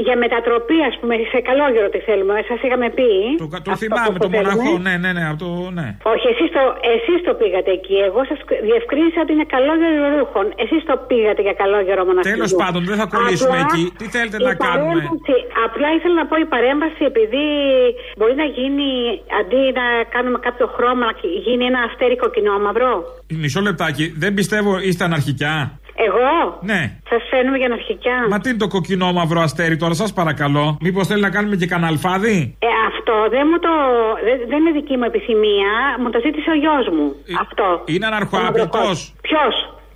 για 0.07 0.17
μετατροπή, 0.25 0.79
ας 0.91 0.95
πούμε, 1.01 1.15
σε 1.33 1.39
καλόγερο 1.49 1.89
τι 1.95 2.01
θέλουμε. 2.09 2.35
Σας 2.51 2.61
είχαμε 2.65 2.89
πει. 2.99 3.11
Το, 3.43 3.49
το 3.67 3.71
αυτό 3.75 3.83
θυμάμαι, 3.83 4.11
που 4.15 4.23
το 4.27 4.31
θέλουμε. 4.33 4.55
μοναχό. 4.55 4.73
Ναι, 4.87 4.95
ναι, 5.03 5.11
ναι, 5.17 5.25
από 5.31 5.39
το, 5.45 5.51
ναι. 5.79 5.89
Όχι, 6.13 6.27
εσείς 6.33 6.49
το, 6.57 6.63
εσείς 6.95 7.19
το 7.27 7.33
πήγατε 7.41 7.71
εκεί. 7.79 7.97
Εγώ 8.09 8.21
σας 8.31 8.39
διευκρίνησα 8.69 9.19
ότι 9.25 9.33
είναι 9.37 9.49
καλόγερο 9.55 10.07
ρούχων. 10.17 10.47
Εσείς 10.65 10.81
το 10.91 10.95
πήγατε 11.09 11.41
για 11.47 11.55
καλόγερο 11.63 12.03
μοναχό. 12.09 12.27
Τέλος 12.35 12.53
πάντων, 12.63 12.81
δεν 12.91 12.97
θα 13.01 13.07
κολλήσουμε 13.15 13.57
εκεί. 13.65 13.85
Τι 13.99 14.07
θέλετε 14.15 14.39
να 14.49 14.53
κάνουμε; 14.67 15.03
Απλά 15.67 15.89
ήθελα 15.97 16.17
να 16.23 16.27
πω 16.31 16.37
η 16.45 16.47
παρέμβαση 16.55 17.03
επειδή 17.13 17.45
μπορεί 18.19 18.35
να 18.43 18.47
γίνει 18.57 18.91
αντί 19.41 19.63
να 19.81 19.87
κάνουμε 20.15 20.39
κάποιο 20.47 20.67
χρώμα 20.77 21.05
να 21.11 21.15
γίνει 21.47 21.65
ένα 21.71 21.81
αστέρι 21.89 22.17
κοκκινόμαυρο. 22.25 22.93
Μισό 23.43 23.61
λεπτάκι. 23.69 24.05
Δεν 24.23 24.31
πιστεύω 24.39 24.71
είστε 24.87 25.05
αναρχικιά. 25.09 25.55
Εγώ; 25.95 26.59
Ναι. 26.61 26.81
σα 27.11 27.19
φαίνομαι 27.37 27.57
για 27.57 27.67
αναρχικά. 27.67 28.17
Μα 28.31 28.39
τι 28.41 28.49
είναι 28.49 28.59
το 28.59 28.69
κοκκινό 28.69 29.13
μαύρο 29.13 29.41
αστέρι 29.41 29.77
τώρα, 29.77 29.95
σας 29.95 30.13
παρακαλώ. 30.13 30.77
Μήπως 30.81 31.07
θέλει 31.07 31.21
να 31.21 31.31
κάνουμε 31.31 31.57
και 31.57 31.67
κανένα 31.67 31.89
αλφάδι; 31.89 32.57
Ε, 32.59 32.67
αυτό 32.91 33.15
δεν, 33.31 33.45
μου 33.51 33.59
το, 33.59 33.73
δεν, 34.27 34.37
δεν 34.49 34.59
είναι 34.61 34.71
δική 34.81 34.97
μου 34.97 35.05
επιθυμία. 35.05 35.73
Μου 36.01 36.11
το 36.11 36.19
ζήτησε 36.25 36.51
ο 36.51 36.55
γιος 36.55 36.87
μου. 36.97 37.07
αυτό. 37.41 37.83
Είναι 37.85 38.07
αναρχοαπητό. 38.07 38.91
Ποιος; 39.21 39.55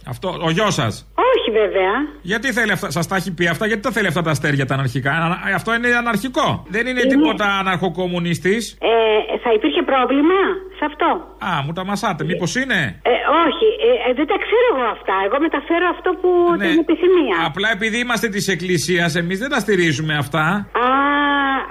Αυτό, 0.09 0.28
ο 0.46 0.50
γιος 0.50 0.74
σας. 0.74 0.94
Όχι 1.32 1.50
βέβαια. 1.61 1.92
Γιατί 2.22 2.52
θέλει 2.52 2.72
αυτά, 2.72 2.90
σας 2.90 3.07
τα 3.07 3.16
έχει 3.16 3.34
πει 3.34 3.46
αυτά, 3.54 3.66
γιατί 3.66 3.82
τα 3.82 3.90
θέλει 3.90 4.07
αυτά 4.07 4.22
τα 4.22 4.30
αστέρια 4.30 4.64
τα 4.66 4.74
αναρχικά; 4.74 5.11
Ανα- 5.12 5.40
Αυτό 5.54 5.74
είναι 5.74 5.88
αναρχικό. 6.02 6.46
Δεν 6.68 6.86
είναι 6.86 7.00
Είναι- 7.00 7.09
τίποτα 7.14 7.46
αναρχοκομμουνιστής. 7.62 8.62
Ε, 8.80 9.38
θα 9.44 9.50
υπήρχε 9.59 9.82
πρόβλημα. 9.92 10.40
Σε 10.78 10.84
αυτό; 10.90 11.09
Α, 11.50 11.52
μου 11.64 11.72
τα 11.78 11.84
μασάτε, 11.90 12.22
μήπως 12.30 12.50
είναι; 12.62 12.80
Ε, 13.12 13.14
όχι, 13.46 13.66
ε, 13.88 14.11
ε, 14.11 14.11
δεν 14.18 14.26
τα 14.32 14.36
ξέρω 14.44 14.66
εγώ 14.72 14.84
αυτά. 14.96 15.14
Εγώ 15.26 15.36
μεταφέρω 15.46 15.86
αυτό 15.96 16.11
που 16.20 16.28
Ναι. 16.59 16.64
την 16.66 16.78
επιθυμία. 16.84 17.36
Απλά 17.50 17.68
επειδή 17.76 17.96
είμαστε 18.04 18.28
της 18.36 18.44
Εκκλησίας, 18.54 19.11
εμείς 19.22 19.38
δεν 19.42 19.50
τα 19.54 19.59
στηρίζουμε 19.64 20.14
αυτά. 20.24 20.44
Α, 20.84 20.86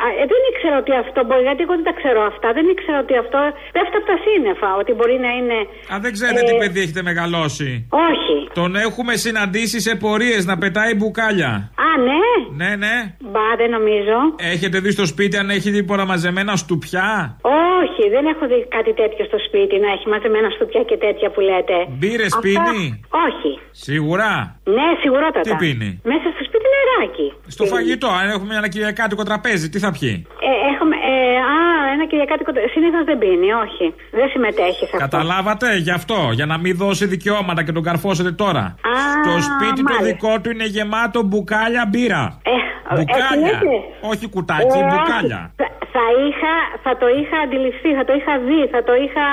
α, 0.03 0.07
ε, 0.21 0.23
δεν 0.31 0.41
ήξερα 0.51 0.75
ότι 0.83 0.91
αυτό 1.03 1.19
μπορεί, 1.27 1.41
γιατί 1.49 1.61
εγώ 1.65 1.73
δεν 1.79 1.85
τα 1.89 1.95
ξέρω 1.99 2.19
αυτά. 2.31 2.47
Δεν 2.57 2.65
ήξερα 2.73 2.97
ότι 3.05 3.13
αυτό 3.23 3.39
πέφτει 3.75 3.95
από 3.99 4.07
τα 4.13 4.17
σύννεφα, 4.25 4.69
ότι 4.81 4.91
μπορεί 4.97 5.15
να 5.25 5.31
είναι. 5.39 5.57
Α, 5.93 5.93
δεν 6.05 6.11
ξέρετε 6.17 6.41
ε, 6.45 6.47
τι 6.49 6.53
παιδί 6.61 6.79
έχετε 6.85 7.01
μεγαλώσει. 7.09 7.69
Όχι. 8.09 8.24
Τον 8.53 8.75
έχουμε 8.75 9.13
συναντήσει 9.15 9.79
σε 9.81 9.95
πορείες 9.95 10.45
να 10.45 10.57
πετάει 10.57 10.93
μπουκάλια. 10.95 11.51
Α, 11.87 11.89
ναι. 12.07 12.23
Ναι, 12.61 12.75
ναι. 12.75 12.95
Μπα, 13.31 13.47
δεν 13.57 13.69
νομίζω. 13.77 14.17
Έχετε 14.53 14.79
δει 14.79 14.91
στο 14.91 15.05
σπίτι 15.05 15.37
αν 15.37 15.49
έχει 15.49 15.71
τίποτα 15.71 16.05
μαζεμένα 16.05 16.55
στουπιά; 16.55 17.37
Όχι, 17.79 18.03
δεν 18.15 18.25
έχω 18.25 18.43
δει 18.51 18.59
κάτι 18.77 18.93
τέτοιο 19.01 19.23
στο 19.25 19.37
σπίτι 19.47 19.75
να 19.83 19.89
έχει 19.95 20.05
μαζεμένα 20.13 20.49
στουπιά 20.55 20.81
και 20.89 20.97
τέτοια 21.05 21.27
που 21.33 21.39
λέτε. 21.49 21.77
Μπύρες 21.97 22.33
Αυτά- 22.33 22.41
πίνει; 22.45 22.83
Όχι. 23.25 23.51
Σίγουρα. 23.71 24.31
Ναι, 24.75 24.87
σιγουρότατα. 25.01 25.41
Τι 25.49 25.53
πίνει; 25.63 25.89
Μέσα 26.11 26.27
στο 26.35 26.43
σπίτι 26.47 26.67
νεράκι. 26.75 27.27
Στο 27.55 27.63
φαγητό, 27.73 28.07
αν 28.19 28.25
έχουμε 28.35 28.53
ένα 28.61 28.67
κυριακάτικο 28.73 29.23
τραπέζι, 29.29 29.65
τι 29.73 29.79
θα 29.85 29.91
πιει; 29.97 30.15
Ε, 30.49 30.51
έχουμε, 30.71 30.95
ε, 31.11 31.13
α, 31.55 31.57
ένα 31.95 32.05
κυριακάτικο. 32.09 32.51
Συνήθως 32.73 33.03
δεν 33.09 33.17
πίνει, 33.17 33.49
όχι. 33.65 33.85
Δεν 34.19 34.27
συμμετέχει 34.33 34.83
σε 34.89 34.95
αυτό. 34.95 34.97
Καταλάβατε, 35.07 35.67
γι' 35.87 35.95
αυτό, 35.99 36.19
για 36.33 36.45
να 36.45 36.57
μην 36.63 36.73
δώσει 36.77 37.05
δικαιώματα 37.05 37.61
και 37.63 37.71
τον 37.71 37.83
καρφώσετε 38.15 38.31
τώρα. 38.43 38.63
Α, 38.91 38.93
Στο 39.23 39.33
σπίτι 39.49 39.81
το 39.83 39.93
μάλιστα. 39.93 40.05
δικό 40.09 40.33
του 40.41 40.49
είναι 40.53 40.65
γεμάτο 40.75 41.19
μπουκάλια 41.27 41.83
μπύρα. 41.91 42.23
Ε, 42.51 42.55
μπουκάλια. 42.95 43.49
έτσι 43.51 43.65
λέτε. 43.65 43.75
Όχι 44.11 44.25
κουτάκι, 44.33 44.77
Ε, 44.81 44.85
μπουκάλια. 44.89 45.41
Θα, 45.59 45.67
θα, 45.95 46.05
είχα, 46.27 46.53
θα 46.85 46.91
το 47.01 47.07
είχα 47.19 47.37
αντιληφθεί, 47.45 47.89
θα 47.99 48.03
το 48.09 48.13
είχα 48.19 48.33
δει, 48.47 48.61
θα 48.73 48.81
το 48.87 48.93
είχα. 49.03 49.27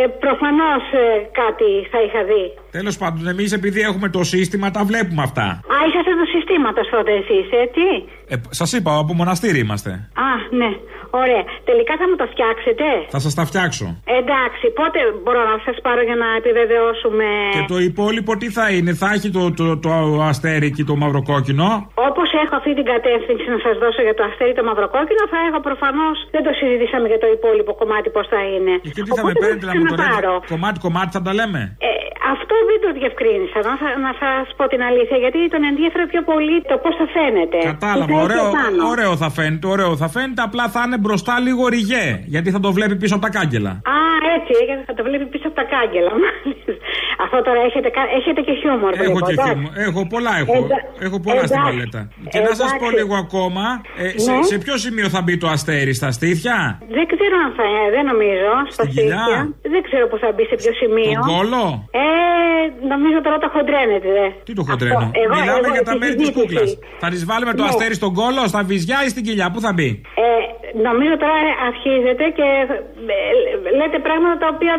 Ε, 0.00 0.02
Προφανώς 0.24 0.82
κάτι 1.40 1.70
θα 1.92 1.98
είχα 2.06 2.20
δει. 2.30 2.44
Τέλος 2.70 2.96
πάντων, 2.98 3.28
εμείς 3.28 3.52
επειδή 3.52 3.80
έχουμε 3.80 4.08
το 4.08 4.22
σύστημα, 4.24 4.70
τα 4.70 4.84
βλέπουμε 4.84 5.22
αυτά. 5.22 5.42
Α, 5.74 5.76
είσαστε 5.88 6.12
του 6.20 6.28
συστήματος 6.34 6.88
τότε 6.90 7.12
εσείς, 7.12 7.46
έτσι. 7.64 7.84
Ε, 8.28 8.34
Σας 8.60 8.72
είπα, 8.72 8.90
από 9.02 9.12
μοναστήρι 9.20 9.58
είμαστε. 9.58 9.90
Α, 10.28 10.30
ναι. 10.60 10.70
Ωραία. 11.22 11.44
Τελικά 11.70 11.92
θα 12.00 12.06
μου 12.08 12.16
το 12.22 12.26
φτιάξετε; 12.32 12.84
Θα 13.14 13.18
σας 13.24 13.32
τα 13.38 13.44
φτιάξω. 13.50 13.86
Εντάξει, 14.20 14.64
πότε 14.80 14.98
μπορώ 15.22 15.40
να 15.52 15.56
σας 15.66 15.76
πάρω 15.86 16.02
για 16.08 16.16
να 16.22 16.28
επιβεβαιώσουμε; 16.40 17.26
Και 17.56 17.64
το 17.72 17.78
υπόλοιπο 17.90 18.30
τι 18.40 18.48
θα 18.56 18.66
είναι, 18.74 18.92
θα 19.02 19.08
έχει 19.16 19.28
το, 19.36 19.42
το, 19.60 19.66
το 19.86 19.90
αστέρι 20.30 20.68
και 20.76 20.84
το 20.90 20.94
μαυροκόκκινο; 21.02 21.68
Όπως 22.08 22.28
έχω 22.44 22.54
αυτή 22.60 22.72
την 22.78 22.86
κατεύθυνση 22.94 23.44
να 23.54 23.58
σας 23.66 23.74
δώσω 23.82 24.00
για 24.06 24.14
το 24.18 24.22
αστέρι 24.28 24.54
το 24.60 24.64
μαυροκόκκινο, 24.70 25.22
θα 25.32 25.38
έχω 25.48 25.58
προφανώς. 25.68 26.16
Δεν 26.34 26.42
το 26.46 26.50
συζητήσαμε 26.60 27.06
για 27.12 27.20
το 27.24 27.28
υπόλοιπο 27.36 27.72
κομμάτι 27.80 28.08
πώς 28.16 28.26
θα 28.32 28.40
είναι. 28.52 28.72
Και 28.96 29.02
τι 29.06 29.10
θα 29.18 29.22
με 29.26 29.30
Οπότε 29.32 29.38
παίρνετε 29.42 29.66
να 29.70 29.72
μου 29.78 29.84
το 29.84 29.94
ξαναπάρω. 29.94 30.32
ρίξετε. 30.34 30.52
Κομμάτι-κομμάτι 30.54 31.10
θα 31.16 31.22
τα 31.26 31.32
λέμε; 31.38 31.60
Ε, 31.88 31.92
αυτό 32.34 32.54
δεν 32.70 32.78
το 32.84 32.90
διευκρίνησα, 32.98 33.58
να, 33.68 33.74
σα- 33.82 33.98
να 34.06 34.12
σας 34.22 34.44
πω 34.56 34.64
την 34.72 34.80
αλήθεια, 34.88 35.16
γιατί 35.24 35.38
τον 35.54 35.62
ενδιαφέρει 35.70 36.06
πιο 36.14 36.22
πολύ 36.30 36.56
το 36.70 36.76
πώς 36.82 36.92
θα 37.00 37.06
φαίνεται. 37.16 37.58
Τι 37.64 37.66
Κατάλαβα, 37.74 38.06
θα 38.06 38.12
έχει 38.12 38.24
ωραίο, 38.26 38.46
επάνω. 38.54 38.80
ωραίο 38.94 39.12
θα 39.22 39.28
φαίνεται, 39.36 39.66
ωραίο 39.74 39.92
θα 40.02 40.08
φαίνεται, 40.14 40.42
απλά 40.48 40.64
θα 40.74 40.80
είναι 40.86 40.98
μπροστά 41.04 41.34
λίγο 41.46 41.62
ριγέ, 41.76 42.06
γιατί 42.34 42.48
θα 42.54 42.60
το 42.64 42.70
βλέπει 42.76 42.94
πίσω 43.02 43.14
από 43.16 43.24
τα 43.26 43.30
κάγκελα. 43.38 43.72
Α, 43.96 43.98
έτσι, 44.36 44.52
γιατί 44.68 44.82
θα 44.88 44.94
το 44.98 45.02
βλέπει 45.08 45.26
πίσω 45.32 45.46
από 45.50 45.56
τα 45.60 45.66
κάγκελα. 45.74 46.12
μάλιστα. 46.24 46.72
Αυτό 47.24 47.36
τώρα 47.48 47.60
έχετε, 47.68 47.88
κα- 47.96 48.10
έχετε 48.18 48.40
και 48.46 48.52
χιούμορ. 48.60 48.90
Έχω 48.92 49.02
βλέπω, 49.02 49.18
και 49.26 49.32
εντάξει. 49.36 49.50
χιούμορ. 49.52 49.72
Έχω 49.88 50.00
πολλά, 50.12 50.32
έχω, 50.42 50.54
Εντά- 50.64 50.84
έχω 51.06 51.16
πολλά 51.26 51.42
στην 51.48 51.58
εντάξει. 51.60 51.68
παλέτα. 51.68 52.00
Και 52.32 52.40
να 52.48 52.52
σας 52.60 52.70
πω 52.80 52.86
Εντάξει. 52.86 52.96
λίγο 52.98 53.14
ακόμα, 53.24 53.64
ε, 54.02 54.06
σε, 54.24 54.32
Ναι. 54.32 54.42
σε 54.50 54.56
ποιο 54.64 54.74
σημείο 54.84 55.08
θα 55.14 55.20
μπει 55.24 55.34
το 55.42 55.48
αστέρι, 55.54 55.92
στα 56.00 56.10
στήθια, 56.16 56.56
Δεν 56.96 57.04
ξέρω 57.12 57.34
αν 57.44 57.50
θα, 57.58 57.64
ε, 57.78 57.84
δεν 57.96 58.04
νομίζω. 58.12 58.50
Στα 58.76 58.84
Στην 58.84 58.94
κοιλιά; 58.94 59.22
στήθια. 59.24 59.40
Δεν 59.74 59.82
ξέρω 59.86 60.04
που 60.10 60.18
θα 60.22 60.28
μπει, 60.34 60.44
σε 60.52 60.56
ποιο 60.60 60.72
σημείο. 60.82 61.12
τον 61.18 61.28
κόλο; 61.32 61.62
Ε, 62.04 62.09
νομίζω 62.92 63.18
τώρα 63.26 63.38
το 63.44 63.48
χοντρένετε. 63.54 64.10
Τι 64.46 64.52
το 64.58 64.62
χοντρένω. 64.68 65.04
Αυτό, 65.06 65.20
εγώ- 65.22 65.34
Μιλάμε 65.40 65.60
εγώ 65.64 65.70
για 65.76 65.84
τα 65.88 65.92
τη 65.94 65.98
μέρη 66.02 66.14
της 66.20 66.26
συζήτηση. 66.26 66.46
κούκλας. 66.46 66.68
Θα 67.02 67.08
της 67.12 67.22
βάλουμε 67.30 67.52
το 67.58 67.62
Ναι. 67.64 67.70
αστέρι 67.70 67.94
στον 68.00 68.12
κόλο, 68.20 68.42
στα 68.52 68.60
βυζιά 68.70 68.98
ή 69.06 69.08
στην 69.14 69.22
κοιλιά, 69.26 69.46
πού 69.52 69.58
θα 69.66 69.70
μπει; 69.76 69.88
Ε, 70.26 70.28
νομίζω 70.88 71.14
τώρα 71.24 71.38
αρχίζετε 71.70 72.24
και 72.38 72.48
ε, 73.16 73.18
λέτε 73.78 73.98
πράγματα 74.06 74.34
τα 74.44 74.48
οποία 74.54 74.74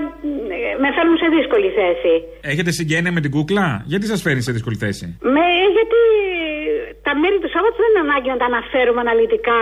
ε, 0.55 0.57
με 0.83 0.87
φέρνουν 0.95 1.17
σε 1.23 1.27
δύσκολη 1.37 1.69
θέση. 1.79 2.13
Έχετε 2.51 2.71
συγγένεια 2.79 3.11
με 3.17 3.21
την 3.25 3.31
κούκλα, 3.35 3.65
γιατί 3.91 4.05
σας 4.11 4.19
φέρνει 4.25 4.41
σε 4.47 4.51
δύσκολη 4.55 4.77
θέση; 4.83 5.05
Με, 5.35 5.45
γιατί 5.77 5.99
τα 7.07 7.11
μέρη 7.21 7.37
του 7.43 7.49
Σάββατου 7.55 7.77
δεν 7.83 7.89
είναι 7.91 8.03
ανάγκη 8.07 8.29
να 8.33 8.37
τα 8.41 8.47
αναφέρουμε 8.51 8.99
αναλυτικά 9.05 9.57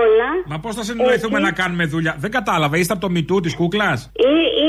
όλα. 0.00 0.28
Μα 0.50 0.56
πώς 0.64 0.72
θα 0.78 0.82
συνεννοηθούμε 0.88 1.38
Έτσι. 1.38 1.48
να 1.48 1.52
κάνουμε 1.60 1.84
δουλειά; 1.94 2.12
Δεν 2.24 2.30
κατάλαβα, 2.38 2.74
είστε 2.80 2.92
από 2.96 3.02
το 3.06 3.10
μητού 3.16 3.36
της 3.44 3.54
κούκλας; 3.60 3.98
Ε, 4.28 4.28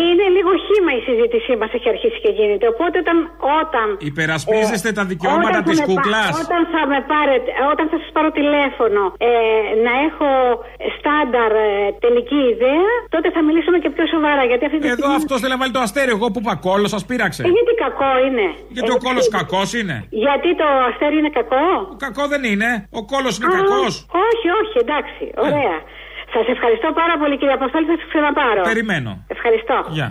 Είναι 0.09 0.27
λίγο 0.37 0.51
χήμα 0.67 0.91
η 0.99 1.01
συζήτησή 1.09 1.51
μας 1.61 1.71
έχει 1.77 1.87
αρχίσει 1.93 2.17
και 2.25 2.31
γίνεται. 2.39 2.65
Οπότε 2.73 2.95
όταν. 3.03 3.17
όταν 3.61 3.87
Υπερασπίζεστε 4.11 4.89
τα 4.99 5.03
δικαιώματα 5.11 5.49
όταν 5.49 5.63
θα 5.63 5.69
της 5.69 5.77
με 5.79 5.85
πα- 5.85 5.89
κούκλας; 5.91 6.31
Όταν 6.45 6.61
θα 6.73 6.81
με 6.91 6.99
πάρετε, 7.11 7.49
όταν 7.73 7.85
θα 7.91 7.97
σας 8.01 8.09
πάρω 8.15 8.29
τηλέφωνο 8.39 9.01
ε, 9.29 9.31
να 9.85 9.93
έχω 10.07 10.29
στάνταρ 10.97 11.51
ε, 11.65 11.67
τελική 12.05 12.39
ιδέα, 12.53 12.87
τότε 13.15 13.27
θα 13.35 13.41
μιλήσουμε 13.47 13.77
και 13.83 13.89
πιο 13.95 14.05
σοβαρά. 14.13 14.43
Γιατί 14.51 14.63
αυτή 14.69 14.77
τη 14.81 14.87
Εδώ 14.93 14.95
στιγμή- 14.97 15.19
αυτός 15.21 15.37
θέλει 15.41 15.53
να 15.55 15.59
βάλει 15.61 15.73
το 15.77 15.81
αστέρι. 15.87 16.11
Εγώ 16.17 16.25
που 16.33 16.39
είπα 16.43 16.53
κόλλο, 16.67 16.87
σας 16.95 17.03
πείραξε. 17.09 17.41
Ε, 17.47 17.49
γιατί 17.57 17.73
κακό 17.85 18.11
είναι; 18.27 18.47
Γιατί 18.75 18.89
ο 18.97 18.99
κόλλο 19.05 19.21
κακός 19.37 19.69
είναι; 19.79 19.95
Γιατί 20.25 20.49
το 20.61 20.67
αστέρι 20.89 21.15
είναι 21.21 21.31
κακό; 21.39 21.65
Κακό 22.05 22.23
δεν 22.33 22.41
είναι. 22.51 22.69
Ο 22.99 23.01
κόλλο 23.11 23.29
είναι 23.37 23.49
Α, 23.51 23.55
κακός. 23.57 23.93
Όχι, 24.29 24.47
όχι, 24.61 24.75
εντάξει. 24.85 25.06
Ωραία. 25.47 25.77
Σας 26.33 26.45
ευχαριστώ 26.47 26.87
πάρα 27.01 27.15
πολύ 27.21 27.37
κύριε 27.37 27.53
Αποστόλη, 27.53 27.85
θα 27.85 27.95
σας 27.99 28.07
ξαναπάρω. 28.11 28.61
Περιμένω. 28.61 29.11
Ευχαριστώ. 29.27 29.77
Γεια. 29.97 30.07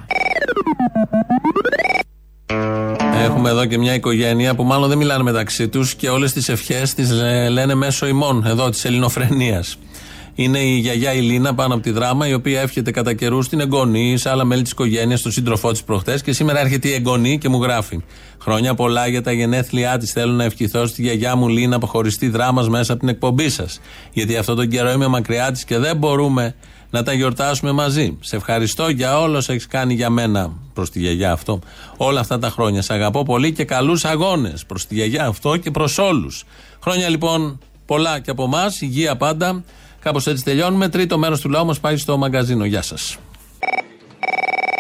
Έχουμε 3.24 3.48
εδώ 3.50 3.66
και 3.66 3.78
μια 3.78 3.94
οικογένεια 3.94 4.54
που 4.54 4.62
μάλλον 4.64 4.88
δεν 4.88 4.98
μιλάνε 4.98 5.22
μεταξύ 5.22 5.68
τους 5.68 5.94
και 5.94 6.08
όλες 6.08 6.32
τις 6.32 6.48
ευχές 6.48 6.94
τις 6.94 7.10
λένε 7.50 7.74
μέσω 7.74 8.06
ημών, 8.06 8.44
εδώ 8.46 8.70
της 8.70 8.84
ελληνοφρενεία. 8.84 9.64
Είναι 10.38 10.58
η 10.58 10.76
γιαγιά 10.76 11.12
η 11.12 11.20
Λίνα 11.20 11.54
πάνω 11.54 11.74
από 11.74 11.82
τη 11.82 11.90
δράμα, 11.90 12.28
η 12.28 12.34
οποία 12.34 12.60
εύχεται 12.60 12.90
κατά 12.90 13.14
καιρού 13.14 13.42
στην 13.42 13.60
εγγονή, 13.60 14.16
σε 14.18 14.30
άλλα 14.30 14.44
μέλη 14.44 14.62
της 14.62 14.70
οικογένειας, 14.70 15.20
στον 15.20 15.32
σύντροφό 15.32 15.72
της 15.72 15.82
προχτές. 15.82 16.22
Και 16.22 16.32
σήμερα 16.32 16.60
έρχεται 16.60 16.88
η 16.88 16.92
εγγονή 16.92 17.38
και 17.38 17.48
μου 17.48 17.62
γράφει. 17.62 18.04
Χρόνια 18.40 18.74
πολλά 18.74 19.06
για 19.06 19.22
τα 19.22 19.32
γενέθλιά 19.32 19.98
της. 19.98 20.12
Θέλω 20.12 20.32
να 20.32 20.44
ευχηθώ 20.44 20.86
στη 20.86 21.02
γιαγιά 21.02 21.36
μου 21.36 21.48
Λίνα 21.48 21.76
από 21.76 21.86
χωριστή 21.86 22.28
δράμα 22.28 22.62
μέσα 22.62 22.92
από 22.92 23.00
την 23.00 23.08
εκπομπή 23.08 23.48
σας. 23.48 23.80
Γιατί 24.12 24.36
αυτόν 24.36 24.56
τον 24.56 24.68
καιρό 24.68 24.90
είμαι 24.90 25.06
μακριά 25.06 25.50
της 25.52 25.64
και 25.64 25.78
δεν 25.78 25.96
μπορούμε 25.96 26.54
να 26.90 27.02
τα 27.02 27.12
γιορτάσουμε 27.12 27.72
μαζί. 27.72 28.16
Σε 28.20 28.36
ευχαριστώ 28.36 28.88
για 28.88 29.20
όλο 29.20 29.36
όσα 29.36 29.52
έχεις 29.52 29.66
κάνει 29.66 29.94
για 29.94 30.10
μένα 30.10 30.52
προς 30.74 30.90
τη 30.90 30.98
γιαγιά 30.98 31.32
αυτό 31.32 31.58
όλα 31.96 32.20
αυτά 32.20 32.38
τα 32.38 32.50
χρόνια. 32.50 32.82
Σε 32.82 32.92
αγαπώ 32.92 33.22
πολύ 33.22 33.52
και 33.52 33.64
καλούς 33.64 34.04
αγώνες 34.04 34.66
προς 34.66 34.86
τη 34.86 34.94
γιαγιά 34.94 35.26
αυτό 35.26 35.56
και 35.56 35.70
προς 35.70 35.98
όλους. 35.98 36.44
Χρόνια 36.82 37.08
λοιπόν 37.08 37.58
πολλά 37.86 38.20
και 38.20 38.30
από 38.30 38.44
εμάς, 38.44 38.80
υγεία 38.80 39.16
πάντα. 39.16 39.64
Κάπως 40.06 40.26
έτσι 40.26 40.44
τελειώνουμε. 40.44 40.88
Τρίτο 40.88 41.18
μέρος 41.18 41.40
του 41.40 41.48
λαού 41.48 41.66
μας 41.66 41.80
πάει 41.80 41.96
στο 41.96 42.16
μαγκαζίνο. 42.16 42.64
Γεια 42.64 42.82
σας. 42.82 43.18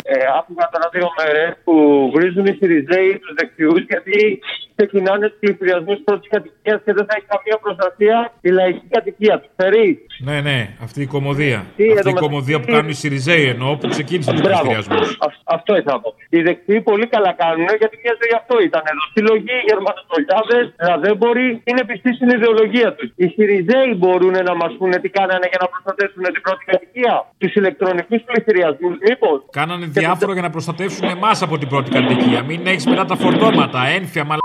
Ε, 0.02 0.14
άκουγα 0.38 0.68
τώρα 0.72 0.88
δύο 0.92 1.08
μέρες 1.18 1.56
που 1.64 1.74
βρίζουν 2.14 2.46
οι 2.46 2.54
Σιριζέοι 2.58 3.18
τους 3.18 3.34
δεξιούς 3.38 3.80
γιατί 3.88 4.40
ξεκινάνε 4.76 5.24
τους 5.28 5.38
πληθυσμού 5.40 5.94
πρώτη 6.08 6.26
κατοικία 6.34 6.74
και 6.84 6.92
δεν 6.98 7.04
θα 7.08 7.14
έχει 7.18 7.26
καμία 7.34 7.56
προστασία 7.64 8.16
η 8.48 8.50
λαϊκή 8.58 8.86
κατοικία 8.96 9.34
τους. 9.40 9.50
Φερεί. 9.60 9.88
Ναι, 10.28 10.36
ναι, 10.48 10.58
αυτή 10.86 11.00
η 11.06 11.08
κομμωδία. 11.14 11.58
Τι, 11.76 11.82
αυτή 11.82 11.82
εδώ 11.82 11.92
η 11.92 11.94
μεταξύ- 11.94 12.24
κομμωδία 12.26 12.56
που 12.60 12.68
κάνουν 12.74 12.90
οι 12.94 12.98
Σιριζέοι 13.02 13.44
εννοώ 13.54 13.70
που 13.80 13.86
ξεκίνησαν 13.94 14.32
τους 14.34 14.42
Μπράβο. 14.46 14.68
πληστηριασμού. 14.70 14.96
Α- 15.26 15.34
Αυτό 15.56 15.70
ήθελα 15.78 15.94
να 15.98 16.00
πω. 16.04 16.10
Οι 16.34 16.40
δεξιοί 16.46 16.78
πολύ 16.90 17.06
καλά 17.14 17.30
κάνουν 17.42 17.68
γιατί 17.82 17.94
μια 18.04 18.14
ζωή 18.20 18.32
αυτό 18.40 18.54
ήταν 18.68 18.82
εδώ. 18.90 19.02
Συλλογή, 19.14 19.56
Γερμανοτολιάδε, 19.70 20.58
ραδέμποροι 20.88 21.46
είναι 21.70 21.82
πιστοί 21.90 22.10
στην 22.18 22.28
ιδεολογία 22.36 22.88
τους. 22.96 23.08
Οι 23.22 23.26
Σιριζέοι 23.34 23.90
μπορούν 24.00 24.34
να 24.48 24.54
μας 24.60 24.72
πούνε 24.78 24.96
τι 25.02 25.08
κάνανε 25.18 25.46
για 25.52 25.58
να 25.62 25.66
προστατεύσουν 25.72 26.22
την 26.34 26.42
πρώτη 26.46 26.62
κατοικία. 26.70 27.14
Τους 27.40 27.52
ηλεκτρονικούς 27.60 28.20
πληστηριασμού, 28.28 28.88
μήπως. 29.08 29.38
Κάνανε 29.60 29.86
διάφορο 30.00 30.32
για 30.36 30.42
να 30.46 30.50
προστατεύσουν 30.50 31.06
εμάς 31.16 31.42
από 31.46 31.54
την 31.60 31.68
πρώτη 31.72 31.88
κατοικία. 31.96 32.40
Μην 32.48 32.60
έχεις 32.72 32.86
μετά 32.86 33.04
τα 33.04 33.16
φορτώματα, 33.16 33.80
ένφια, 33.98 34.22
μαλακίε. 34.28 34.44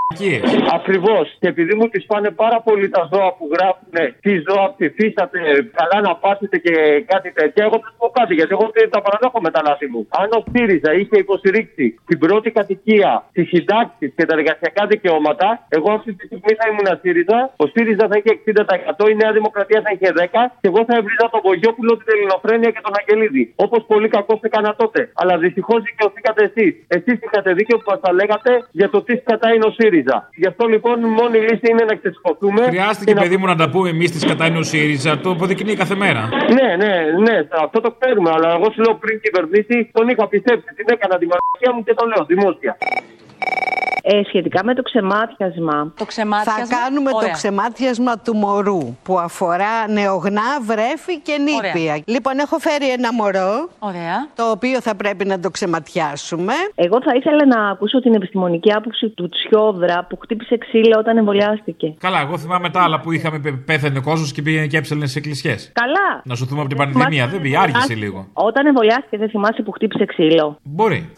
Ακριβώς. 0.77 1.25
Και 1.39 1.47
επειδή 1.47 1.73
μου 1.75 1.87
τις 1.87 2.05
πάνε 2.05 2.29
πάρα 2.43 2.61
πολύ 2.61 2.89
τα 2.89 3.09
ζώα 3.11 3.29
που 3.37 3.45
γράφουν 3.53 3.93
τι 4.23 4.33
ζώα 4.47 4.65
ψηφίσατε, 4.75 5.39
καλά 5.79 5.97
να 6.07 6.15
πάσετε 6.23 6.57
και 6.65 6.73
κάτι 7.11 7.29
τέτοια, 7.31 7.61
εγώ 7.67 7.75
θα 7.81 7.87
σου 7.89 7.97
πω 8.01 8.07
κάτι 8.19 8.33
γιατί 8.33 8.51
εγώ 8.57 8.65
τα 8.95 9.01
παραδέχω 9.05 9.39
με 9.45 9.51
τα 9.55 9.61
λάθη 9.67 9.87
μου. 9.93 10.01
Αν 10.21 10.29
ο 10.39 10.41
ΣΥΡΙΖΑ 10.51 10.91
είχε 10.93 11.17
υποστηρίξει 11.25 11.85
την 12.09 12.17
πρώτη 12.23 12.49
κατοικία, 12.51 13.11
τι 13.35 13.43
συντάξει 13.51 14.05
και 14.15 14.25
τα 14.27 14.33
εργασιακά 14.37 14.83
δικαιώματα, 14.93 15.47
εγώ 15.77 15.89
αυτή 15.97 16.11
τη 16.17 16.23
στιγμή 16.25 16.53
θα 16.59 16.65
ήμουν 16.69 16.89
ΣΥΡΙΖΑ, 17.01 17.39
ο 17.63 17.65
ΣΥΡΙΖΑ 17.73 18.05
θα 18.09 18.15
είχε 18.19 18.31
60%, 19.03 19.09
η 19.13 19.15
Νέα 19.21 19.31
Δημοκρατία 19.37 19.79
θα 19.85 19.91
είχε 19.93 20.09
10% 20.17 20.51
και 20.61 20.67
εγώ 20.71 20.81
θα 20.87 20.93
έβριζα 20.99 21.25
τον 21.33 21.41
Βογιόπουλο, 21.47 21.91
την 21.99 22.09
Ελληνοφρένεια 22.15 22.69
και 22.75 22.81
τον 22.85 22.93
Αγγελίδη. 22.99 23.43
Όπως 23.65 23.81
πολύ 23.91 24.07
κακώ 24.15 24.33
έκανα 24.41 24.71
τότε. 24.81 24.99
Αλλά 25.21 25.33
δυστυχώς 25.37 25.79
δικαιωθήκατε 25.89 26.41
εσείς. 26.49 26.71
Εσείς 26.97 27.17
είχατε 27.25 27.49
δίκιο 27.59 27.75
που 27.77 27.87
μας 27.91 27.99
τα 28.05 28.11
λέγατε 28.19 28.51
για 28.79 28.89
το 28.93 28.99
τι 29.05 29.13
κατά 29.29 29.47
είναι 29.53 29.65
ο 29.65 29.71
ΣΥΡΙΖΑ. 29.77 30.00
ΣΥΡΙΖΑ. 30.01 30.29
Γι' 30.35 30.47
αυτό 30.47 30.63
λοιπόν 30.67 30.95
η 31.01 31.09
μόνη 31.19 31.37
λύση 31.47 31.65
είναι 31.71 31.83
να 31.89 31.95
ξεσηκωθούμε. 31.95 32.61
Χρειάστηκε, 32.73 33.11
και 33.11 33.17
να- 33.17 33.21
παιδί 33.21 33.37
μου, 33.37 33.45
να 33.45 33.55
τα 33.55 33.69
πούμε 33.69 33.89
εμείς 33.89 34.11
τη 34.11 34.19
κατά 34.27 34.45
είναι 34.47 34.57
ο 34.57 34.63
ΣΥΡΙΖΑ. 34.63 35.17
Το 35.23 35.29
αποδεικνύει 35.31 35.75
κάθε 35.75 35.95
μέρα. 35.95 36.21
Ναι, 36.57 36.67
ναι, 36.83 36.93
ναι, 37.25 37.35
αυτό 37.65 37.81
το 37.81 37.89
ξέρουμε. 37.99 38.29
Αλλά 38.35 38.49
εγώ 38.57 38.67
σου 38.73 38.81
λέω 38.81 38.93
πριν 39.03 39.15
κυβερνήσει, 39.25 39.89
τον 39.93 40.07
είχα 40.09 40.27
πιστέψει. 40.27 40.65
Την 40.75 40.85
έκανα 40.95 41.15
τη 41.21 41.25
μαλακία 41.31 41.71
μου 41.75 41.83
και 41.83 41.93
το 41.93 42.03
λέω 42.11 42.25
δημόσια. 42.31 42.77
Ε, 44.13 44.21
σχετικά 44.27 44.63
με 44.63 44.73
το 44.75 44.81
ξεμάτιασμα. 44.81 45.93
Το 45.97 46.05
ξεμάτιασμα. 46.05 46.65
Θα 46.65 46.75
κάνουμε 46.75 47.09
Ωραία. 47.13 47.27
το 47.27 47.33
ξεμάτιασμα 47.33 48.17
του 48.19 48.35
μωρού 48.35 48.95
που 49.03 49.19
αφορά 49.19 49.87
νεογνά, 49.89 50.41
βρέφη 50.65 51.19
και 51.19 51.37
νήπια. 51.37 51.81
Ωραία. 51.91 52.01
Λοιπόν, 52.05 52.39
έχω 52.39 52.57
φέρει 52.57 52.89
ένα 52.91 53.13
μωρό. 53.13 53.69
Ωραία. 53.79 54.27
Το 54.35 54.49
οποίο 54.51 54.81
θα 54.81 54.95
πρέπει 54.95 55.25
να 55.25 55.39
το 55.39 55.49
ξεματιάσουμε. 55.49 56.53
Εγώ 56.75 57.01
θα 57.01 57.11
ήθελα 57.15 57.45
να 57.45 57.69
ακούσω 57.69 57.99
την 58.01 58.13
επιστημονική 58.13 58.73
άποψη 58.73 59.09
του 59.09 59.29
Τσιόδρα 59.29 60.05
που 60.09 60.17
χτύπησε 60.21 60.57
ξύλο 60.57 60.95
όταν 60.99 61.17
εμβολιάστηκε. 61.17 61.93
Καλά, 61.99 62.19
εγώ 62.19 62.37
θυμάμαι 62.37 62.69
τα 62.69 62.81
άλλα 62.83 62.99
που 62.99 63.11
είχαμε 63.11 63.39
πε- 63.39 63.53
πέθανε 63.65 63.97
ο 63.97 64.01
κόσμος 64.01 64.31
και 64.31 64.41
πήγαινε 64.41 64.67
και 64.67 64.77
έψελνε 64.77 65.05
σε 65.07 65.17
εκκλησιές. 65.17 65.71
Καλά. 65.73 66.21
Να 66.23 66.35
σωθούμε 66.35 66.59
από 66.59 66.69
την 66.69 66.77
πανδημία. 66.77 67.27
Δεν 67.27 67.41
πήγε, 67.41 67.57
άργησε 67.57 67.93
λίγο. 67.93 68.27
Όταν 68.33 68.65
εμβολιάστηκε, 68.65 69.17
δεν 69.17 69.29
θυμάσαι 69.29 69.61
που 69.61 69.71
χτύπησε 69.71 70.05
ξύλο. 70.05 70.57
Μπορεί. 70.63 71.09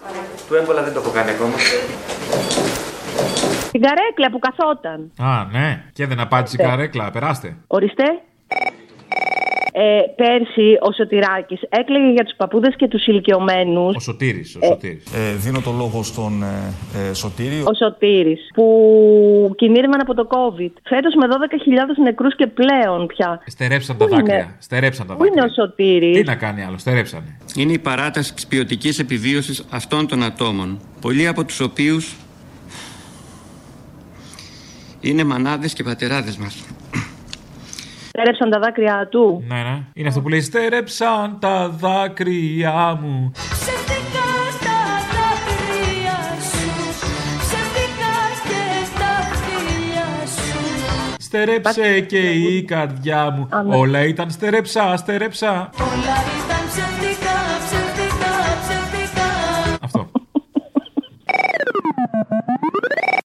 Του 0.47 0.55
έμβολα 0.55 0.83
δεν 0.83 0.93
το 0.93 0.99
έχω 0.99 1.11
κάνει 1.11 1.29
ακόμα. 1.29 1.53
Την 3.74 3.82
καρέκλα 3.82 4.28
που 4.32 4.39
καθόταν. 4.39 5.11
Α, 5.17 5.45
ναι. 5.51 5.84
Και 5.93 6.05
δεν 6.07 6.19
απάντησε 6.19 6.55
η 6.59 6.63
Ναι. 6.63 6.69
καρέκλα. 6.69 7.11
Περάστε. 7.11 7.55
Ορίστε. 7.67 8.03
Ε, 9.76 9.99
πέρσι 10.15 10.78
ο 10.82 10.91
Σωτηράκης 10.93 11.61
έκλαιγε 11.69 12.11
για 12.11 12.24
τους 12.24 12.34
παππούδες 12.38 12.76
και 12.76 12.88
τους 12.88 13.05
ηλικιωμένους. 13.07 13.95
Ο 13.95 13.99
Σωτήρης, 13.99 14.55
ο 14.55 14.59
Ε, 14.61 14.65
Σωτήρης. 14.67 15.03
Ε, 15.13 15.36
δίνω 15.36 15.61
το 15.61 15.71
λόγο 15.71 16.03
στον 16.03 16.43
ε, 16.43 16.74
ε, 17.09 17.13
Σωτήριο. 17.13 17.63
Ο 17.67 17.74
Σωτήρης 17.74 18.39
που 18.53 18.65
κινήθηκαν 19.57 20.01
από 20.01 20.13
το 20.13 20.28
COVID. 20.30 20.71
Φέτος 20.84 21.13
με 21.19 21.28
12.000 21.28 22.03
νεκρούς 22.03 22.36
και 22.36 22.47
πλέον 22.47 23.07
πια. 23.07 23.41
Στερέψαν 23.45 23.97
τα 23.97 24.05
Πού 24.05 24.13
είναι; 24.13 24.21
δάκρυα. 24.24 24.55
Στερέψαν 24.59 25.07
τα 25.07 25.15
Πού 25.15 25.26
είναι 25.26 25.36
δάκρυα. 25.41 25.63
ο 25.63 25.65
Σωτήρης; 25.67 26.17
Τι 26.17 26.24
να 26.24 26.36
κάνει 26.36 26.63
άλλο, 26.63 26.78
στερέψανε. 26.78 27.38
είναι 27.55 27.71
η 27.71 27.80
παράταση 27.80 28.34
της 28.34 28.47
ποιοτικής 28.47 28.99
επιβίωσης 28.99 29.65
αυτών 29.69 30.07
των 30.07 30.24
ατόμων, 30.24 30.80
πολλοί 31.01 31.28
από 31.28 31.43
τους 31.45 31.59
οποίους 31.59 32.15
είναι 35.04 35.24
μανάδες 35.24 35.74
και 35.74 35.84
πατεράδες 35.84 36.38
μας. 36.38 36.64
Στέρεψαν 38.08 38.49
τα 38.49 38.60
δάκρυα 38.60 39.08
του. 39.12 39.43
Ναι, 39.47 39.56
ναι. 39.56 39.80
Είναι 39.93 40.08
αυτό 40.08 40.22
που 40.22 40.30
λέει 40.30 40.41
Στερέψαν 40.41 41.38
τα 41.39 41.70
δάκρυά 41.70 42.99
μου. 43.01 43.32
Ψεύτικα 43.34 44.28
στα 44.60 44.80
δάκρυα 45.14 46.20
σου 46.51 46.70
Ψεύτικα 47.39 48.16
και 48.49 48.86
στα 48.86 49.12
φίλια 49.43 50.28
σου 50.28 51.16
Στερέψε 51.20 51.99
και 51.99 52.32
η 52.32 52.64
καρδιά 52.64 53.32
μου. 53.32 53.49
Όλα 53.78 54.04
ήταν 54.06 54.32
στερέψα, 54.32 54.97
στερέψα. 54.97 55.70
Όλα 55.80 56.16
ήταν 56.45 56.92